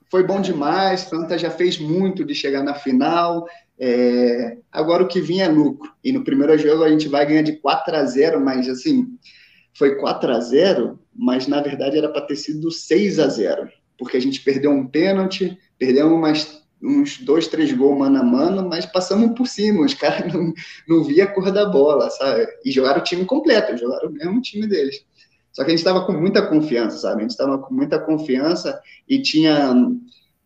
foi 0.10 0.24
bom 0.24 0.39
demais, 0.39 1.02
Santa 1.02 1.38
já 1.38 1.50
fez 1.50 1.78
muito 1.78 2.24
de 2.24 2.34
chegar 2.34 2.63
na 2.63 2.74
final, 2.74 3.48
é, 3.80 4.58
agora 4.72 5.04
o 5.04 5.08
que 5.08 5.22
vinha 5.22 5.46
é 5.46 5.50
lucro. 5.50 5.91
E 6.04 6.12
no 6.12 6.24
primeiro 6.24 6.58
jogo 6.58 6.84
a 6.84 6.89
gente 6.89 7.08
vai 7.08 7.26
ganhar 7.26 7.41
de 7.41 7.58
4 7.58 7.96
a 7.96 8.06
0, 8.06 8.39
mas 8.39 8.67
assim, 8.67 9.08
foi 9.74 9.96
4 9.96 10.32
a 10.32 10.39
0, 10.39 11.00
mas 11.15 11.48
na 11.48 11.62
verdade 11.62 11.98
era 11.98 12.10
para 12.10 12.26
ter 12.26 12.36
sido 12.36 12.72
6 12.72 13.20
a 13.20 13.28
0, 13.28 13.70
porque 13.98 14.17
a 14.17 14.22
gente 14.22 14.41
perdeu 14.41 14.72
um 14.72 14.88
pênalti, 14.88 15.58
perdeu 15.78 16.13
umas 16.13 16.65
uns 16.82 17.17
dois, 17.17 17.48
três 17.48 17.74
gols 17.74 17.98
mano 17.98 18.20
a 18.20 18.24
mano, 18.24 18.67
mas 18.67 18.86
passamos 18.86 19.36
por 19.36 19.48
cima, 19.48 19.84
os 19.84 19.93
caras 19.93 20.32
não, 20.34 20.54
não 20.88 21.04
via 21.04 21.24
a 21.24 21.28
cor 21.28 21.52
da 21.52 21.65
bola, 21.65 22.10
sabe? 22.10 22.48
E 22.63 22.72
jogaram 22.72 23.02
o 23.02 23.04
time 23.04 23.26
completo, 23.26 23.78
jogaram 23.78 24.10
o 24.10 24.13
mesmo 24.13 24.41
time 24.41 24.67
deles. 24.67 25.04
Só 25.58 25.63
que 25.63 25.72
a 25.72 25.74
gente 25.76 25.80
estava 25.80 26.06
com 26.06 26.12
muita 26.12 26.46
confiança, 26.46 27.00
sabe? 27.00 27.17
A 27.17 27.22
gente 27.22 27.32
estava 27.32 27.58
com 27.58 27.74
muita 27.74 27.98
confiança 27.98 28.80
e 29.10 29.20
tinha 29.20 29.74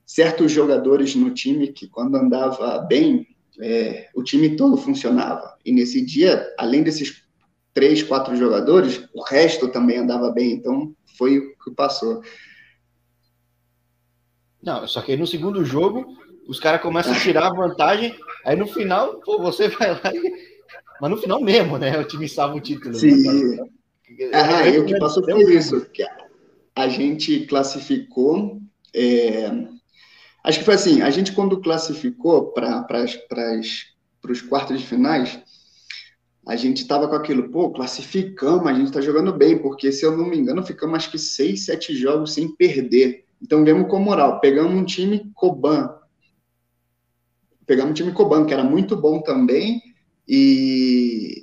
certos 0.05 0.53
jogadores 0.53 1.15
no 1.15 1.31
time 1.31 1.67
que, 1.67 1.85
quando 1.85 2.15
andava 2.15 2.79
bem, 2.79 3.27
é, 3.59 4.07
o 4.15 4.23
time 4.23 4.55
todo 4.55 4.77
funcionava. 4.77 5.57
E 5.65 5.73
nesse 5.73 5.99
dia, 5.99 6.47
além 6.57 6.81
desses 6.81 7.25
três, 7.73 8.01
quatro 8.01 8.37
jogadores, 8.37 9.05
o 9.13 9.21
resto 9.21 9.67
também 9.67 9.97
andava 9.97 10.31
bem. 10.31 10.53
Então, 10.53 10.95
foi 11.17 11.39
o 11.39 11.57
que 11.57 11.71
passou. 11.71 12.21
Não, 14.63 14.87
só 14.87 15.01
que 15.01 15.11
aí 15.11 15.17
no 15.17 15.27
segundo 15.27 15.65
jogo, 15.65 16.05
os 16.47 16.57
caras 16.57 16.81
começam 16.81 17.11
a 17.11 17.19
tirar 17.19 17.47
a 17.47 17.53
vantagem, 17.53 18.17
aí 18.45 18.55
no 18.55 18.65
final, 18.65 19.19
pô, 19.19 19.41
você 19.41 19.67
vai 19.67 19.91
lá 19.91 20.15
e... 20.15 20.51
Mas 21.01 21.11
no 21.11 21.17
final 21.17 21.41
mesmo, 21.41 21.77
né? 21.77 21.99
O 21.99 22.07
time 22.07 22.29
salva 22.29 22.55
o 22.55 22.61
título. 22.61 22.95
Sim. 22.95 23.57
Né? 23.57 23.65
Ah, 24.33 24.67
e 24.67 24.79
o 24.79 24.85
que 24.85 24.97
passou 24.99 25.23
foi 25.23 25.55
isso. 25.55 25.85
A 26.75 26.87
gente 26.87 27.45
classificou. 27.45 28.59
É... 28.93 29.49
Acho 30.43 30.59
que 30.59 30.65
foi 30.65 30.75
assim: 30.75 31.01
a 31.01 31.09
gente, 31.09 31.33
quando 31.33 31.61
classificou 31.61 32.51
para 32.51 32.85
os 34.29 34.41
quartos 34.41 34.79
de 34.79 34.85
finais, 34.85 35.39
a 36.47 36.55
gente 36.55 36.81
estava 36.81 37.07
com 37.07 37.15
aquilo, 37.15 37.49
pô, 37.49 37.71
classificamos, 37.71 38.67
a 38.67 38.73
gente 38.73 38.87
está 38.87 38.99
jogando 38.99 39.31
bem, 39.33 39.59
porque 39.59 39.91
se 39.91 40.05
eu 40.05 40.17
não 40.17 40.25
me 40.25 40.37
engano, 40.37 40.65
ficamos 40.65 40.95
acho 40.95 41.11
que 41.11 41.17
seis, 41.17 41.65
sete 41.65 41.95
jogos 41.95 42.33
sem 42.33 42.53
perder. 42.55 43.25
Então, 43.41 43.63
vemos 43.63 43.89
com 43.89 43.99
moral. 43.99 44.39
Pegamos 44.39 44.73
um 44.73 44.85
time 44.85 45.31
Coban. 45.33 45.89
Pegamos 47.65 47.91
um 47.91 47.93
time 47.93 48.11
Coban, 48.11 48.45
que 48.45 48.53
era 48.53 48.63
muito 48.63 48.95
bom 48.95 49.21
também, 49.21 49.81
e, 50.27 51.40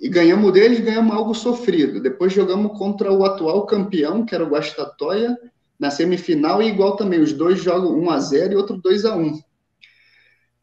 e 0.00 0.08
ganhamos 0.08 0.52
deles, 0.52 0.80
ganhamos 0.80 1.14
algo 1.14 1.34
sofrido. 1.34 2.00
Depois 2.00 2.32
jogamos 2.32 2.76
contra 2.78 3.12
o 3.12 3.24
atual 3.24 3.66
campeão, 3.66 4.24
que 4.24 4.34
era 4.34 4.44
o 4.44 4.48
Guastatoya, 4.48 5.36
na 5.78 5.90
semifinal, 5.90 6.62
e 6.62 6.68
igual 6.68 6.96
também, 6.96 7.20
os 7.20 7.32
dois 7.32 7.62
jogam 7.62 7.98
1 7.98 8.10
a 8.10 8.18
0 8.18 8.52
e 8.52 8.56
outro 8.56 8.76
2 8.76 9.04
a 9.04 9.14
1 9.14 9.40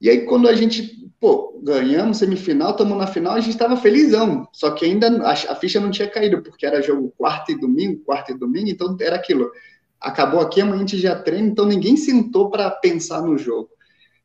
E 0.01 0.09
aí, 0.09 0.25
quando 0.25 0.47
a 0.47 0.55
gente, 0.55 1.07
pô, 1.19 1.59
ganhamos 1.63 2.17
semifinal, 2.17 2.71
estamos 2.71 2.97
na 2.97 3.07
final, 3.07 3.33
a 3.33 3.39
gente 3.39 3.53
estava 3.53 3.77
felizão. 3.77 4.47
Só 4.51 4.71
que 4.71 4.85
ainda 4.85 5.07
a, 5.23 5.31
a, 5.31 5.55
ficha 5.55 5.79
não 5.79 5.91
tinha 5.91 6.09
caído, 6.09 6.41
porque 6.41 6.65
era 6.65 6.81
jogo 6.81 7.13
quarta 7.17 7.51
e 7.51 7.59
domingo, 7.59 8.01
quarta 8.03 8.31
e 8.31 8.37
domingo, 8.37 8.69
então 8.69 8.95
era 8.99 9.15
aquilo 9.15 9.51
acabou 9.99 10.39
aqui, 10.39 10.61
amanhã 10.61 10.77
a 10.77 10.79
gente 10.79 10.99
já 10.99 11.15
treina, 11.15 11.47
então 11.47 11.65
ninguém 11.65 11.97
sentou 11.97 12.49
para 12.49 12.69
pensar 12.69 13.21
no 13.21 13.37
jogo. 13.37 13.69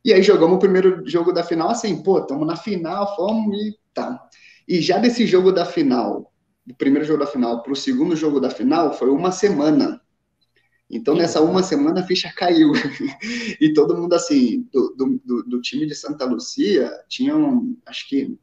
E 0.05 0.13
aí 0.13 0.23
jogamos 0.23 0.57
o 0.57 0.61
primeiro 0.61 1.03
jogo 1.09 1.33
da 1.33 1.43
final 1.43 1.71
assim, 1.71 2.03
pô, 2.03 2.19
estamos 2.19 2.47
na 2.47 2.57
final, 2.57 3.15
fomos 3.17 3.57
e 3.57 3.79
tá. 3.95 4.21
E 4.67 4.81
já 4.81 4.99
desse 4.99 5.27
jogo 5.27 5.53
da 5.53 5.65
final, 5.65 6.33
do 6.65 6.75
primeiro 6.75 7.07
jogo 7.07 7.21
da 7.21 7.27
final 7.27 7.63
para 7.63 7.73
o 7.73 7.77
segundo 7.77 8.15
jogo 8.15 8.41
da 8.41 8.51
final, 8.51 8.93
foi 8.95 9.11
uma 9.11 9.33
semana. 9.33 10.01
Então, 10.91 11.15
nessa 11.15 11.41
uma 11.41 11.63
semana, 11.63 12.01
a 12.01 12.07
ficha 12.07 12.31
caiu. 12.37 12.73
e 13.61 13.73
todo 13.73 13.97
mundo, 13.97 14.15
assim, 14.15 14.69
do, 14.71 14.95
do, 14.95 15.43
do, 15.45 15.61
time 15.63 15.87
de 15.87 15.95
Santa 15.95 16.27
Lucia, 16.27 16.93
tinham, 17.09 17.75
acho 17.87 18.07
que, 18.09 18.39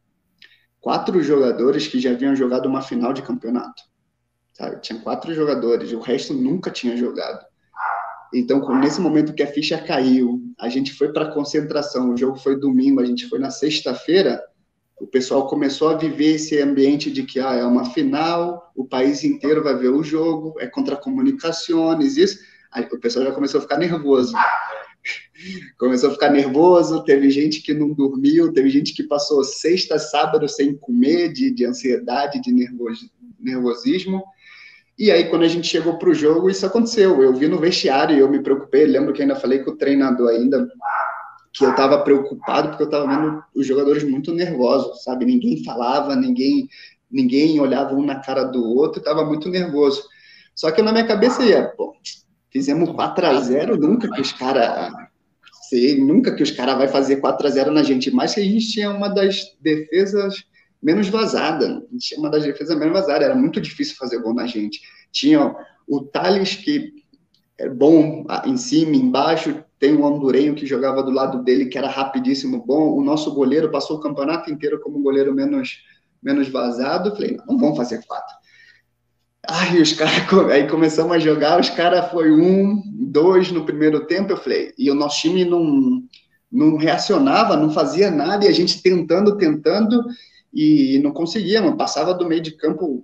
quatro 0.82 1.22
jogadores 1.22 1.88
que 1.88 2.00
já 2.00 2.12
haviam 2.12 2.36
jogado 2.36 2.68
uma 2.68 2.82
final 2.82 3.14
de 3.14 3.22
campeonato. 3.22 3.84
Sabe? 4.54 4.82
Tinha 4.82 5.00
quatro 5.00 5.34
jogadores, 5.34 5.92
o 5.92 6.00
resto 6.00 6.34
nunca 6.34 6.72
tinha 6.72 6.98
jogado. 6.98 7.46
Então, 8.34 8.68
nesse 8.80 9.00
momento 9.00 9.34
que 9.34 9.44
a 9.44 9.48
ficha 9.48 9.78
caiu, 9.78 10.42
a 10.60 10.70
gente 10.70 10.94
foi 10.94 11.14
para 11.14 11.32
concentração, 11.32 12.12
o 12.12 12.18
jogo 12.18 12.38
foi 12.38 12.60
domingo, 12.60 13.00
a 13.00 13.06
gente 13.06 13.28
foi 13.28 13.40
na 13.40 13.50
sexta-feira, 13.50 14.42
o 15.00 15.08
pessoal 15.08 15.48
começou 15.48 15.90
a 15.90 15.98
viver 15.98 16.36
esse 16.36 16.62
ambiente 16.62 17.10
de 17.10 17.24
que 17.24 17.40
ah, 17.40 17.54
é 17.54 17.64
uma 17.64 17.86
final, 17.86 18.72
o 18.76 18.86
país 18.86 19.24
inteiro 19.24 19.64
vai 19.64 19.76
ver 19.76 19.90
o 19.90 20.04
jogo, 20.04 20.56
é 20.60 20.68
contra 20.68 20.98
comunicações, 20.98 22.18
isso. 22.18 22.40
Aí, 22.72 22.88
o 22.92 23.00
pessoal 23.00 23.26
já 23.26 23.32
começou 23.32 23.60
a 23.60 23.62
ficar 23.62 23.78
nervoso. 23.78 24.34
Começou 25.80 26.10
a 26.10 26.14
ficar 26.14 26.30
nervoso, 26.30 27.04
teve 27.06 27.30
gente 27.32 27.62
que 27.62 27.74
não 27.74 27.94
dormiu, 27.94 28.52
teve 28.52 28.70
gente 28.70 28.94
que 28.94 29.04
passou 29.04 29.42
sexta, 29.44 29.98
sábado 29.98 30.48
sem 30.50 30.76
comer, 30.76 31.32
de, 31.32 31.50
de 31.50 31.66
ansiedade, 31.66 32.42
de 32.42 32.52
nervos, 32.52 33.10
nervosismo. 33.40 34.22
E 34.98 35.10
aí, 35.10 35.30
quando 35.30 35.44
a 35.44 35.48
gente 35.48 35.66
chegou 35.66 35.98
para 35.98 36.10
o 36.10 36.14
jogo, 36.14 36.50
isso 36.50 36.66
aconteceu. 36.66 37.24
Eu 37.24 37.34
vi 37.34 37.48
no 37.48 37.58
vestiário 37.58 38.18
eu 38.18 38.30
me 38.30 38.44
preocupei. 38.44 38.86
Lembro 38.86 39.14
que 39.14 39.22
ainda 39.22 39.38
falei 39.38 39.60
com 39.60 39.72
o 39.72 39.78
treinador 39.78 40.28
ainda 40.30 40.68
que 41.52 41.66
eu 41.66 41.72
estava 41.72 42.02
preocupado 42.04 42.70
porque 42.70 42.84
eu 42.84 42.88
estava 42.88 43.08
vendo 43.08 43.44
os 43.56 43.66
jogadores 43.66 44.04
muito 44.04 44.34
nervosos, 44.34 45.04
sabe? 45.04 45.26
Ninguém 45.26 45.64
falava, 45.64 46.16
ninguém 46.16 46.68
ninguém 47.12 47.60
olhava 47.60 47.96
um 47.96 48.06
na 48.06 48.20
cara 48.20 48.44
do 48.44 48.64
outro, 48.64 49.00
estava 49.00 49.26
muito 49.26 49.50
nervoso. 49.50 50.04
Só 50.54 50.70
que 50.72 50.82
na 50.82 50.92
minha 50.92 51.08
cabeça 51.08 51.44
ia, 51.44 51.64
pô, 51.70 51.96
fizemos 52.52 52.92
4 52.92 53.26
a 53.26 53.40
0 53.40 53.78
nunca 53.78 54.10
que 54.12 54.22
os 54.22 54.32
caras 54.32 54.94
sei, 55.70 56.00
nunca 56.00 56.36
que 56.36 56.44
os 56.44 56.52
caras 56.52 56.78
vai 56.78 56.88
fazer 56.88 57.18
4 57.18 57.48
a 57.48 57.50
0 57.50 57.72
na 57.72 57.84
gente, 57.84 58.12
mas 58.12 58.34
que 58.34 58.42
a 58.42 58.44
gente 58.44 58.72
tinha 58.72 58.92
uma 58.92 59.08
das 59.08 59.56
defesas 59.62 60.44
menos 60.82 61.10
vazada, 61.10 61.66
a 61.66 61.92
gente 61.92 62.08
tinha 62.08 62.20
uma 62.20 62.30
das 62.30 62.44
defesas 62.44 62.78
menos 62.78 62.94
vazadas, 62.94 63.24
era 63.24 63.36
muito 63.36 63.60
difícil 63.60 63.96
fazer 63.98 64.20
gol 64.20 64.34
na 64.34 64.48
gente. 64.48 64.82
Tinha 65.12 65.56
o 65.88 66.02
Thales 66.02 66.56
que 66.56 66.94
é 67.58 67.70
bom 67.70 68.26
em 68.46 68.58
cima, 68.58 68.96
embaixo, 68.96 69.64
tem 69.80 69.96
o 69.96 70.06
Andurenho 70.06 70.54
que 70.54 70.66
jogava 70.66 71.02
do 71.02 71.12
lado 71.12 71.42
dele, 71.42 71.68
que 71.68 71.78
era 71.78 71.88
rapidíssimo, 71.88 72.64
bom. 72.66 72.94
O 72.96 73.04
nosso 73.04 73.34
goleiro 73.34 73.72
passou 73.72 73.98
o 73.98 74.02
campeonato 74.02 74.52
inteiro 74.52 74.80
como 74.82 75.02
goleiro 75.02 75.34
menos, 75.34 75.78
menos 76.22 76.50
vazado. 76.50 77.16
Falei, 77.16 77.38
não, 77.38 77.46
não 77.46 77.58
vamos 77.58 77.78
fazer 77.78 78.06
quatro. 78.06 78.36
Aí 79.48 79.82
os 79.82 79.94
caras, 79.94 80.14
aí 80.52 80.68
começamos 80.68 81.14
a 81.14 81.20
jogar, 81.20 81.60
os 81.60 81.70
caras 81.70 82.12
foi 82.12 82.30
um, 82.32 82.84
dois 82.86 83.52
no 83.52 83.66
primeiro 83.66 84.06
tempo, 84.06 84.32
eu 84.34 84.38
falei, 84.38 84.74
e 84.78 84.92
o 84.92 84.96
nosso 84.96 85.22
time 85.22 85.46
não, 85.46 86.04
não 86.52 86.78
reacionava, 86.78 87.56
não 87.56 87.72
fazia 87.72 88.12
nada, 88.12 88.46
e 88.46 88.48
a 88.48 88.52
gente 88.52 88.82
tentando, 88.82 89.38
tentando, 89.38 90.04
e 90.54 91.00
não 91.02 91.12
conseguíamos, 91.12 91.78
passava 91.78 92.14
do 92.14 92.28
meio 92.28 92.42
de 92.42 92.52
campo, 92.52 93.02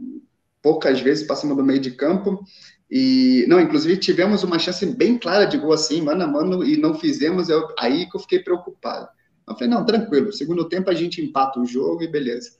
poucas 0.61 0.99
vezes 0.99 1.25
passamos 1.25 1.55
do 1.55 1.63
meio 1.63 1.79
de 1.79 1.91
campo, 1.91 2.43
e, 2.89 3.45
não, 3.47 3.59
inclusive 3.59 3.97
tivemos 3.97 4.43
uma 4.43 4.59
chance 4.59 4.85
bem 4.85 5.17
clara 5.17 5.45
de 5.45 5.57
gol 5.57 5.73
assim, 5.73 6.01
mano 6.01 6.23
a 6.23 6.27
mano, 6.27 6.63
e 6.63 6.77
não 6.77 6.93
fizemos, 6.93 7.49
eu, 7.49 7.67
aí 7.79 8.09
que 8.09 8.15
eu 8.15 8.21
fiquei 8.21 8.39
preocupado. 8.39 9.07
Eu 9.47 9.53
falei, 9.55 9.69
não, 9.69 9.85
tranquilo, 9.85 10.31
segundo 10.31 10.67
tempo 10.67 10.89
a 10.89 10.93
gente 10.93 11.21
empata 11.21 11.59
o 11.59 11.65
jogo 11.65 12.03
e 12.03 12.07
beleza. 12.07 12.51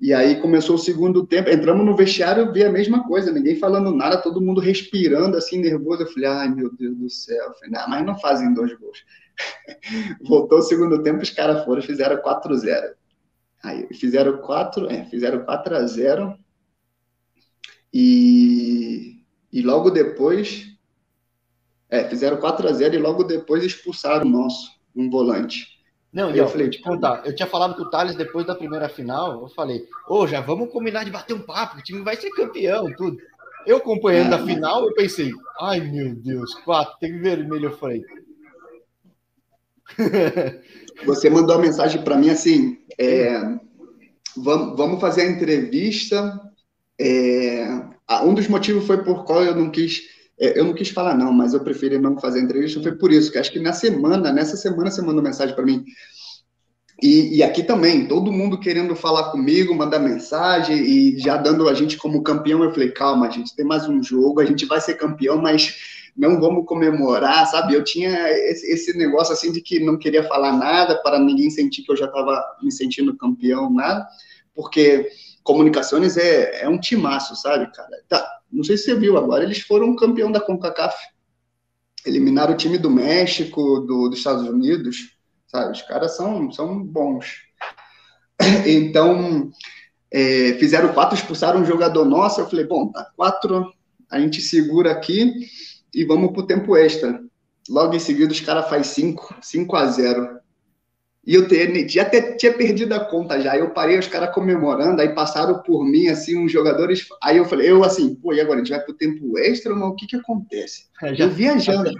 E 0.00 0.14
aí 0.14 0.40
começou 0.40 0.76
o 0.76 0.78
segundo 0.78 1.26
tempo, 1.26 1.50
entramos 1.50 1.84
no 1.84 1.94
vestiário, 1.94 2.50
vi 2.52 2.64
a 2.64 2.72
mesma 2.72 3.06
coisa, 3.06 3.30
ninguém 3.30 3.56
falando 3.56 3.94
nada, 3.94 4.16
todo 4.16 4.40
mundo 4.40 4.58
respirando 4.58 5.36
assim, 5.36 5.58
nervoso. 5.58 6.02
Eu 6.02 6.06
falei, 6.06 6.28
ai 6.28 6.48
meu 6.48 6.74
Deus 6.74 6.96
do 6.96 7.10
céu. 7.10 7.48
Eu 7.48 7.54
falei, 7.54 7.70
não, 7.70 7.88
mas 7.88 8.06
não 8.06 8.18
fazem 8.18 8.54
dois 8.54 8.72
gols. 8.78 9.04
Voltou 10.26 10.58
o 10.58 10.62
segundo 10.62 11.02
tempo, 11.02 11.22
os 11.22 11.28
caras 11.28 11.64
foram, 11.66 11.82
fizeram 11.82 12.16
4-0. 12.22 12.94
Aí 13.62 13.88
fizeram 13.92 14.38
4, 14.38 14.86
é, 14.90 15.04
fizeram 15.04 15.44
4 15.44 15.76
a 15.76 15.86
0 15.86 16.34
e 17.92 18.79
e 19.52 19.62
logo 19.62 19.90
depois, 19.90 20.66
é, 21.88 22.04
fizeram 22.04 22.36
4 22.36 22.68
a 22.68 22.72
0 22.72 22.94
e 22.94 22.98
logo 22.98 23.24
depois 23.24 23.64
expulsaram 23.64 24.26
o 24.26 24.30
nosso, 24.30 24.70
um 24.94 25.10
volante. 25.10 25.80
Não, 26.12 26.30
eu, 26.30 26.48
falei, 26.48 26.68
te 26.68 26.80
contar, 26.80 27.24
eu 27.24 27.34
tinha 27.34 27.46
falado 27.46 27.76
com 27.76 27.82
o 27.82 27.90
Thales 27.90 28.16
depois 28.16 28.44
da 28.44 28.54
primeira 28.54 28.88
final, 28.88 29.42
eu 29.42 29.48
falei, 29.48 29.86
ô, 30.08 30.20
oh, 30.20 30.26
já 30.26 30.40
vamos 30.40 30.70
combinar 30.72 31.04
de 31.04 31.10
bater 31.10 31.34
um 31.34 31.42
papo, 31.42 31.78
o 31.78 31.82
time 31.82 32.02
vai 32.02 32.16
ser 32.16 32.30
campeão, 32.30 32.92
tudo. 32.96 33.16
Eu 33.64 33.76
acompanhando 33.76 34.32
a 34.32 34.44
final, 34.44 34.84
eu 34.84 34.94
pensei, 34.94 35.30
ai 35.60 35.80
meu 35.80 36.14
Deus, 36.14 36.54
quatro, 36.54 36.98
tem 36.98 37.20
vermelho, 37.20 37.66
eu 37.66 37.76
falei. 37.76 38.02
Você 41.06 41.30
mandou 41.30 41.56
uma 41.56 41.62
mensagem 41.62 42.02
para 42.02 42.16
mim 42.16 42.30
assim, 42.30 42.78
é, 42.98 43.38
vamos, 44.36 44.76
vamos 44.76 45.00
fazer 45.00 45.22
a 45.22 45.30
entrevista 45.30 46.49
é, 47.00 48.22
um 48.24 48.34
dos 48.34 48.46
motivos 48.48 48.86
foi 48.86 49.02
por 49.02 49.24
qual 49.24 49.42
eu 49.42 49.54
não 49.54 49.70
quis, 49.70 50.02
é, 50.38 50.58
eu 50.58 50.64
não 50.64 50.74
quis 50.74 50.90
falar 50.90 51.16
não, 51.16 51.32
mas 51.32 51.54
eu 51.54 51.60
preferi 51.60 51.98
não 51.98 52.18
fazer 52.18 52.40
entrevista, 52.40 52.82
foi 52.82 52.92
por 52.92 53.10
isso, 53.10 53.32
que 53.32 53.38
acho 53.38 53.50
que 53.50 53.60
na 53.60 53.72
semana, 53.72 54.32
nessa 54.32 54.56
semana 54.56 54.90
você 54.90 55.00
mandou 55.00 55.22
mensagem 55.22 55.54
para 55.54 55.64
mim, 55.64 55.84
e, 57.02 57.38
e, 57.38 57.42
aqui 57.42 57.62
também, 57.62 58.06
todo 58.06 58.30
mundo 58.30 58.60
querendo 58.60 58.94
falar 58.94 59.30
comigo, 59.30 59.74
mandar 59.74 59.98
mensagem 59.98 60.76
e 60.76 61.18
já 61.18 61.38
dando 61.38 61.66
a 61.66 61.72
gente 61.72 61.96
como 61.96 62.22
campeão. 62.22 62.62
Eu 62.62 62.72
falei, 62.72 62.90
calma, 62.90 63.30
gente 63.30 63.56
tem 63.56 63.64
mais 63.64 63.88
um 63.88 64.02
jogo, 64.02 64.38
a 64.38 64.44
gente 64.44 64.66
vai 64.66 64.82
ser 64.82 64.96
campeão, 64.96 65.40
mas 65.40 65.74
não 66.14 66.38
vamos 66.38 66.66
comemorar, 66.66 67.46
sabe? 67.46 67.72
Eu 67.74 67.82
tinha 67.82 68.28
esse, 68.50 68.70
esse 68.70 68.98
negócio 68.98 69.32
assim 69.32 69.50
de 69.50 69.62
que 69.62 69.80
não 69.80 69.96
queria 69.96 70.24
falar 70.24 70.52
nada 70.52 71.00
para 71.02 71.18
ninguém 71.18 71.48
sentir 71.48 71.82
que 71.82 71.90
eu 71.90 71.96
já 71.96 72.04
estava 72.04 72.44
me 72.62 72.70
sentindo 72.70 73.16
campeão, 73.16 73.72
nada, 73.72 74.06
porque 74.54 75.08
Comunicações 75.42 76.16
é, 76.16 76.62
é 76.62 76.68
um 76.68 76.78
timaço, 76.78 77.34
sabe, 77.36 77.72
cara? 77.72 78.02
Tá, 78.08 78.40
não 78.52 78.64
sei 78.64 78.76
se 78.76 78.84
você 78.84 78.94
viu 78.94 79.16
agora, 79.16 79.44
eles 79.44 79.60
foram 79.60 79.96
campeão 79.96 80.30
da 80.30 80.40
CONCACAF. 80.40 80.96
Eliminaram 82.04 82.54
o 82.54 82.56
time 82.56 82.78
do 82.78 82.90
México, 82.90 83.80
do, 83.80 84.08
dos 84.08 84.18
Estados 84.18 84.48
Unidos, 84.48 85.16
sabe? 85.46 85.72
Os 85.72 85.82
caras 85.82 86.16
são, 86.16 86.50
são 86.50 86.82
bons. 86.82 87.42
Então, 88.66 89.50
é, 90.10 90.54
fizeram 90.58 90.92
quatro, 90.92 91.14
expulsaram 91.14 91.60
um 91.60 91.64
jogador 91.64 92.04
nosso. 92.04 92.40
Eu 92.40 92.48
falei, 92.48 92.66
bom, 92.66 92.90
tá 92.90 93.04
quatro, 93.14 93.70
a 94.10 94.18
gente 94.18 94.40
segura 94.40 94.90
aqui 94.90 95.46
e 95.94 96.04
vamos 96.04 96.32
pro 96.32 96.46
tempo 96.46 96.76
extra. 96.76 97.22
Logo 97.68 97.94
em 97.94 98.00
seguida, 98.00 98.32
os 98.32 98.40
caras 98.40 98.68
fazem 98.68 99.12
5, 99.12 99.36
5 99.40 99.76
a 99.76 99.86
0. 99.86 100.39
E 101.26 101.34
eu 101.34 101.46
já 101.86 102.02
até 102.02 102.32
tinha 102.32 102.52
perdido 102.52 102.94
a 102.94 103.00
conta 103.00 103.40
já. 103.40 103.56
Eu 103.56 103.70
parei 103.70 103.98
os 103.98 104.06
caras 104.06 104.34
comemorando, 104.34 105.02
aí 105.02 105.14
passaram 105.14 105.62
por 105.62 105.84
mim, 105.84 106.08
assim, 106.08 106.38
uns 106.38 106.50
jogadores. 106.50 107.06
Aí 107.22 107.36
eu 107.36 107.44
falei, 107.44 107.70
eu 107.70 107.84
assim, 107.84 108.14
pô, 108.14 108.32
e 108.32 108.40
agora? 108.40 108.56
A 108.56 108.64
gente 108.64 108.70
vai 108.70 108.80
pro 108.80 108.94
tempo 108.94 109.38
extra, 109.38 109.74
mas 109.74 109.90
o 109.90 109.94
que 109.94 110.06
que 110.06 110.16
acontece? 110.16 110.86
É, 111.02 111.14
já... 111.14 111.24
Eu 111.24 111.30
viajando. 111.30 111.90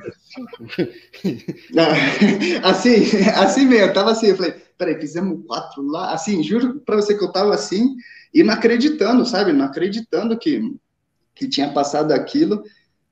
assim, 2.64 2.96
assim 3.36 3.66
mesmo, 3.66 3.86
eu 3.86 3.92
tava 3.92 4.10
assim, 4.10 4.28
eu 4.28 4.36
falei, 4.36 4.54
peraí, 4.78 4.98
fizemos 4.98 5.44
quatro 5.46 5.86
lá. 5.86 6.14
Assim, 6.14 6.42
juro 6.42 6.80
pra 6.80 6.96
você 6.96 7.16
que 7.16 7.22
eu 7.22 7.30
tava 7.30 7.52
assim, 7.52 7.94
e 8.32 8.42
não 8.42 8.54
acreditando, 8.54 9.26
sabe? 9.26 9.52
Não 9.52 9.66
acreditando 9.66 10.38
que, 10.38 10.62
que 11.34 11.46
tinha 11.46 11.70
passado 11.70 12.12
aquilo. 12.12 12.62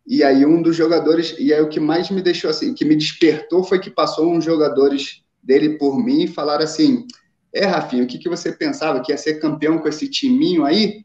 E 0.06 0.24
aí 0.24 0.46
um 0.46 0.62
dos 0.62 0.74
jogadores, 0.74 1.36
e 1.38 1.52
aí 1.52 1.60
o 1.60 1.68
que 1.68 1.78
mais 1.78 2.10
me 2.10 2.22
deixou 2.22 2.48
assim, 2.48 2.72
que 2.72 2.86
me 2.86 2.96
despertou 2.96 3.62
foi 3.62 3.78
que 3.78 3.90
passou 3.90 4.32
uns 4.32 4.42
jogadores 4.42 5.22
dele 5.42 5.78
por 5.78 6.02
mim 6.02 6.24
e 6.24 6.28
falaram 6.28 6.64
assim: 6.64 7.06
É, 7.52 7.64
Rafinha, 7.64 8.04
o 8.04 8.06
que, 8.06 8.18
que 8.18 8.28
você 8.28 8.52
pensava? 8.52 9.00
Que 9.00 9.12
ia 9.12 9.18
ser 9.18 9.40
campeão 9.40 9.78
com 9.78 9.88
esse 9.88 10.08
timinho 10.08 10.64
aí? 10.64 11.04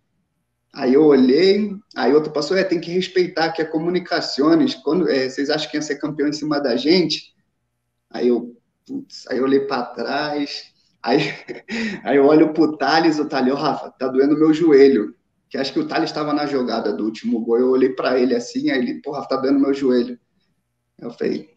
Aí 0.74 0.96
eu 0.96 1.04
olhei, 1.04 1.72
aí 1.96 2.14
outro 2.14 2.34
passou: 2.34 2.58
É, 2.58 2.64
tem 2.64 2.80
que 2.82 2.92
respeitar 2.92 3.52
que 3.52 3.62
é 3.62 3.66
comunicações. 3.66 4.76
Quando 4.76 5.10
é, 5.10 5.30
vocês 5.30 5.50
acham 5.50 5.70
que 5.70 5.78
ia 5.78 5.82
ser 5.82 5.98
campeão 5.98 6.28
em 6.28 6.34
cima 6.34 6.60
da 6.60 6.76
gente? 6.76 7.34
Aí 8.10 8.28
eu, 8.28 8.56
putz, 8.86 9.28
aí 9.28 9.38
eu 9.38 9.44
olhei 9.44 9.62
para 9.62 9.84
trás. 9.84 10.74
Aí, 11.02 11.20
aí 12.04 12.18
eu 12.18 12.26
olho 12.26 12.54
pro 12.54 12.78
Thales, 12.78 13.20
o 13.20 13.28
Thales, 13.28 13.54
oh, 13.54 13.58
Rafa, 13.58 13.92
tá 13.92 14.08
doendo 14.08 14.38
meu 14.38 14.54
joelho. 14.54 15.16
Que 15.50 15.58
acho 15.58 15.74
que 15.74 15.80
o 15.80 15.88
Thales 15.88 16.10
estava 16.10 16.34
na 16.34 16.48
jogada 16.48 16.92
do 16.92 17.04
último 17.06 17.40
gol. 17.42 17.60
Eu 17.60 17.70
olhei 17.70 17.90
para 17.90 18.18
ele 18.20 18.36
assim, 18.36 18.72
aí 18.72 18.80
ele, 18.80 19.02
porra, 19.02 19.28
tá 19.28 19.36
doendo 19.36 19.60
meu 19.60 19.74
joelho. 19.74 20.20
Eu 20.98 21.12
falei, 21.12 21.50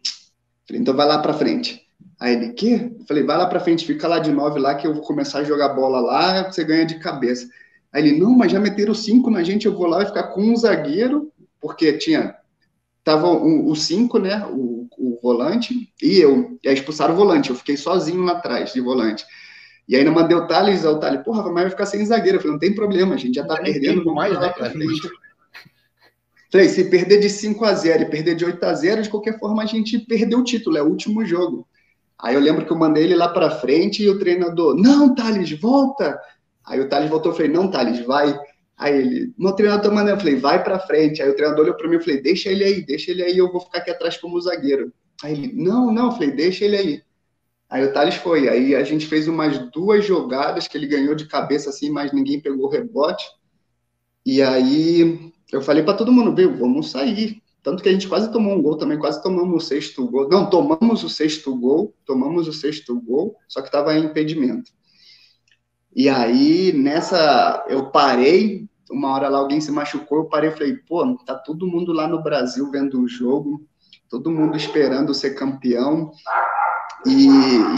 então 0.71 0.95
vai 0.95 1.07
lá 1.07 1.19
para 1.19 1.33
frente. 1.33 1.86
Aí 2.19 2.33
ele, 2.33 2.53
quê? 2.53 2.91
Eu 2.99 3.05
falei, 3.05 3.23
vai 3.23 3.37
lá 3.37 3.45
pra 3.45 3.59
frente, 3.59 3.85
fica 3.85 4.07
lá 4.07 4.19
de 4.19 4.31
nove 4.31 4.59
lá 4.59 4.75
que 4.75 4.87
eu 4.87 4.93
vou 4.93 5.03
começar 5.03 5.39
a 5.39 5.43
jogar 5.43 5.69
bola 5.69 5.99
lá, 5.99 6.51
você 6.51 6.63
ganha 6.63 6.85
de 6.85 6.99
cabeça. 6.99 7.47
Aí 7.93 8.07
ele, 8.07 8.19
não, 8.19 8.31
mas 8.31 8.51
já 8.51 8.59
meteram 8.59 8.93
cinco 8.93 9.29
na 9.29 9.43
gente, 9.43 9.65
eu 9.65 9.75
vou 9.75 9.87
lá 9.87 10.03
e 10.03 10.07
ficar 10.07 10.23
com 10.29 10.41
um 10.41 10.55
zagueiro, 10.55 11.31
porque 11.61 11.93
tinha, 11.93 12.35
tava 13.03 13.27
o, 13.27 13.69
o 13.69 13.75
cinco, 13.75 14.19
né, 14.19 14.45
o, 14.51 14.87
o 14.97 15.19
volante, 15.21 15.93
e 16.01 16.17
eu, 16.17 16.57
e 16.63 16.67
aí 16.67 16.73
expulsaram 16.73 17.13
o 17.13 17.17
volante, 17.17 17.49
eu 17.49 17.55
fiquei 17.55 17.77
sozinho 17.77 18.23
lá 18.23 18.33
atrás 18.33 18.73
de 18.73 18.81
volante. 18.81 19.25
E 19.87 19.95
aí 19.95 20.01
ainda 20.01 20.11
mandei 20.11 20.35
o 20.35 20.45
Thales, 20.47 20.83
o 20.83 20.99
Thales, 20.99 21.23
porra, 21.23 21.43
mas 21.43 21.63
vai 21.63 21.69
ficar 21.69 21.85
sem 21.85 22.05
zagueiro. 22.05 22.37
Eu 22.37 22.41
falei, 22.41 22.53
não 22.53 22.59
tem 22.59 22.75
problema, 22.75 23.15
a 23.15 23.17
gente 23.17 23.35
já 23.35 23.45
tá 23.45 23.55
não 23.55 23.63
perdendo. 23.63 24.13
mais, 24.13 24.37
né, 24.37 24.49
cara? 24.49 24.73
Falei, 26.51 26.67
se 26.67 26.83
perder 26.85 27.19
de 27.19 27.29
5 27.29 27.63
a 27.63 27.73
0 27.73 28.03
e 28.03 28.09
perder 28.09 28.35
de 28.35 28.43
8 28.43 28.63
a 28.63 28.73
0 28.73 29.01
de 29.01 29.09
qualquer 29.09 29.39
forma 29.39 29.63
a 29.63 29.65
gente 29.65 29.99
perdeu 29.99 30.39
o 30.39 30.43
título, 30.43 30.77
é 30.77 30.81
o 30.81 30.87
último 30.87 31.25
jogo. 31.25 31.67
Aí 32.19 32.33
eu 32.33 32.41
lembro 32.41 32.65
que 32.65 32.71
eu 32.71 32.77
mandei 32.77 33.03
ele 33.03 33.15
lá 33.15 33.29
para 33.29 33.51
frente 33.51 34.03
e 34.03 34.09
o 34.09 34.17
treinador, 34.17 34.75
não, 34.75 35.13
Thales, 35.13 35.51
volta. 35.59 36.19
Aí 36.65 36.79
o 36.79 36.89
Thales 36.89 37.09
voltou, 37.09 37.31
eu 37.31 37.35
falei, 37.35 37.51
não, 37.51 37.69
Thales, 37.69 38.03
vai. 38.05 38.37
Aí 38.75 38.95
ele, 38.95 39.33
meu 39.37 39.53
treinador 39.53 39.83
tá 39.83 39.89
mandando, 39.89 40.11
eu 40.11 40.19
falei, 40.19 40.35
vai 40.35 40.63
para 40.63 40.79
frente. 40.79 41.21
Aí 41.21 41.29
o 41.29 41.35
treinador 41.35 41.63
olhou 41.63 41.77
para 41.77 41.87
mim 41.87 41.97
e 41.97 42.01
falei, 42.01 42.21
deixa 42.21 42.49
ele 42.49 42.63
aí, 42.63 42.85
deixa 42.85 43.11
ele 43.11 43.23
aí, 43.23 43.37
eu 43.37 43.51
vou 43.51 43.61
ficar 43.61 43.79
aqui 43.79 43.91
atrás 43.91 44.17
como 44.17 44.39
zagueiro. 44.41 44.91
Aí 45.23 45.33
ele, 45.33 45.53
não, 45.53 45.91
não, 45.91 46.07
eu 46.07 46.11
falei, 46.11 46.31
deixa 46.31 46.65
ele 46.65 46.75
aí. 46.75 47.01
Aí 47.69 47.83
o 47.85 47.93
Thales 47.93 48.15
foi. 48.15 48.49
Aí 48.49 48.75
a 48.75 48.83
gente 48.83 49.05
fez 49.05 49.27
umas 49.27 49.57
duas 49.71 50.05
jogadas 50.05 50.67
que 50.67 50.77
ele 50.77 50.87
ganhou 50.87 51.13
de 51.15 51.27
cabeça 51.27 51.69
assim, 51.69 51.89
mas 51.89 52.13
ninguém 52.13 52.39
pegou 52.39 52.65
o 52.65 52.69
rebote. 52.69 53.25
E 54.25 54.41
aí 54.41 55.31
eu 55.51 55.61
falei 55.61 55.83
para 55.83 55.97
todo 55.97 56.11
mundo, 56.11 56.35
viu, 56.35 56.55
vamos 56.55 56.89
sair 56.89 57.41
Tanto 57.67 57.83
que 57.83 57.89
a 57.89 57.91
gente 57.91 58.07
quase 58.07 58.31
tomou 58.31 58.53
um 58.53 58.61
gol 58.61 58.77
também, 58.77 58.97
quase 58.97 59.21
tomamos 59.21 59.61
o 59.61 59.67
sexto 59.67 60.07
gol. 60.07 60.29
Não, 60.29 60.49
tomamos 60.49 61.03
o 61.03 61.09
sexto 61.09 61.53
gol, 61.53 61.93
tomamos 62.05 62.47
o 62.47 62.53
sexto 62.53 62.97
gol, 62.97 63.35
só 63.45 63.59
que 63.59 63.67
estava 63.67 63.93
em 63.93 64.05
impedimento. 64.05 64.71
E 65.93 66.07
aí, 66.07 66.71
nessa, 66.71 67.65
eu 67.67 67.87
parei, 67.91 68.69
uma 68.89 69.13
hora 69.13 69.27
lá 69.27 69.39
alguém 69.39 69.59
se 69.59 69.69
machucou, 69.69 70.19
eu 70.19 70.25
parei 70.29 70.49
e 70.49 70.53
falei, 70.53 70.77
pô, 70.87 71.17
tá 71.25 71.35
todo 71.35 71.67
mundo 71.67 71.91
lá 71.91 72.07
no 72.07 72.23
Brasil 72.23 72.71
vendo 72.71 73.01
o 73.01 73.07
jogo, 73.09 73.67
todo 74.09 74.31
mundo 74.31 74.55
esperando 74.55 75.13
ser 75.13 75.31
campeão, 75.31 76.13
e, 77.05 77.27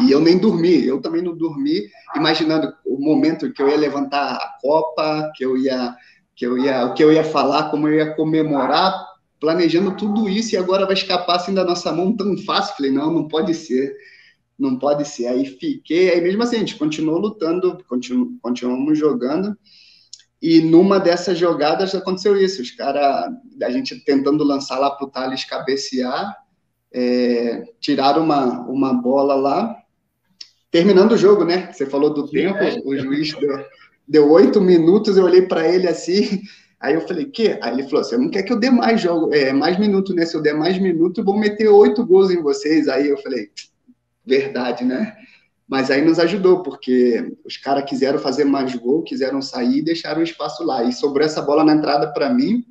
e, 0.06 0.12
eu 0.12 0.20
nem 0.20 0.38
dormi, 0.38 0.86
eu 0.86 1.02
também 1.02 1.24
não 1.24 1.36
dormi, 1.36 1.90
imaginando 2.16 2.72
o 2.86 3.04
momento 3.04 3.52
que 3.52 3.60
eu 3.60 3.68
ia 3.68 3.76
levantar 3.76 4.36
a 4.36 4.58
Copa, 4.62 5.32
que 5.36 5.44
eu 5.44 5.58
ia, 5.58 5.96
que 6.36 6.46
eu 6.46 6.60
ia, 6.60 6.94
que 6.94 7.04
eu 7.04 7.12
ia 7.12 7.24
falar, 7.24 7.72
como 7.72 7.88
eu 7.88 7.96
ia 7.96 8.16
comemorar, 8.16 9.09
planejando 9.40 9.96
tudo 9.96 10.28
isso 10.28 10.54
e 10.54 10.58
agora 10.58 10.86
vai 10.86 10.94
escapar 10.94 11.38
assim 11.38 11.54
da 11.54 11.64
nossa 11.64 11.92
mão 11.92 12.16
tão 12.16 12.38
fácil. 12.40 12.76
Falei, 12.76 12.92
não, 12.92 13.12
não 13.12 13.28
pode 13.28 13.54
ser, 13.54 13.96
não 14.58 14.78
pode 14.78 15.08
ser. 15.08 15.28
Aí 15.28 15.46
fiquei, 15.46 16.12
aí 16.12 16.22
mesmo 16.22 16.44
assim, 16.44 16.58
a 16.58 16.60
gente 16.60 16.76
continuou 16.76 17.20
lutando, 17.20 17.78
continu, 17.88 18.38
continuamos 18.42 18.98
jogando. 18.98 19.58
E 20.42 20.62
numa 20.62 21.00
dessas 21.00 21.38
jogadas 21.38 21.94
aconteceu 21.94 22.40
isso, 22.40 22.62
os 22.62 22.72
caras, 22.72 23.34
a 23.62 23.70
gente 23.72 24.04
tentando 24.04 24.44
lançar 24.44 24.80
lá 24.80 24.90
para 24.90 25.06
o 25.06 25.10
Thales 25.10 25.44
cabecear, 25.44 26.34
é, 26.94 27.64
tiraram 27.80 28.24
uma, 28.24 28.62
uma 28.68 28.94
bola 28.94 29.36
lá, 29.36 29.76
terminando 30.72 31.14
o 31.14 31.18
jogo, 31.18 31.44
né? 31.44 31.72
Você 31.74 31.86
falou 31.86 32.14
do 32.14 32.30
tempo, 32.30 32.58
é. 32.58 32.78
o 32.86 32.98
juiz 32.98 33.36
deu 34.08 34.32
oito 34.32 34.62
minutos, 34.62 35.18
eu 35.18 35.26
olhei 35.26 35.44
para 35.44 35.68
ele 35.68 35.88
assim, 35.88 36.42
Aí 36.80 36.94
eu 36.94 37.02
falei, 37.02 37.26
que? 37.26 37.58
Aí 37.62 37.74
ele 37.74 37.84
falou, 37.84 38.04
você 38.04 38.18
não 38.18 38.30
quer 38.30 38.44
que 38.44 38.54
eu 38.54 38.60
dê 38.60 38.70
mais 38.70 39.02
jogo, 39.02 39.34
é, 39.34 39.52
mais 39.52 39.78
minuto, 39.78 40.14
né? 40.14 40.26
Se 40.26 40.36
eu 40.36 40.42
der 40.42 40.54
mais 40.54 40.78
minuto, 40.80 41.24
vou 41.24 41.38
meter 41.38 41.68
oito 41.68 42.06
gols 42.06 42.32
em 42.32 42.42
vocês. 42.42 42.88
Aí 42.88 43.10
eu 43.10 43.18
falei, 43.18 43.50
verdade, 44.26 44.86
né? 44.86 45.16
Mas 45.68 45.92
aí 45.92 46.02
nos 46.02 46.18
ajudou, 46.20 46.64
porque 46.64 47.36
os 47.46 47.58
caras 47.58 47.88
quiseram 47.88 48.18
fazer 48.18 48.46
mais 48.46 48.74
gol, 48.76 49.04
quiseram 49.04 49.42
sair 49.42 49.80
e 49.80 49.84
deixaram 49.84 50.22
o 50.22 50.24
espaço 50.24 50.64
lá. 50.64 50.84
E 50.84 50.94
sobrou 50.94 51.26
essa 51.26 51.42
bola 51.42 51.64
na 51.64 51.74
entrada 51.74 52.12
para 52.14 52.34
mim. 52.34 52.66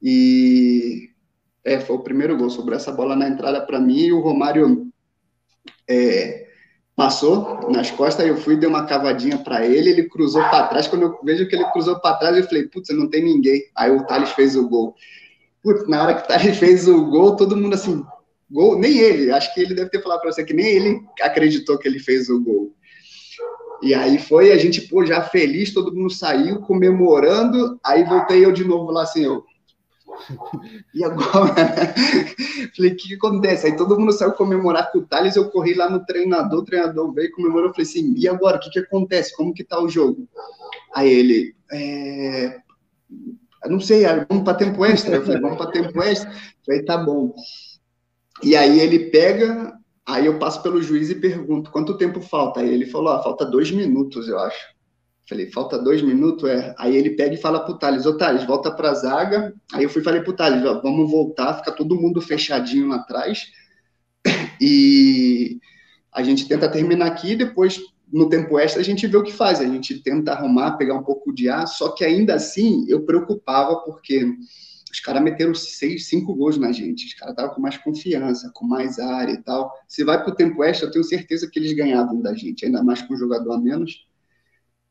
E 0.00 1.10
é, 1.64 1.80
foi 1.80 1.96
o 1.96 2.02
primeiro 2.02 2.36
gol. 2.36 2.48
Sobrou 2.48 2.76
essa 2.76 2.92
bola 2.92 3.16
na 3.16 3.28
entrada 3.28 3.60
para 3.60 3.80
mim 3.80 3.98
e 3.98 4.12
o 4.12 4.20
Romário 4.20 4.81
passou 7.12 7.70
nas 7.70 7.90
costas, 7.90 8.26
eu 8.26 8.36
fui, 8.36 8.56
dei 8.56 8.68
uma 8.68 8.86
cavadinha 8.86 9.36
para 9.36 9.66
ele, 9.66 9.90
ele 9.90 10.04
cruzou 10.04 10.42
para 10.44 10.68
trás. 10.68 10.86
Quando 10.86 11.02
eu 11.02 11.18
vejo 11.22 11.46
que 11.46 11.54
ele 11.54 11.64
cruzou 11.66 12.00
para 12.00 12.16
trás, 12.16 12.36
eu 12.36 12.44
falei, 12.44 12.64
putz, 12.64 12.88
não 12.90 13.08
tem 13.08 13.22
ninguém. 13.22 13.62
Aí 13.76 13.90
o 13.90 14.04
Thales 14.04 14.30
fez 14.30 14.56
o 14.56 14.66
gol. 14.66 14.94
Putz, 15.62 15.86
na 15.86 16.02
hora 16.02 16.14
que 16.14 16.24
o 16.24 16.26
Thales 16.26 16.56
fez 16.56 16.88
o 16.88 17.04
gol, 17.06 17.36
todo 17.36 17.56
mundo 17.56 17.74
assim, 17.74 18.02
gol, 18.50 18.78
nem 18.78 18.98
ele, 18.98 19.30
acho 19.30 19.52
que 19.52 19.60
ele 19.60 19.74
deve 19.74 19.90
ter 19.90 20.02
falado 20.02 20.20
para 20.20 20.32
você 20.32 20.42
que 20.42 20.54
nem 20.54 20.66
ele 20.66 21.00
acreditou 21.20 21.78
que 21.78 21.86
ele 21.86 21.98
fez 21.98 22.30
o 22.30 22.40
gol. 22.40 22.74
E 23.82 23.94
aí 23.94 24.18
foi, 24.18 24.52
a 24.52 24.56
gente, 24.56 24.80
pô, 24.80 25.04
já 25.04 25.22
feliz, 25.22 25.74
todo 25.74 25.94
mundo 25.94 26.10
saiu 26.10 26.60
comemorando, 26.60 27.78
aí 27.84 28.04
voltei 28.04 28.44
eu 28.44 28.52
de 28.52 28.64
novo 28.64 28.90
lá 28.90 29.02
assim, 29.02 29.24
eu, 29.24 29.44
e 30.94 31.04
agora? 31.04 31.54
falei, 32.74 32.92
o 32.92 32.96
que, 32.96 33.08
que, 33.08 33.14
acontece? 33.14 33.66
Aí 33.66 33.76
todo 33.76 33.98
mundo 33.98 34.12
saiu 34.12 34.32
comemorar 34.32 34.90
com 34.90 34.98
o 34.98 35.06
Thales, 35.06 35.36
eu 35.36 35.50
corri 35.50 35.74
lá 35.74 35.88
no 35.88 36.04
treinador, 36.04 36.60
o 36.60 36.64
treinador 36.64 37.12
veio, 37.12 37.32
comemorou, 37.32 37.68
eu 37.68 37.74
falei 37.74 37.86
assim, 37.86 38.14
e 38.16 38.28
agora? 38.28 38.56
O 38.56 38.60
que, 38.60 38.70
que 38.70 38.78
acontece? 38.78 39.36
Como 39.36 39.54
que 39.54 39.64
tá 39.64 39.80
o 39.80 39.88
jogo? 39.88 40.28
Aí 40.94 41.10
ele, 41.10 41.54
é... 41.72 42.60
não 43.66 43.80
sei, 43.80 44.04
vamos 44.28 44.44
para 44.44 44.54
tempo 44.54 44.84
extra? 44.84 45.16
Eu 45.16 45.24
falei, 45.24 45.40
vamos 45.40 45.58
para 45.58 45.70
tempo 45.70 46.02
extra? 46.02 46.30
Eu 46.30 46.64
falei, 46.66 46.84
tá 46.84 46.96
bom. 46.96 47.34
E 48.42 48.56
aí 48.56 48.80
ele 48.80 49.10
pega, 49.10 49.72
aí 50.06 50.26
eu 50.26 50.38
passo 50.38 50.62
pelo 50.62 50.82
juiz 50.82 51.10
e 51.10 51.14
pergunto, 51.14 51.70
quanto 51.70 51.96
tempo 51.96 52.20
falta? 52.20 52.60
Aí 52.60 52.72
ele 52.72 52.86
falou, 52.86 53.12
ah, 53.12 53.22
falta 53.22 53.44
dois 53.44 53.70
minutos, 53.70 54.28
eu 54.28 54.38
acho. 54.38 54.72
Falei, 55.28 55.50
falta 55.50 55.78
dois 55.78 56.02
minutos, 56.02 56.48
é. 56.48 56.74
Aí 56.78 56.96
ele 56.96 57.10
pega 57.10 57.34
e 57.34 57.40
fala 57.40 57.64
pro 57.64 57.78
Thales, 57.78 58.06
ô 58.06 58.16
Thales, 58.16 58.44
volta 58.44 58.70
pra 58.70 58.94
zaga. 58.94 59.54
Aí 59.72 59.84
eu 59.84 59.90
fui 59.90 60.02
falei 60.02 60.20
pro 60.20 60.32
Thales, 60.32 60.64
ó, 60.64 60.80
vamos 60.80 61.10
voltar, 61.10 61.54
fica 61.54 61.72
todo 61.72 62.00
mundo 62.00 62.20
fechadinho 62.20 62.88
lá 62.88 62.96
atrás. 62.96 63.46
E 64.60 65.58
a 66.12 66.22
gente 66.22 66.46
tenta 66.46 66.68
terminar 66.68 67.06
aqui, 67.06 67.34
depois, 67.34 67.80
no 68.12 68.28
tempo 68.28 68.58
extra, 68.58 68.80
a 68.80 68.84
gente 68.84 69.06
vê 69.06 69.16
o 69.16 69.22
que 69.22 69.32
faz. 69.32 69.60
A 69.60 69.66
gente 69.66 70.02
tenta 70.02 70.32
arrumar, 70.32 70.76
pegar 70.76 70.94
um 70.94 71.02
pouco 71.02 71.32
de 71.32 71.48
ar, 71.48 71.66
só 71.66 71.90
que 71.90 72.04
ainda 72.04 72.34
assim 72.34 72.84
eu 72.88 73.04
preocupava, 73.04 73.76
porque 73.76 74.24
os 74.92 75.00
caras 75.00 75.22
meteram 75.22 75.54
seis, 75.54 76.08
cinco 76.08 76.34
gols 76.34 76.58
na 76.58 76.70
gente. 76.70 77.06
Os 77.06 77.14
caras 77.14 77.32
estavam 77.32 77.54
com 77.54 77.62
mais 77.62 77.78
confiança, 77.78 78.50
com 78.54 78.66
mais 78.66 78.98
área 78.98 79.32
e 79.32 79.42
tal. 79.42 79.72
Se 79.88 80.04
vai 80.04 80.22
pro 80.22 80.34
tempo 80.34 80.62
extra, 80.62 80.86
eu 80.86 80.92
tenho 80.92 81.04
certeza 81.04 81.48
que 81.50 81.58
eles 81.58 81.72
ganhavam 81.72 82.20
da 82.20 82.34
gente, 82.34 82.66
ainda 82.66 82.82
mais 82.82 83.00
com 83.00 83.14
um 83.14 83.16
jogador 83.16 83.52
a 83.52 83.58
menos. 83.58 84.06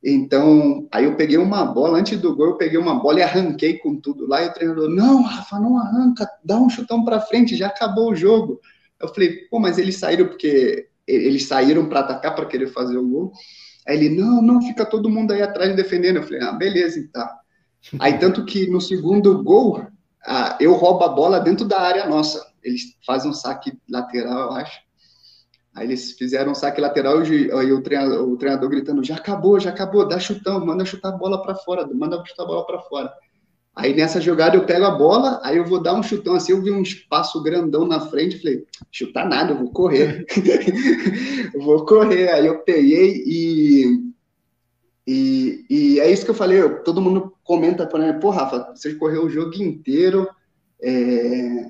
Então, 0.03 0.87
aí 0.91 1.05
eu 1.05 1.15
peguei 1.15 1.37
uma 1.37 1.63
bola, 1.63 1.99
antes 1.99 2.19
do 2.19 2.35
gol, 2.35 2.47
eu 2.47 2.57
peguei 2.57 2.79
uma 2.79 2.95
bola 2.95 3.19
e 3.19 3.23
arranquei 3.23 3.77
com 3.77 3.95
tudo 3.95 4.27
lá. 4.27 4.43
E 4.43 4.47
o 4.47 4.53
treinador, 4.53 4.89
não, 4.89 5.21
Rafa, 5.21 5.59
não 5.59 5.77
arranca, 5.77 6.27
dá 6.43 6.57
um 6.57 6.69
chutão 6.69 7.05
para 7.05 7.21
frente, 7.21 7.55
já 7.55 7.67
acabou 7.67 8.11
o 8.11 8.15
jogo. 8.15 8.59
Eu 8.99 9.07
falei, 9.09 9.47
pô, 9.49 9.59
mas 9.59 9.77
eles 9.77 9.97
saíram 9.97 10.27
porque 10.27 10.87
eles 11.07 11.45
saíram 11.45 11.87
para 11.87 11.99
atacar, 11.99 12.35
para 12.35 12.45
querer 12.45 12.67
fazer 12.67 12.97
o 12.97 13.07
gol. 13.07 13.31
Aí 13.87 13.97
ele, 13.97 14.09
não, 14.09 14.41
não, 14.41 14.61
fica 14.61 14.85
todo 14.85 15.09
mundo 15.09 15.31
aí 15.31 15.41
atrás 15.41 15.75
defendendo. 15.75 16.17
Eu 16.17 16.23
falei, 16.23 16.41
ah, 16.41 16.51
beleza, 16.51 16.99
então. 16.99 17.27
Aí, 17.99 18.17
tanto 18.17 18.45
que 18.45 18.67
no 18.67 18.79
segundo 18.79 19.43
gol, 19.43 19.85
eu 20.59 20.73
roubo 20.73 21.03
a 21.03 21.09
bola 21.09 21.39
dentro 21.39 21.67
da 21.67 21.79
área 21.79 22.07
nossa. 22.07 22.45
Eles 22.63 22.95
fazem 23.05 23.29
um 23.29 23.33
saque 23.33 23.73
lateral, 23.89 24.39
eu 24.39 24.51
acho. 24.53 24.79
Aí 25.73 25.87
eles 25.87 26.11
fizeram 26.11 26.51
um 26.51 26.55
saque 26.55 26.81
lateral 26.81 27.23
e 27.23 27.71
o 27.71 27.81
treinador, 27.81 28.27
o 28.27 28.37
treinador 28.37 28.69
gritando: 28.69 29.03
já 29.03 29.15
acabou, 29.15 29.59
já 29.59 29.69
acabou, 29.69 30.07
dá 30.07 30.19
chutão, 30.19 30.65
manda 30.65 30.85
chutar 30.85 31.09
a 31.09 31.17
bola 31.17 31.41
para 31.41 31.55
fora, 31.55 31.87
manda 31.93 32.21
chutar 32.25 32.43
a 32.43 32.47
bola 32.47 32.65
para 32.65 32.79
fora. 32.81 33.13
Aí 33.73 33.95
nessa 33.95 34.19
jogada 34.19 34.57
eu 34.57 34.65
pego 34.65 34.83
a 34.83 34.91
bola, 34.91 35.39
aí 35.43 35.55
eu 35.55 35.65
vou 35.65 35.81
dar 35.81 35.93
um 35.93 36.03
chutão 36.03 36.35
assim, 36.35 36.51
eu 36.51 36.61
vi 36.61 36.71
um 36.71 36.81
espaço 36.81 37.41
grandão 37.41 37.87
na 37.87 38.01
frente, 38.01 38.37
falei, 38.37 38.65
chutar 38.91 39.27
nada, 39.27 39.53
eu 39.53 39.59
vou 39.59 39.71
correr. 39.71 40.25
vou 41.55 41.85
correr. 41.85 42.29
Aí 42.29 42.45
eu 42.45 42.59
peguei 42.59 43.23
e, 43.25 44.11
e, 45.07 45.65
e 45.69 45.99
é 46.01 46.11
isso 46.11 46.25
que 46.25 46.31
eu 46.31 46.35
falei, 46.35 46.61
todo 46.83 47.01
mundo 47.01 47.33
comenta 47.45 47.87
para 47.87 48.11
mim, 48.11 48.19
pô, 48.19 48.29
Rafa, 48.29 48.73
você 48.75 48.93
correu 48.95 49.25
o 49.25 49.29
jogo 49.29 49.55
inteiro, 49.55 50.27
é, 50.81 51.65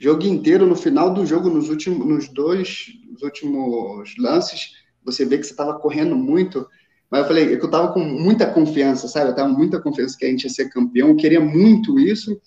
jogo 0.00 0.24
inteiro, 0.24 0.66
no 0.66 0.74
final 0.74 1.12
do 1.12 1.26
jogo, 1.26 1.50
nos 1.50 1.68
últimos, 1.68 2.06
nos 2.06 2.28
dois 2.28 2.86
nos 3.10 3.22
últimos 3.22 4.16
lances, 4.18 4.72
você 5.04 5.24
vê 5.24 5.36
que 5.36 5.44
você 5.44 5.52
estava 5.52 5.78
correndo 5.78 6.16
muito. 6.16 6.66
Mas 7.10 7.20
eu 7.20 7.26
falei 7.26 7.56
que 7.56 7.62
eu 7.62 7.66
estava 7.66 7.92
com 7.92 8.00
muita 8.00 8.46
confiança, 8.46 9.08
sabe? 9.08 9.26
Eu 9.26 9.30
estava 9.32 9.50
com 9.50 9.58
muita 9.58 9.80
confiança 9.80 10.16
que 10.16 10.24
a 10.24 10.28
gente 10.28 10.44
ia 10.44 10.50
ser 10.50 10.70
campeão, 10.70 11.08
eu 11.08 11.16
queria 11.16 11.40
muito 11.40 11.98
isso. 11.98 12.40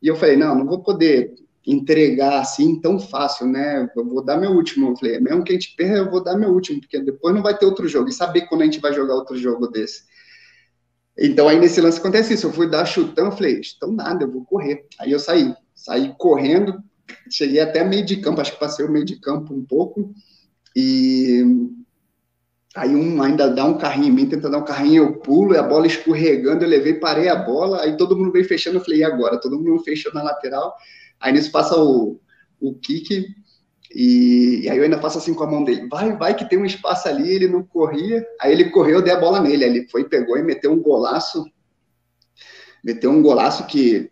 E 0.00 0.08
eu 0.08 0.16
falei, 0.16 0.36
não, 0.36 0.54
não 0.56 0.66
vou 0.66 0.82
poder 0.82 1.34
entregar 1.66 2.40
assim 2.40 2.80
tão 2.80 2.98
fácil, 2.98 3.46
né? 3.46 3.88
Eu 3.96 4.06
vou 4.06 4.24
dar 4.24 4.36
meu 4.36 4.52
último. 4.52 4.90
Eu 4.90 4.96
falei, 4.96 5.18
mesmo 5.20 5.42
que 5.42 5.52
a 5.52 5.54
gente 5.54 5.74
perca, 5.76 5.96
eu 5.96 6.10
vou 6.10 6.22
dar 6.22 6.36
meu 6.36 6.50
último, 6.50 6.80
porque 6.80 7.00
depois 7.00 7.34
não 7.34 7.42
vai 7.42 7.56
ter 7.56 7.66
outro 7.66 7.88
jogo. 7.88 8.08
E 8.08 8.12
saber 8.12 8.42
quando 8.42 8.62
a 8.62 8.64
gente 8.64 8.80
vai 8.80 8.92
jogar 8.92 9.14
outro 9.14 9.36
jogo 9.36 9.66
desse. 9.66 10.04
Então 11.18 11.48
aí 11.48 11.58
nesse 11.58 11.80
lance 11.80 11.98
acontece 11.98 12.34
isso. 12.34 12.46
Eu 12.46 12.52
fui 12.52 12.68
dar 12.68 12.84
chutão, 12.84 13.26
eu 13.26 13.32
falei, 13.32 13.60
então 13.76 13.92
nada, 13.92 14.24
eu 14.24 14.30
vou 14.30 14.44
correr. 14.44 14.86
Aí 14.98 15.12
eu 15.12 15.18
saí, 15.18 15.54
saí 15.74 16.14
correndo, 16.18 16.82
cheguei 17.30 17.60
até 17.60 17.84
meio 17.84 18.04
de 18.04 18.16
campo, 18.18 18.40
acho 18.40 18.52
que 18.52 18.60
passei 18.60 18.84
o 18.84 18.90
meio 18.90 19.04
de 19.04 19.20
campo 19.20 19.54
um 19.54 19.64
pouco, 19.64 20.12
e 20.76 21.42
aí 22.74 22.94
um 22.94 23.22
ainda 23.22 23.48
dá 23.48 23.64
um 23.64 23.78
carrinho 23.78 24.08
em 24.08 24.12
mim, 24.12 24.28
tenta 24.28 24.50
dar 24.50 24.58
um 24.58 24.64
carrinho, 24.64 25.04
eu 25.04 25.12
pulo, 25.20 25.54
e 25.54 25.58
a 25.58 25.62
bola 25.62 25.86
escorregando, 25.86 26.64
eu 26.64 26.68
levei, 26.68 26.94
parei 26.94 27.28
a 27.28 27.36
bola, 27.36 27.82
aí 27.82 27.96
todo 27.96 28.16
mundo 28.16 28.32
veio 28.32 28.44
fechando, 28.44 28.78
eu 28.78 28.84
falei, 28.84 29.00
e 29.00 29.04
agora? 29.04 29.40
Todo 29.40 29.60
mundo 29.60 29.82
fechou 29.82 30.12
na 30.12 30.22
lateral, 30.22 30.74
aí 31.20 31.32
nisso 31.32 31.52
passa 31.52 31.76
o, 31.80 32.20
o 32.60 32.74
kick, 32.74 33.26
e, 33.94 34.62
e, 34.64 34.68
aí 34.68 34.76
eu 34.76 34.84
ainda 34.84 35.00
faço 35.00 35.18
assim 35.18 35.34
com 35.34 35.44
a 35.44 35.50
mão 35.50 35.62
dele, 35.62 35.86
vai, 35.88 36.16
vai 36.16 36.34
que 36.34 36.48
tem 36.48 36.58
um 36.58 36.64
espaço 36.64 37.08
ali, 37.08 37.30
ele 37.30 37.46
não 37.46 37.62
corria, 37.62 38.26
aí 38.40 38.52
ele 38.52 38.70
correu, 38.70 38.96
eu 38.96 39.02
dei 39.02 39.12
a 39.12 39.20
bola 39.20 39.40
nele, 39.40 39.64
aí 39.64 39.70
ele 39.70 39.88
foi, 39.88 40.08
pegou 40.08 40.36
e 40.36 40.42
meteu 40.42 40.72
um 40.72 40.82
golaço, 40.82 41.44
meteu 42.82 43.10
um 43.10 43.22
golaço 43.22 43.66
que 43.66 44.10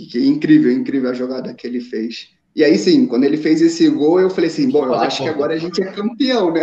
que, 0.00 0.06
que 0.06 0.26
incrível, 0.26 0.70
incrível 0.70 1.10
a 1.10 1.14
jogada 1.14 1.54
que 1.54 1.66
ele 1.66 1.80
fez. 1.80 2.28
E 2.54 2.64
aí 2.64 2.76
sim, 2.76 3.06
quando 3.06 3.24
ele 3.24 3.36
fez 3.36 3.60
esse 3.62 3.88
gol, 3.88 4.20
eu 4.20 4.28
falei 4.28 4.50
assim, 4.50 4.68
bom, 4.70 4.84
eu 4.84 4.94
acho 4.94 5.22
que 5.22 5.28
agora 5.28 5.54
a 5.54 5.58
gente 5.58 5.80
é 5.82 5.92
campeão, 5.92 6.52
né? 6.52 6.62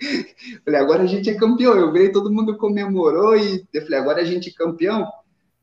falei, 0.64 0.80
agora 0.80 1.02
a 1.02 1.06
gente 1.06 1.30
é 1.30 1.34
campeão. 1.34 1.74
Eu 1.74 1.92
veio, 1.92 2.12
todo 2.12 2.32
mundo 2.32 2.56
comemorou 2.58 3.36
e 3.36 3.64
eu 3.72 3.82
falei, 3.82 3.98
agora 3.98 4.20
a 4.20 4.24
gente 4.24 4.50
é 4.50 4.52
campeão. 4.52 5.06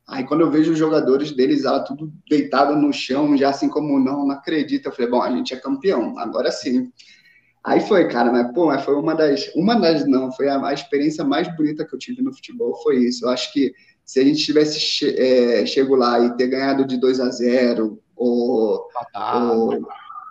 Aí 0.07 0.25
quando 0.25 0.41
eu 0.41 0.51
vejo 0.51 0.71
os 0.71 0.79
jogadores 0.79 1.31
deles 1.31 1.63
lá 1.63 1.79
tudo 1.81 2.11
deitado 2.27 2.75
no 2.75 2.91
chão, 2.91 3.37
já 3.37 3.49
assim 3.49 3.69
como 3.69 3.99
não, 3.99 4.25
não 4.25 4.31
acredita, 4.31 4.89
eu 4.89 4.93
falei, 4.93 5.11
bom, 5.11 5.21
a 5.21 5.31
gente 5.31 5.53
é 5.53 5.57
campeão, 5.57 6.17
agora 6.17 6.51
sim. 6.51 6.91
Aí 7.63 7.79
foi, 7.81 8.07
cara, 8.07 8.31
mas 8.31 8.51
pô, 8.53 8.65
mas 8.65 8.83
foi 8.83 8.95
uma 8.95 9.13
das, 9.13 9.47
uma 9.55 9.75
das 9.75 10.07
não, 10.07 10.31
foi 10.31 10.49
a, 10.49 10.65
a, 10.65 10.73
experiência 10.73 11.23
mais 11.23 11.47
bonita 11.55 11.85
que 11.85 11.93
eu 11.93 11.99
tive 11.99 12.23
no 12.23 12.33
futebol, 12.33 12.75
foi 12.81 12.97
isso. 13.05 13.25
Eu 13.25 13.29
acho 13.29 13.53
que 13.53 13.71
se 14.05 14.19
a 14.19 14.23
gente 14.23 14.43
tivesse 14.43 14.79
che, 14.79 15.15
é, 15.17 15.65
chego 15.65 15.95
lá 15.95 16.19
e 16.19 16.35
ter 16.35 16.47
ganhado 16.47 16.85
de 16.85 16.97
2 16.97 17.19
a 17.19 17.29
0 17.29 17.99
ou, 18.15 18.87
ou, 19.15 19.87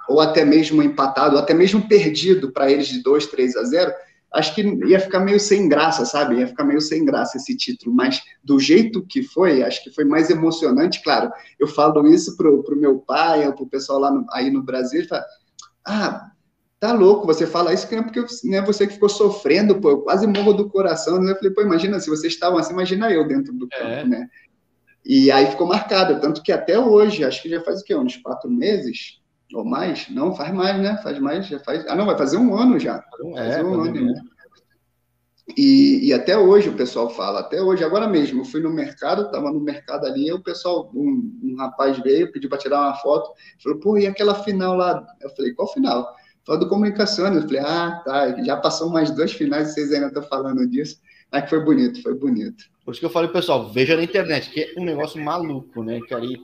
ou, 0.09 0.21
até 0.21 0.45
mesmo 0.45 0.83
empatado, 0.83 1.37
ou 1.37 1.43
até 1.43 1.55
mesmo 1.55 1.89
perdido 1.89 2.53
para 2.53 2.71
eles 2.71 2.87
de 2.87 3.03
2, 3.03 3.27
3 3.27 3.57
a 3.57 3.65
0, 3.65 3.93
acho 4.33 4.55
que 4.55 4.63
ia 4.63 5.01
ficar 5.01 5.21
meio 5.21 5.41
sem 5.41 5.69
graça, 5.69 6.05
sabe? 6.05 6.37
Ia 6.37 6.47
ficar 6.47 6.65
meio 6.65 6.81
sem 6.81 7.05
graça 7.05 7.37
esse 7.37 7.57
título, 7.57 7.95
mas 7.95 8.23
do 8.45 8.61
jeito 8.61 9.05
que 9.07 9.23
foi, 9.23 9.63
acho 9.63 9.83
que 9.83 9.91
foi 9.91 10.05
mais 10.05 10.31
emocionante, 10.31 11.03
claro. 11.03 11.31
Eu 11.59 11.67
falo 11.67 12.07
isso 12.07 12.37
pro, 12.37 12.63
pro 12.63 12.77
meu 12.77 12.99
pai, 12.99 13.51
pro 13.55 13.67
pessoal 13.67 13.99
lá 13.99 14.11
no, 14.11 14.25
aí 14.31 14.51
no 14.51 14.63
Brasil, 14.63 15.07
fala, 15.09 15.25
ah, 15.87 16.31
tá 16.81 16.95
louco, 16.95 17.27
você 17.27 17.47
fala 17.47 17.75
isso 17.75 17.87
que 17.87 17.95
não 17.95 18.03
é 18.03 18.05
porque 18.07 18.25
não 18.45 18.59
é 18.59 18.63
você 18.63 18.87
que 18.87 18.95
ficou 18.95 19.09
sofrendo, 19.11 19.79
pô, 19.79 19.91
eu 19.91 19.99
quase 20.01 20.27
morro 20.27 20.55
do 20.55 20.69
coração, 20.71 21.21
né? 21.21 21.33
Eu 21.33 21.37
falei, 21.37 21.51
pô, 21.51 21.61
imagina, 21.61 22.01
se 22.01 22.09
vocês 22.09 22.33
estavam 22.33 22.59
assim, 22.59 22.73
imagina 22.73 23.13
eu 23.13 23.29
dentro 23.29 23.53
do 23.53 23.69
campo, 23.69 23.85
é. 23.85 24.05
né? 24.05 24.29
E 25.05 25.31
aí 25.31 25.47
ficou 25.47 25.67
marcado, 25.67 26.19
tanto 26.21 26.43
que 26.43 26.51
até 26.51 26.79
hoje, 26.79 27.23
acho 27.23 27.43
que 27.43 27.51
já 27.51 27.61
faz 27.63 27.83
o 27.83 27.85
quê? 27.85 27.95
Uns 27.95 28.17
quatro 28.17 28.51
meses 28.51 29.21
ou 29.55 29.65
mais? 29.65 30.09
Não, 30.09 30.35
faz 30.35 30.53
mais, 30.55 30.81
né? 30.81 30.99
Faz 31.03 31.19
mais, 31.19 31.47
já 31.47 31.59
faz. 31.61 31.87
Ah, 31.87 31.95
não, 31.95 32.07
vai 32.07 32.17
fazer 32.17 32.39
um 32.39 32.55
ano 32.55 32.79
já. 32.79 33.05
É, 33.37 33.51
fazer 33.53 33.65
um 33.65 33.81
ano, 33.81 34.07
né? 34.07 34.15
E, 35.57 36.07
e, 36.07 36.13
até 36.13 36.39
hoje 36.39 36.69
o 36.69 36.77
pessoal 36.77 37.11
fala, 37.11 37.41
até 37.41 37.61
hoje, 37.61 37.83
agora 37.83 38.07
mesmo, 38.07 38.43
eu 38.43 38.45
fui 38.45 38.61
no 38.61 38.71
mercado, 38.71 39.23
estava 39.23 39.51
no 39.51 39.59
mercado 39.59 40.07
ali, 40.07 40.29
e 40.29 40.33
o 40.33 40.41
pessoal, 40.41 40.91
um, 40.95 41.41
um 41.43 41.57
rapaz 41.57 41.99
veio, 41.99 42.31
pediu 42.31 42.49
para 42.49 42.59
tirar 42.59 42.81
uma 42.81 42.95
foto, 42.95 43.33
falou, 43.61 43.81
pô, 43.81 43.99
e 43.99 44.07
aquela 44.07 44.35
final 44.35 44.77
lá? 44.77 45.05
Eu 45.21 45.29
falei, 45.31 45.53
qual 45.53 45.73
final? 45.73 46.15
Falou 46.47 46.61
do 46.61 46.69
comunicação. 46.69 47.33
Eu 47.33 47.43
falei, 47.43 47.61
ah, 47.61 48.03
tá, 48.05 48.43
já 48.43 48.57
passou 48.57 48.91
mais 48.91 49.11
dois 49.11 49.33
finais 49.33 49.71
e 49.71 49.75
vocês 49.75 49.93
ainda 49.93 50.09
estão 50.09 50.23
falando 50.23 50.67
disso. 50.67 51.01
Mas 51.31 51.49
foi 51.49 51.61
bonito, 51.65 52.03
foi 52.03 52.15
bonito. 52.15 52.65
Por 52.85 52.93
isso 52.93 53.01
que 53.01 53.07
eu 53.07 53.11
falei, 53.11 53.31
pessoal, 53.31 53.71
veja 53.71 53.97
na 53.97 54.03
internet, 54.03 54.51
que 54.51 54.61
é 54.61 54.75
um 54.77 54.85
negócio 54.85 55.23
maluco, 55.23 55.83
né? 55.83 56.01
Que 56.07 56.15
aí, 56.15 56.37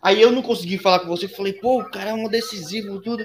aí 0.00 0.22
eu 0.22 0.32
não 0.32 0.42
consegui 0.42 0.78
falar 0.78 1.00
com 1.00 1.08
você, 1.08 1.28
falei, 1.28 1.52
pô, 1.52 1.80
o 1.80 1.90
cara 1.90 2.10
é 2.10 2.14
um 2.14 2.28
decisivo, 2.28 3.00
tudo. 3.00 3.24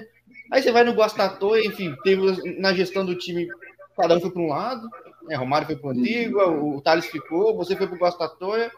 Aí 0.50 0.62
você 0.62 0.70
vai 0.70 0.84
no 0.84 0.92
Guastatoia, 0.92 1.64
enfim, 1.66 1.94
teve 2.04 2.60
na 2.60 2.74
gestão 2.74 3.06
do 3.06 3.14
time, 3.14 3.48
cada 3.96 4.16
um 4.16 4.20
foi 4.20 4.30
para 4.30 4.42
um 4.42 4.48
lado, 4.48 4.86
né? 5.22 5.34
Romário 5.34 5.66
foi 5.66 5.76
para 5.76 5.88
o 5.88 5.90
Antigua, 5.92 6.48
o 6.48 6.80
Thales 6.82 7.06
ficou, 7.06 7.56
você 7.56 7.74
foi 7.74 7.86
para 7.86 7.96
o 7.96 7.98
Guastatoia. 7.98 8.70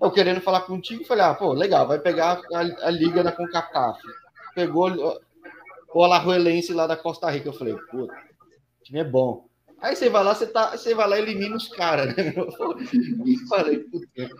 Eu 0.00 0.10
querendo 0.10 0.40
falar 0.40 0.60
contigo, 0.60 1.04
falei, 1.04 1.24
ah, 1.24 1.34
pô, 1.34 1.52
legal, 1.52 1.88
vai 1.88 1.98
pegar 1.98 2.40
a, 2.52 2.86
a 2.86 2.90
liga 2.90 3.24
da 3.24 3.32
CONCACAF. 3.32 3.98
Pegou 4.54 5.20
o 5.94 6.04
Alajuelense 6.04 6.72
lá 6.72 6.86
da 6.86 6.96
Costa 6.96 7.30
Rica. 7.30 7.48
Eu 7.48 7.52
falei, 7.52 7.74
pô, 7.90 8.04
o 8.04 8.08
time 8.82 9.00
é 9.00 9.04
bom. 9.04 9.48
Aí 9.80 9.94
você 9.94 10.08
vai 10.08 10.24
lá, 10.24 10.34
você, 10.34 10.46
tá, 10.46 10.76
você 10.76 10.94
vai 10.94 11.08
lá 11.08 11.18
e 11.18 11.22
elimina 11.22 11.56
os 11.56 11.68
caras, 11.68 12.14
né? 12.16 12.32
Eu 12.36 12.50
falei, 13.48 13.78
puta, 13.78 14.30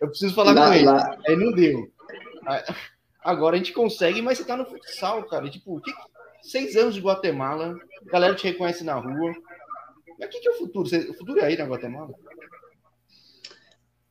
eu 0.00 0.08
preciso 0.08 0.34
falar 0.34 0.52
lá, 0.52 0.68
com 0.68 0.74
ele. 0.74 0.84
Lá. 0.84 1.18
Aí 1.26 1.36
não 1.36 1.52
deu. 1.52 1.90
Agora 3.22 3.56
a 3.56 3.58
gente 3.58 3.72
consegue, 3.72 4.22
mas 4.22 4.38
você 4.38 4.44
tá 4.44 4.56
no 4.56 4.64
futsal, 4.64 5.22
cara. 5.24 5.50
Tipo, 5.50 5.80
que, 5.80 5.92
seis 6.42 6.74
anos 6.76 6.94
de 6.94 7.00
Guatemala, 7.00 7.78
galera 8.06 8.34
te 8.34 8.44
reconhece 8.44 8.82
na 8.82 8.94
rua. 8.94 9.34
Mas 10.18 10.28
o 10.28 10.32
que, 10.32 10.40
que 10.40 10.48
é 10.48 10.52
o 10.52 10.58
futuro? 10.58 10.88
o 10.88 11.14
futuro 11.14 11.40
é 11.40 11.44
aí 11.44 11.56
na 11.58 11.66
Guatemala? 11.66 12.14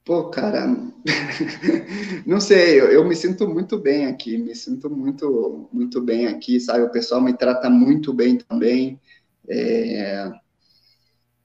Pô, 0.09 0.27
cara, 0.31 0.65
não 2.25 2.41
sei, 2.41 2.81
eu, 2.81 2.87
eu, 2.87 3.05
me 3.05 3.15
sinto 3.15 3.47
muito 3.47 3.77
bem 3.77 4.07
aqui, 4.07 4.39
me 4.39 4.55
sinto 4.55 4.89
muito, 4.89 5.69
muito 5.71 6.01
bem 6.01 6.25
aqui, 6.25 6.59
sabe? 6.59 6.81
O 6.81 6.89
pessoal 6.89 7.21
me 7.21 7.31
trata 7.31 7.69
muito 7.69 8.11
bem 8.11 8.35
também. 8.35 8.99
É... 9.47 10.31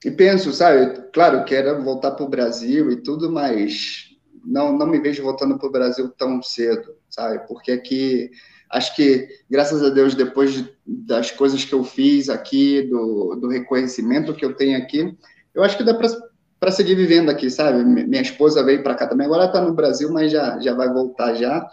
E 0.02 0.10
penso, 0.10 0.50
sabe? 0.50 0.98
Claro, 1.12 1.44
quero 1.44 1.84
voltar 1.84 2.12
para 2.12 2.24
o 2.24 2.28
Brasil 2.30 2.90
e 2.90 3.02
tudo, 3.02 3.30
mas 3.30 4.16
não, 4.42 4.72
não 4.72 4.86
me 4.86 4.98
vejo 4.98 5.22
voltando 5.22 5.58
para 5.58 5.68
o 5.68 5.72
Brasil 5.72 6.08
tão 6.16 6.42
cedo, 6.42 6.96
sabe? 7.10 7.46
Porque 7.46 7.70
aqui, 7.70 8.30
acho 8.70 8.96
que, 8.96 9.28
graças 9.50 9.82
a 9.82 9.90
Deus, 9.90 10.14
depois 10.14 10.54
de, 10.54 10.74
das 10.86 11.30
coisas 11.30 11.66
que 11.66 11.74
eu 11.74 11.84
fiz 11.84 12.30
aqui, 12.30 12.80
do, 12.84 13.34
do 13.34 13.46
reconhecimento 13.46 14.32
que 14.32 14.42
eu 14.42 14.56
tenho 14.56 14.78
aqui, 14.78 15.14
eu 15.54 15.62
acho 15.62 15.76
que 15.76 15.84
dá 15.84 15.92
para 15.92 16.08
para 16.64 16.72
seguir 16.72 16.94
vivendo 16.94 17.28
aqui, 17.28 17.50
sabe? 17.50 17.84
Minha 17.84 18.22
esposa 18.22 18.64
veio 18.64 18.82
para 18.82 18.94
cá 18.94 19.06
também, 19.06 19.26
agora 19.26 19.44
está 19.44 19.60
no 19.60 19.74
Brasil, 19.74 20.10
mas 20.10 20.32
já, 20.32 20.58
já 20.60 20.72
vai 20.72 20.90
voltar 20.90 21.34
já. 21.34 21.68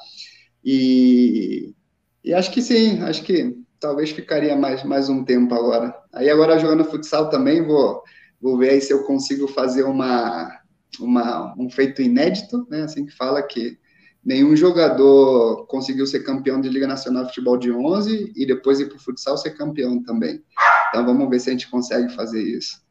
E, 0.65 1.73
e 2.21 2.33
acho 2.33 2.51
que 2.51 2.61
sim, 2.61 3.01
acho 3.01 3.23
que 3.23 3.55
talvez 3.79 4.11
ficaria 4.11 4.53
mais, 4.53 4.83
mais 4.83 5.07
um 5.07 5.23
tempo 5.23 5.55
agora. 5.55 5.95
Aí 6.11 6.29
agora 6.29 6.59
jogando 6.59 6.83
futsal 6.83 7.29
também, 7.29 7.65
vou, 7.65 8.03
vou 8.41 8.57
ver 8.57 8.71
aí 8.71 8.81
se 8.81 8.91
eu 8.91 9.05
consigo 9.05 9.47
fazer 9.47 9.83
uma, 9.83 10.59
uma, 10.99 11.55
um 11.57 11.69
feito 11.69 12.01
inédito, 12.01 12.67
né? 12.69 12.81
Assim 12.81 13.05
que 13.05 13.15
fala 13.15 13.41
que 13.41 13.77
nenhum 14.21 14.57
jogador 14.57 15.67
conseguiu 15.67 16.05
ser 16.05 16.19
campeão 16.25 16.59
de 16.59 16.67
Liga 16.67 16.85
Nacional 16.85 17.23
de 17.23 17.29
Futebol 17.29 17.57
de 17.57 17.71
11 17.71 18.33
e 18.35 18.45
depois 18.45 18.81
ir 18.81 18.89
para 18.89 18.97
o 18.97 19.01
futsal 19.01 19.37
ser 19.37 19.51
campeão 19.51 20.03
também. 20.03 20.43
Então 20.89 21.05
vamos 21.05 21.29
ver 21.29 21.39
se 21.39 21.49
a 21.49 21.53
gente 21.53 21.71
consegue 21.71 22.13
fazer 22.13 22.43
isso 22.43 22.81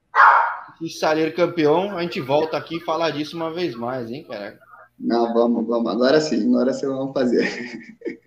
e 0.81 0.89
Saleiro 0.89 1.35
campeão, 1.35 1.97
a 1.97 2.03
gente 2.03 2.21
volta 2.21 2.57
aqui 2.57 2.77
e 2.77 2.85
falar 2.85 3.11
disso 3.11 3.37
uma 3.37 3.53
vez 3.53 3.75
mais, 3.75 4.11
hein, 4.11 4.25
cara? 4.25 4.59
Não, 4.99 5.33
vamos, 5.33 5.67
vamos. 5.67 5.91
Agora 5.91 6.21
sim, 6.21 6.47
agora 6.49 6.73
sim 6.73 6.87
vamos 6.87 7.13
fazer. 7.13 7.47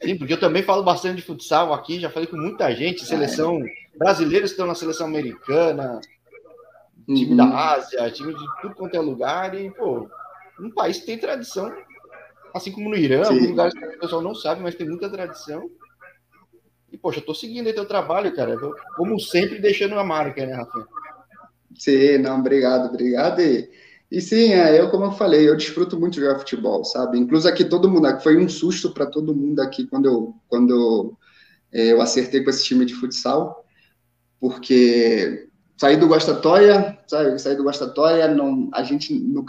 Sim, 0.02 0.18
porque 0.18 0.34
eu 0.34 0.40
também 0.40 0.64
falo 0.64 0.84
bastante 0.84 1.18
de 1.18 1.22
futsal 1.22 1.74
aqui, 1.74 2.00
já 2.00 2.10
falei 2.10 2.28
com 2.28 2.36
muita 2.36 2.74
gente, 2.76 3.06
seleção 3.06 3.64
é. 3.64 3.98
brasileiros 3.98 4.52
estão 4.52 4.66
na 4.66 4.76
seleção 4.76 5.08
americana, 5.08 6.02
time 7.06 7.32
uhum. 7.32 7.38
da 7.38 7.74
Ásia, 7.74 8.10
time 8.12 8.34
de 8.34 8.46
tudo 8.62 8.76
quanto 8.76 8.96
é 8.96 9.00
lugar, 9.00 9.54
e, 9.54 9.70
pô, 9.72 10.10
um 10.60 10.72
país 10.72 11.00
que 11.00 11.06
tem 11.06 11.18
tradição, 11.18 11.72
assim 12.54 12.72
como 12.72 12.90
no 12.90 12.96
Irã, 12.96 13.24
alguns 13.24 13.48
lugares 13.48 13.74
que 13.74 13.86
o 13.86 14.00
pessoal 14.00 14.22
não 14.22 14.34
sabe, 14.34 14.62
mas 14.62 14.76
tem 14.76 14.88
muita 14.88 15.10
tradição. 15.10 15.70
E, 16.92 16.98
poxa, 16.98 17.20
eu 17.20 17.26
tô 17.26 17.34
seguindo 17.34 17.68
aí 17.68 17.74
teu 17.74 17.88
trabalho, 17.88 18.36
cara. 18.36 18.56
Como 18.96 19.20
sempre, 19.20 19.60
deixando 19.60 19.98
a 19.98 20.04
marca, 20.04 20.46
né, 20.46 20.54
Rafael? 20.54 20.86
Sim, 21.78 22.18
não, 22.20 22.40
obrigado, 22.40 22.90
obrigado. 22.90 23.42
E, 23.42 23.70
e 24.12 24.22
sim, 24.22 24.54
é, 24.54 24.80
eu, 24.80 24.90
como 24.90 25.06
eu 25.06 25.12
falei, 25.12 25.48
eu 25.48 25.58
desfruto 25.58 26.00
muito 26.00 26.16
de 26.16 26.22
jogar 26.22 26.40
futebol, 26.40 26.84
sabe? 26.84 27.18
Inclusive 27.18 27.52
aqui 27.52 27.66
todo 27.66 27.90
mundo, 27.90 28.08
foi 28.22 28.38
um 28.38 28.48
susto 28.48 28.94
para 28.94 29.06
todo 29.06 29.36
mundo 29.36 29.60
aqui 29.60 29.88
quando 29.88 30.06
eu, 30.06 30.36
quando 30.48 31.18
é, 31.72 31.92
eu 31.92 32.02
acertei 32.02 32.44
com 32.44 32.50
esse 32.50 32.64
time 32.64 32.86
de 32.86 32.94
futsal, 32.94 33.66
porque 34.40 35.48
saí 35.78 35.98
do 35.98 36.08
Guastatoia, 36.08 37.00
sabe? 37.08 37.40
Saí 37.40 37.56
do 37.56 37.64
Guastatoia, 37.64 38.28
não, 38.28 38.70
a 38.74 38.84
gente 38.84 39.14
no, 39.14 39.44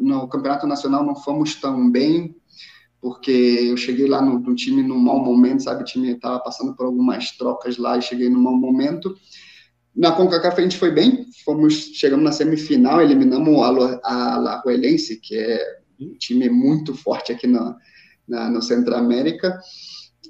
no 0.00 0.28
campeonato 0.28 0.66
nacional 0.66 1.04
não 1.04 1.16
fomos 1.16 1.54
tão 1.54 1.90
bem, 1.90 2.36
porque 3.00 3.30
eu 3.30 3.76
cheguei 3.76 4.06
lá 4.06 4.20
no, 4.20 4.38
no 4.38 4.54
time 4.54 4.82
num 4.82 4.98
mau 4.98 5.18
momento, 5.18 5.62
sabe? 5.62 5.82
O 5.82 5.86
time 5.86 6.12
estava 6.12 6.38
passando 6.40 6.74
por 6.74 6.84
algumas 6.84 7.30
trocas 7.36 7.78
lá 7.78 7.96
e 7.96 8.02
cheguei 8.02 8.28
num 8.28 8.40
mau 8.40 8.54
momento. 8.54 9.16
Na 9.94 10.12
CONCACAF 10.12 10.58
a 10.58 10.62
gente 10.62 10.78
foi 10.78 10.90
bem, 10.90 11.26
fomos, 11.44 11.74
chegamos 11.94 12.24
na 12.24 12.32
semifinal, 12.32 13.02
eliminamos 13.02 13.58
a 14.04 14.34
Alajuelense, 14.34 15.20
que 15.20 15.36
é 15.36 15.80
um 16.00 16.14
time 16.14 16.48
muito 16.48 16.94
forte 16.94 17.32
aqui 17.32 17.46
na, 17.46 17.76
na, 18.26 18.48
no 18.48 18.62
Centro 18.62 18.94
América. 18.94 19.60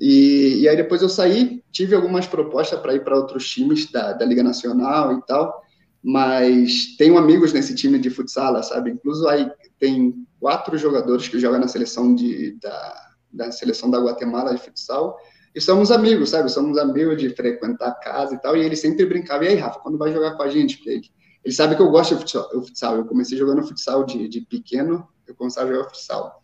E, 0.01 0.61
e, 0.61 0.69
aí 0.69 0.77
depois 0.77 1.03
eu 1.03 1.09
saí, 1.09 1.63
tive 1.71 1.95
algumas 1.95 2.27
propostas 2.27 2.81
para 2.81 2.95
ir 2.95 3.05
para 3.05 3.17
outros 3.17 3.49
times 3.51 3.91
da, 3.91 4.15
da 4.15 4.25
Liga 4.25 4.43
Nacional 4.43 5.19
e 5.19 5.23
tal, 5.27 5.63
mas 6.03 6.97
tenho 6.97 7.19
amigos 7.19 7.53
nesse 7.53 7.75
time 7.75 7.99
de 7.99 8.09
futsal, 8.09 8.61
sabe? 8.63 8.93
Inclusive 8.93 9.29
aí 9.29 9.51
tem 9.79 10.15
quatro 10.41 10.79
jogadores 10.79 11.29
que 11.29 11.39
jogam 11.39 11.61
na 11.61 11.69
seleção 11.69 12.15
de, 12.15 12.53
da, 12.61 13.11
da 13.31 13.53
seleção 13.53 13.91
da 13.91 14.01
Guatemala 14.01 14.55
de 14.55 14.63
futsal, 14.63 15.19
e 15.55 15.61
somos 15.61 15.91
amigos, 15.91 16.31
sabe? 16.31 16.49
Somos 16.49 16.79
amigos 16.79 17.19
de 17.19 17.31
frequentar 17.31 17.89
a 17.89 17.95
casa 17.95 18.35
e 18.35 18.39
tal. 18.39 18.57
E 18.57 18.61
ele 18.61 18.77
sempre 18.77 19.05
brincava, 19.05 19.45
e 19.45 19.49
aí, 19.49 19.55
Rafa, 19.57 19.81
quando 19.81 19.99
vai 19.99 20.13
jogar 20.13 20.37
com 20.37 20.43
a 20.43 20.49
gente? 20.49 20.77
Porque 20.77 21.03
ele, 21.45 21.55
sabe 21.55 21.75
que 21.75 21.83
eu 21.83 21.91
gosto 21.91 22.15
de 22.15 22.23
futsal. 22.23 22.97
Eu 22.97 23.05
comecei 23.05 23.37
jogando 23.37 23.67
futsal 23.67 24.05
de, 24.05 24.29
de 24.29 24.43
pequeno, 24.43 25.09
eu 25.27 25.35
comecei 25.35 25.63
a 25.63 25.67
jogar 25.67 25.85
futsal. 25.85 26.41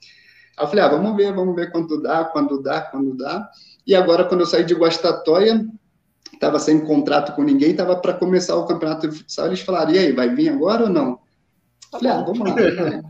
Aí 0.57 0.64
eu 0.64 0.68
falei, 0.68 0.84
ah, 0.84 0.88
vamos 0.88 1.16
ver, 1.16 1.32
vamos 1.32 1.54
ver 1.54 1.70
quando 1.70 2.02
dá, 2.02 2.24
quando 2.24 2.61
dá, 2.61 2.80
quando 2.80 3.16
dá. 3.16 3.48
E 3.86 3.94
agora, 3.94 4.24
quando 4.24 4.40
eu 4.40 4.46
saí 4.46 4.64
de 4.64 4.74
Guastatoia, 4.74 5.64
estava 6.32 6.59
sem 6.59 6.84
contrato 6.84 7.34
com 7.36 7.42
ninguém, 7.42 7.70
estava 7.70 7.94
para 7.96 8.12
começar 8.12 8.57
o 8.57 8.66
campeonato 8.66 9.07
de 9.07 9.18
futsal, 9.18 9.46
eles 9.46 9.61
falaram, 9.61 9.92
e 9.92 9.98
aí, 9.98 10.12
vai 10.12 10.34
vir 10.34 10.48
agora 10.48 10.84
ou 10.84 10.90
não? 10.90 11.20
Falei, 11.91 12.11
ah, 12.11 12.22
vamos 12.22 12.41
lá, 12.41 12.55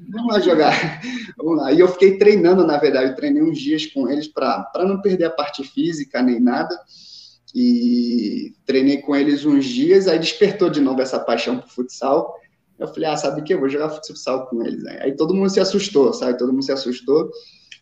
vamos 0.08 0.34
lá 0.34 0.40
jogar. 0.40 1.00
Vamos 1.36 1.56
lá. 1.58 1.72
E 1.72 1.80
eu 1.80 1.88
fiquei 1.88 2.16
treinando, 2.16 2.66
na 2.66 2.78
verdade, 2.78 3.10
eu 3.10 3.14
treinei 3.14 3.42
uns 3.42 3.58
dias 3.58 3.86
com 3.86 4.08
eles 4.08 4.26
para 4.26 4.70
não 4.78 5.02
perder 5.02 5.26
a 5.26 5.30
parte 5.30 5.62
física 5.62 6.22
nem 6.22 6.40
nada. 6.40 6.74
E 7.54 8.54
treinei 8.64 8.98
com 8.98 9.14
eles 9.14 9.44
uns 9.44 9.64
dias, 9.64 10.08
aí 10.08 10.18
despertou 10.18 10.70
de 10.70 10.80
novo 10.80 11.00
essa 11.02 11.18
paixão 11.18 11.58
por 11.58 11.68
futsal. 11.68 12.34
Eu 12.78 12.88
falei, 12.88 13.08
ah, 13.08 13.16
sabe 13.16 13.40
o 13.40 13.44
que? 13.44 13.54
Eu 13.54 13.60
vou 13.60 13.68
jogar 13.68 13.90
futsal 13.90 14.46
com 14.46 14.62
eles. 14.64 14.84
Aí 14.86 15.14
todo 15.14 15.34
mundo 15.34 15.50
se 15.50 15.60
assustou, 15.60 16.12
sabe? 16.12 16.38
Todo 16.38 16.52
mundo 16.52 16.64
se 16.64 16.72
assustou. 16.72 17.30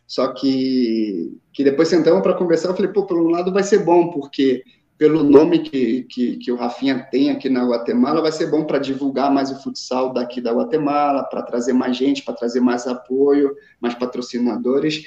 Só 0.07 0.27
que, 0.33 1.37
que 1.51 1.63
depois 1.63 1.87
sentamos 1.87 2.21
para 2.21 2.35
conversar, 2.35 2.69
eu 2.69 2.75
falei, 2.75 2.91
pô, 2.91 3.05
por 3.05 3.17
um 3.17 3.29
lado 3.29 3.51
vai 3.51 3.63
ser 3.63 3.79
bom, 3.79 4.11
porque 4.11 4.63
pelo 4.97 5.23
nome 5.23 5.59
que, 5.59 6.03
que, 6.03 6.37
que, 6.37 6.51
o 6.51 6.55
Rafinha 6.55 7.05
tem 7.11 7.29
aqui 7.29 7.49
na 7.49 7.65
Guatemala, 7.65 8.21
vai 8.21 8.31
ser 8.31 8.49
bom 8.49 8.63
para 8.63 8.79
divulgar 8.79 9.31
mais 9.31 9.51
o 9.51 9.61
futsal 9.61 10.13
daqui 10.13 10.39
da 10.39 10.53
Guatemala, 10.53 11.23
para 11.23 11.41
trazer 11.41 11.73
mais 11.73 11.97
gente, 11.97 12.23
para 12.23 12.33
trazer 12.33 12.61
mais 12.61 12.87
apoio, 12.87 13.55
mais 13.79 13.93
patrocinadores. 13.93 15.03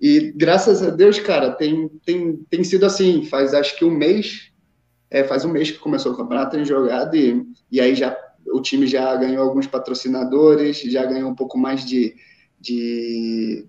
E 0.00 0.32
graças 0.34 0.82
a 0.82 0.90
Deus, 0.90 1.18
cara, 1.20 1.52
tem, 1.52 1.88
tem, 2.04 2.36
tem 2.50 2.64
sido 2.64 2.84
assim. 2.84 3.24
Faz 3.24 3.54
acho 3.54 3.76
que 3.76 3.84
um 3.84 3.90
mês, 3.90 4.50
é, 5.10 5.22
faz 5.22 5.44
um 5.44 5.50
mês 5.50 5.70
que 5.70 5.78
começou 5.78 6.12
o 6.12 6.16
campeonato, 6.16 6.56
tem 6.56 6.64
jogado, 6.64 7.16
e, 7.16 7.44
e 7.70 7.80
aí 7.80 7.94
já 7.94 8.16
o 8.52 8.60
time 8.60 8.86
já 8.86 9.14
ganhou 9.16 9.42
alguns 9.42 9.66
patrocinadores, 9.66 10.80
já 10.80 11.04
ganhou 11.04 11.30
um 11.30 11.34
pouco 11.34 11.58
mais 11.58 11.84
de, 11.84 12.14
de 12.58 13.66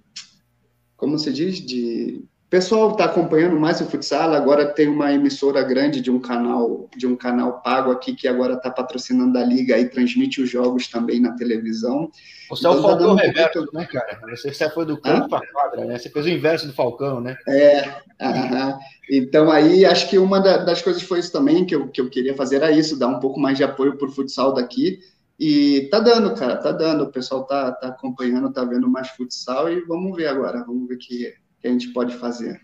como 0.95 1.19
se 1.19 1.31
diz, 1.31 1.57
de 1.57 2.23
o 2.49 2.57
pessoal 2.59 2.89
está 2.89 3.05
acompanhando 3.05 3.59
mais 3.59 3.79
o 3.79 3.85
futsal, 3.85 4.33
agora 4.33 4.65
tem 4.65 4.87
uma 4.87 5.13
emissora 5.13 5.61
grande 5.61 6.01
de 6.01 6.09
um 6.09 6.19
canal 6.19 6.89
de 6.97 7.05
um 7.05 7.15
canal 7.15 7.61
pago 7.61 7.91
aqui 7.91 8.15
que 8.15 8.27
agora 8.27 8.55
está 8.55 8.71
patrocinando 8.71 9.37
a 9.37 9.43
liga 9.43 9.77
e 9.77 9.87
transmite 9.87 10.41
os 10.41 10.49
jogos 10.49 10.87
também 10.87 11.21
na 11.21 11.35
televisão. 11.35 12.09
Você 12.49 12.61
então, 12.61 12.73
é 12.73 12.75
o 12.75 12.81
tá 12.81 12.87
Falcão 12.89 13.15
tá 13.15 13.21
reverso, 13.21 13.59
muito... 13.59 13.73
né, 13.75 13.85
cara? 13.85 14.19
Você, 14.31 14.51
você 14.51 14.69
foi 14.71 14.83
do 14.83 14.99
campo 14.99 15.29
para 15.29 15.45
quadra, 15.45 15.85
né? 15.85 15.99
Você 15.99 16.09
fez 16.09 16.25
o 16.25 16.29
inverso 16.29 16.65
do 16.65 16.73
Falcão, 16.73 17.21
né? 17.21 17.37
É, 17.47 17.87
uh 17.87 18.79
então 19.11 19.51
aí 19.51 19.85
acho 19.85 20.09
que 20.09 20.17
uma 20.17 20.39
das 20.39 20.81
coisas 20.81 21.03
foi 21.03 21.19
isso 21.19 21.31
também 21.31 21.67
que 21.67 21.75
eu, 21.75 21.87
que 21.87 22.01
eu 22.01 22.09
queria 22.09 22.35
fazer 22.35 22.55
era 22.55 22.71
isso, 22.71 22.97
dar 22.97 23.09
um 23.09 23.19
pouco 23.19 23.39
mais 23.39 23.57
de 23.59 23.63
apoio 23.63 23.95
para 23.95 24.07
o 24.07 24.11
futsal 24.11 24.55
daqui. 24.55 24.97
E 25.39 25.87
tá 25.91 25.99
dando, 25.99 26.33
cara, 26.33 26.57
tá 26.57 26.71
dando. 26.71 27.03
O 27.03 27.11
pessoal 27.11 27.43
tá, 27.43 27.71
tá 27.73 27.89
acompanhando, 27.89 28.51
tá 28.51 28.65
vendo 28.65 28.89
mais 28.89 29.09
futsal 29.09 29.71
e 29.71 29.81
vamos 29.81 30.17
ver 30.17 30.25
agora, 30.25 30.63
vamos 30.63 30.87
ver 30.87 30.97
que 30.97 31.31
que 31.61 31.67
a 31.67 31.71
gente 31.71 31.89
pode 31.89 32.15
fazer. 32.15 32.61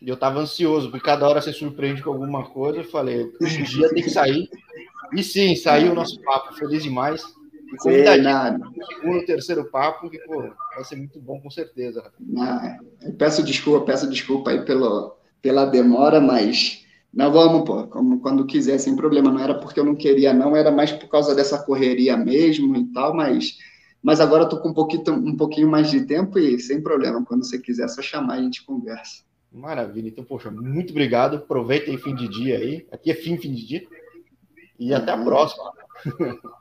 E 0.00 0.08
eu 0.08 0.14
estava 0.14 0.40
ansioso, 0.40 0.90
porque 0.90 1.04
cada 1.04 1.28
hora 1.28 1.42
você 1.42 1.52
surpreende 1.52 2.02
com 2.02 2.10
alguma 2.10 2.44
coisa. 2.44 2.78
Eu 2.78 2.84
falei, 2.84 3.30
um 3.40 3.62
dia 3.64 3.88
tem 3.90 4.02
que 4.02 4.10
sair. 4.10 4.48
E 5.12 5.22
sim, 5.22 5.54
saiu 5.54 5.92
o 5.92 5.94
nosso 5.94 6.20
papo, 6.22 6.54
feliz 6.54 6.82
demais. 6.82 7.22
E 7.72 7.76
convidadinho 7.76 8.72
segundo, 8.86 9.26
terceiro 9.26 9.64
papo, 9.70 10.10
que 10.10 10.18
pô, 10.20 10.42
vai 10.74 10.84
ser 10.84 10.96
muito 10.96 11.20
bom, 11.20 11.40
com 11.40 11.50
certeza. 11.50 12.02
Ah, 12.38 12.78
peço 13.18 13.44
desculpa, 13.44 13.86
peço 13.86 14.08
desculpa 14.08 14.50
aí 14.50 14.64
pelo, 14.64 15.16
pela 15.42 15.66
demora, 15.66 16.20
mas 16.20 16.84
não 17.12 17.30
vamos, 17.30 17.64
pô, 17.64 17.86
como 17.88 18.20
quando 18.20 18.46
quiser, 18.46 18.78
sem 18.78 18.96
problema. 18.96 19.30
Não 19.30 19.40
era 19.40 19.54
porque 19.54 19.78
eu 19.78 19.84
não 19.84 19.94
queria, 19.94 20.32
não, 20.32 20.56
era 20.56 20.70
mais 20.70 20.90
por 20.92 21.08
causa 21.08 21.34
dessa 21.34 21.62
correria 21.62 22.16
mesmo 22.16 22.76
e 22.76 22.86
tal, 22.92 23.14
mas 23.14 23.58
mas 24.02 24.20
agora 24.20 24.44
estou 24.44 24.60
com 24.60 24.70
um 24.70 24.74
pouquinho, 24.74 25.12
um 25.12 25.36
pouquinho 25.36 25.68
mais 25.68 25.90
de 25.90 26.02
tempo 26.02 26.38
e 26.38 26.58
sem 26.58 26.80
problema. 26.80 27.24
Quando 27.24 27.44
você 27.44 27.58
quiser, 27.58 27.84
é 27.84 27.88
só 27.88 28.00
chamar 28.00 28.36
e 28.36 28.40
a 28.40 28.42
gente 28.44 28.64
conversa. 28.64 29.22
Maravilha. 29.52 30.08
Então, 30.08 30.24
poxa, 30.24 30.50
muito 30.50 30.90
obrigado. 30.90 31.36
Aproveita 31.36 31.90
aí 31.90 31.98
fim 31.98 32.14
de 32.14 32.28
dia 32.28 32.58
aí. 32.58 32.86
Aqui 32.90 33.10
é 33.10 33.14
fim, 33.14 33.36
fim 33.36 33.52
de 33.52 33.66
dia. 33.66 33.82
E 34.78 34.94
até 34.94 35.12
a 35.12 35.18
próxima. 35.18 35.72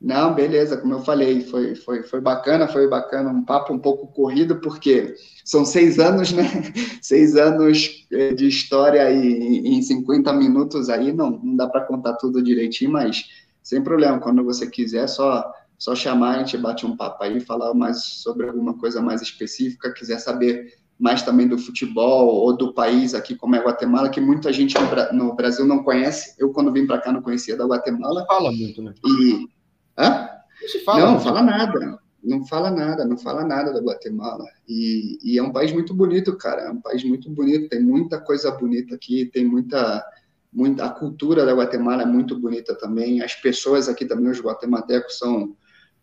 Não, 0.00 0.34
beleza, 0.34 0.78
como 0.78 0.94
eu 0.94 1.00
falei, 1.00 1.42
foi, 1.42 1.74
foi, 1.74 2.02
foi 2.02 2.22
bacana, 2.22 2.66
foi 2.66 2.88
bacana, 2.88 3.28
um 3.28 3.44
papo 3.44 3.74
um 3.74 3.78
pouco 3.78 4.06
corrido, 4.06 4.56
porque 4.56 5.14
são 5.44 5.62
seis 5.62 5.98
anos, 5.98 6.32
né? 6.32 6.44
Seis 7.02 7.36
anos 7.36 8.06
eh, 8.10 8.32
de 8.32 8.46
história 8.46 9.10
e 9.10 9.76
em 9.76 9.82
50 9.82 10.32
minutos 10.32 10.88
aí, 10.88 11.12
não, 11.12 11.30
não 11.30 11.54
dá 11.54 11.68
para 11.68 11.84
contar 11.84 12.14
tudo 12.14 12.42
direitinho, 12.42 12.92
mas 12.92 13.26
sem 13.62 13.82
problema, 13.82 14.18
quando 14.18 14.42
você 14.42 14.66
quiser, 14.66 15.06
só 15.06 15.52
só 15.80 15.94
chamar, 15.94 16.34
a 16.34 16.38
gente 16.40 16.58
bate 16.58 16.84
um 16.84 16.94
papo 16.94 17.24
aí, 17.24 17.40
falar 17.40 17.72
mais 17.72 18.04
sobre 18.04 18.46
alguma 18.46 18.76
coisa 18.76 19.00
mais 19.00 19.22
específica, 19.22 19.94
quiser 19.94 20.18
saber 20.18 20.74
mais 20.98 21.22
também 21.22 21.48
do 21.48 21.56
futebol 21.56 22.26
ou 22.34 22.54
do 22.54 22.74
país 22.74 23.14
aqui, 23.14 23.34
como 23.34 23.56
é 23.56 23.64
Guatemala, 23.64 24.10
que 24.10 24.20
muita 24.20 24.52
gente 24.52 24.74
no, 25.14 25.34
Brasil 25.34 25.64
não 25.64 25.82
conhece. 25.82 26.34
Eu, 26.38 26.52
quando 26.52 26.70
vim 26.70 26.86
para 26.86 27.00
cá, 27.00 27.10
não 27.10 27.22
conhecia 27.22 27.56
da 27.56 27.64
Guatemala. 27.64 28.20
Não 28.20 28.26
fala 28.26 28.52
muito, 28.52 28.82
né? 28.82 28.92
E... 29.06 29.48
Hã? 29.98 30.28
Não 30.60 30.68
se 30.68 30.80
fala. 30.80 31.00
Não, 31.00 31.18
fala 31.18 31.42
nada. 31.42 31.98
Não 32.22 32.44
fala 32.44 32.70
nada, 32.70 33.06
não 33.06 33.16
fala 33.16 33.42
nada 33.42 33.72
da 33.72 33.80
Guatemala. 33.80 34.44
E, 34.68 35.18
e, 35.24 35.38
é 35.38 35.42
um 35.42 35.50
país 35.50 35.72
muito 35.72 35.94
bonito, 35.94 36.36
cara. 36.36 36.60
É 36.64 36.70
um 36.70 36.82
país 36.82 37.02
muito 37.02 37.30
bonito. 37.30 37.70
Tem 37.70 37.82
muita 37.82 38.20
coisa 38.20 38.50
bonita 38.50 38.94
aqui, 38.94 39.24
tem 39.32 39.46
muita, 39.46 40.04
muita. 40.52 40.84
A 40.84 40.90
cultura 40.90 41.46
da 41.46 41.54
Guatemala 41.54 42.02
é 42.02 42.06
muito 42.06 42.38
bonita 42.38 42.74
também. 42.74 43.22
As 43.22 43.34
pessoas 43.34 43.88
aqui 43.88 44.04
também, 44.04 44.30
os 44.30 44.42
guatemaltecos, 44.42 45.16
são 45.16 45.56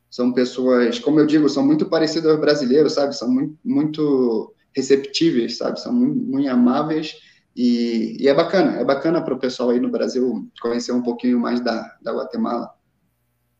são 0.09 0.33
pessoas, 0.33 0.99
como 0.99 1.19
eu 1.19 1.25
digo, 1.25 1.49
são 1.49 1.65
muito 1.65 1.85
parecidas 1.89 2.31
aos 2.31 2.39
brasileiros, 2.39 2.93
sabe? 2.93 3.15
São 3.15 3.29
muito, 3.29 3.57
muito 3.63 4.53
receptíveis, 4.75 5.57
sabe? 5.57 5.79
São 5.79 5.93
muito, 5.93 6.15
muito 6.15 6.49
amáveis 6.49 7.15
e, 7.55 8.17
e, 8.19 8.27
é 8.27 8.33
bacana, 8.35 8.79
é 8.79 8.85
bacana 8.85 9.19
para 9.19 9.33
o 9.33 9.39
pessoal 9.39 9.71
aí 9.71 9.79
no 9.79 9.89
Brasil 9.89 10.47
conhecer 10.61 10.91
um 10.91 11.01
pouquinho 11.01 11.39
mais 11.39 11.59
da, 11.59 11.97
da 12.01 12.13
Guatemala. 12.13 12.71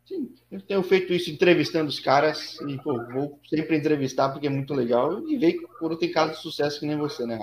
Sim, 0.06 0.32
eu 0.52 0.62
tenho 0.62 0.84
feito 0.84 1.12
isso 1.12 1.32
entrevistando 1.32 1.90
os 1.90 2.00
caras 2.00 2.58
e 2.62 2.78
pô, 2.78 3.04
vou 3.12 3.40
sempre 3.50 3.76
entrevistar 3.76 4.30
porque 4.30 4.48
é 4.48 4.50
muito 4.52 4.74
legal 4.74 5.28
e 5.28 5.36
ver 5.38 5.58
quando 5.80 5.98
tem 5.98 6.12
casos 6.12 6.38
de 6.38 6.44
sucesso 6.44 6.80
que 6.80 6.86
nem 6.86 6.96
você, 6.96 7.26
né? 7.26 7.40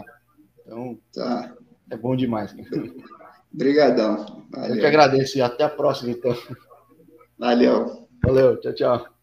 Então, 0.60 0.98
tá. 1.12 1.54
é 1.90 1.96
bom 1.96 2.16
demais. 2.16 2.54
Obrigadão. 3.52 4.46
Valeu. 4.50 4.76
Eu 4.76 4.80
que 4.80 4.86
agradeço 4.86 5.36
e 5.36 5.42
até 5.42 5.64
a 5.64 5.68
próxima, 5.68 6.12
então. 6.12 6.36
Valeu. 7.36 8.03
Valeu, 8.24 8.56
tchau, 8.60 8.72
tchau. 8.74 9.13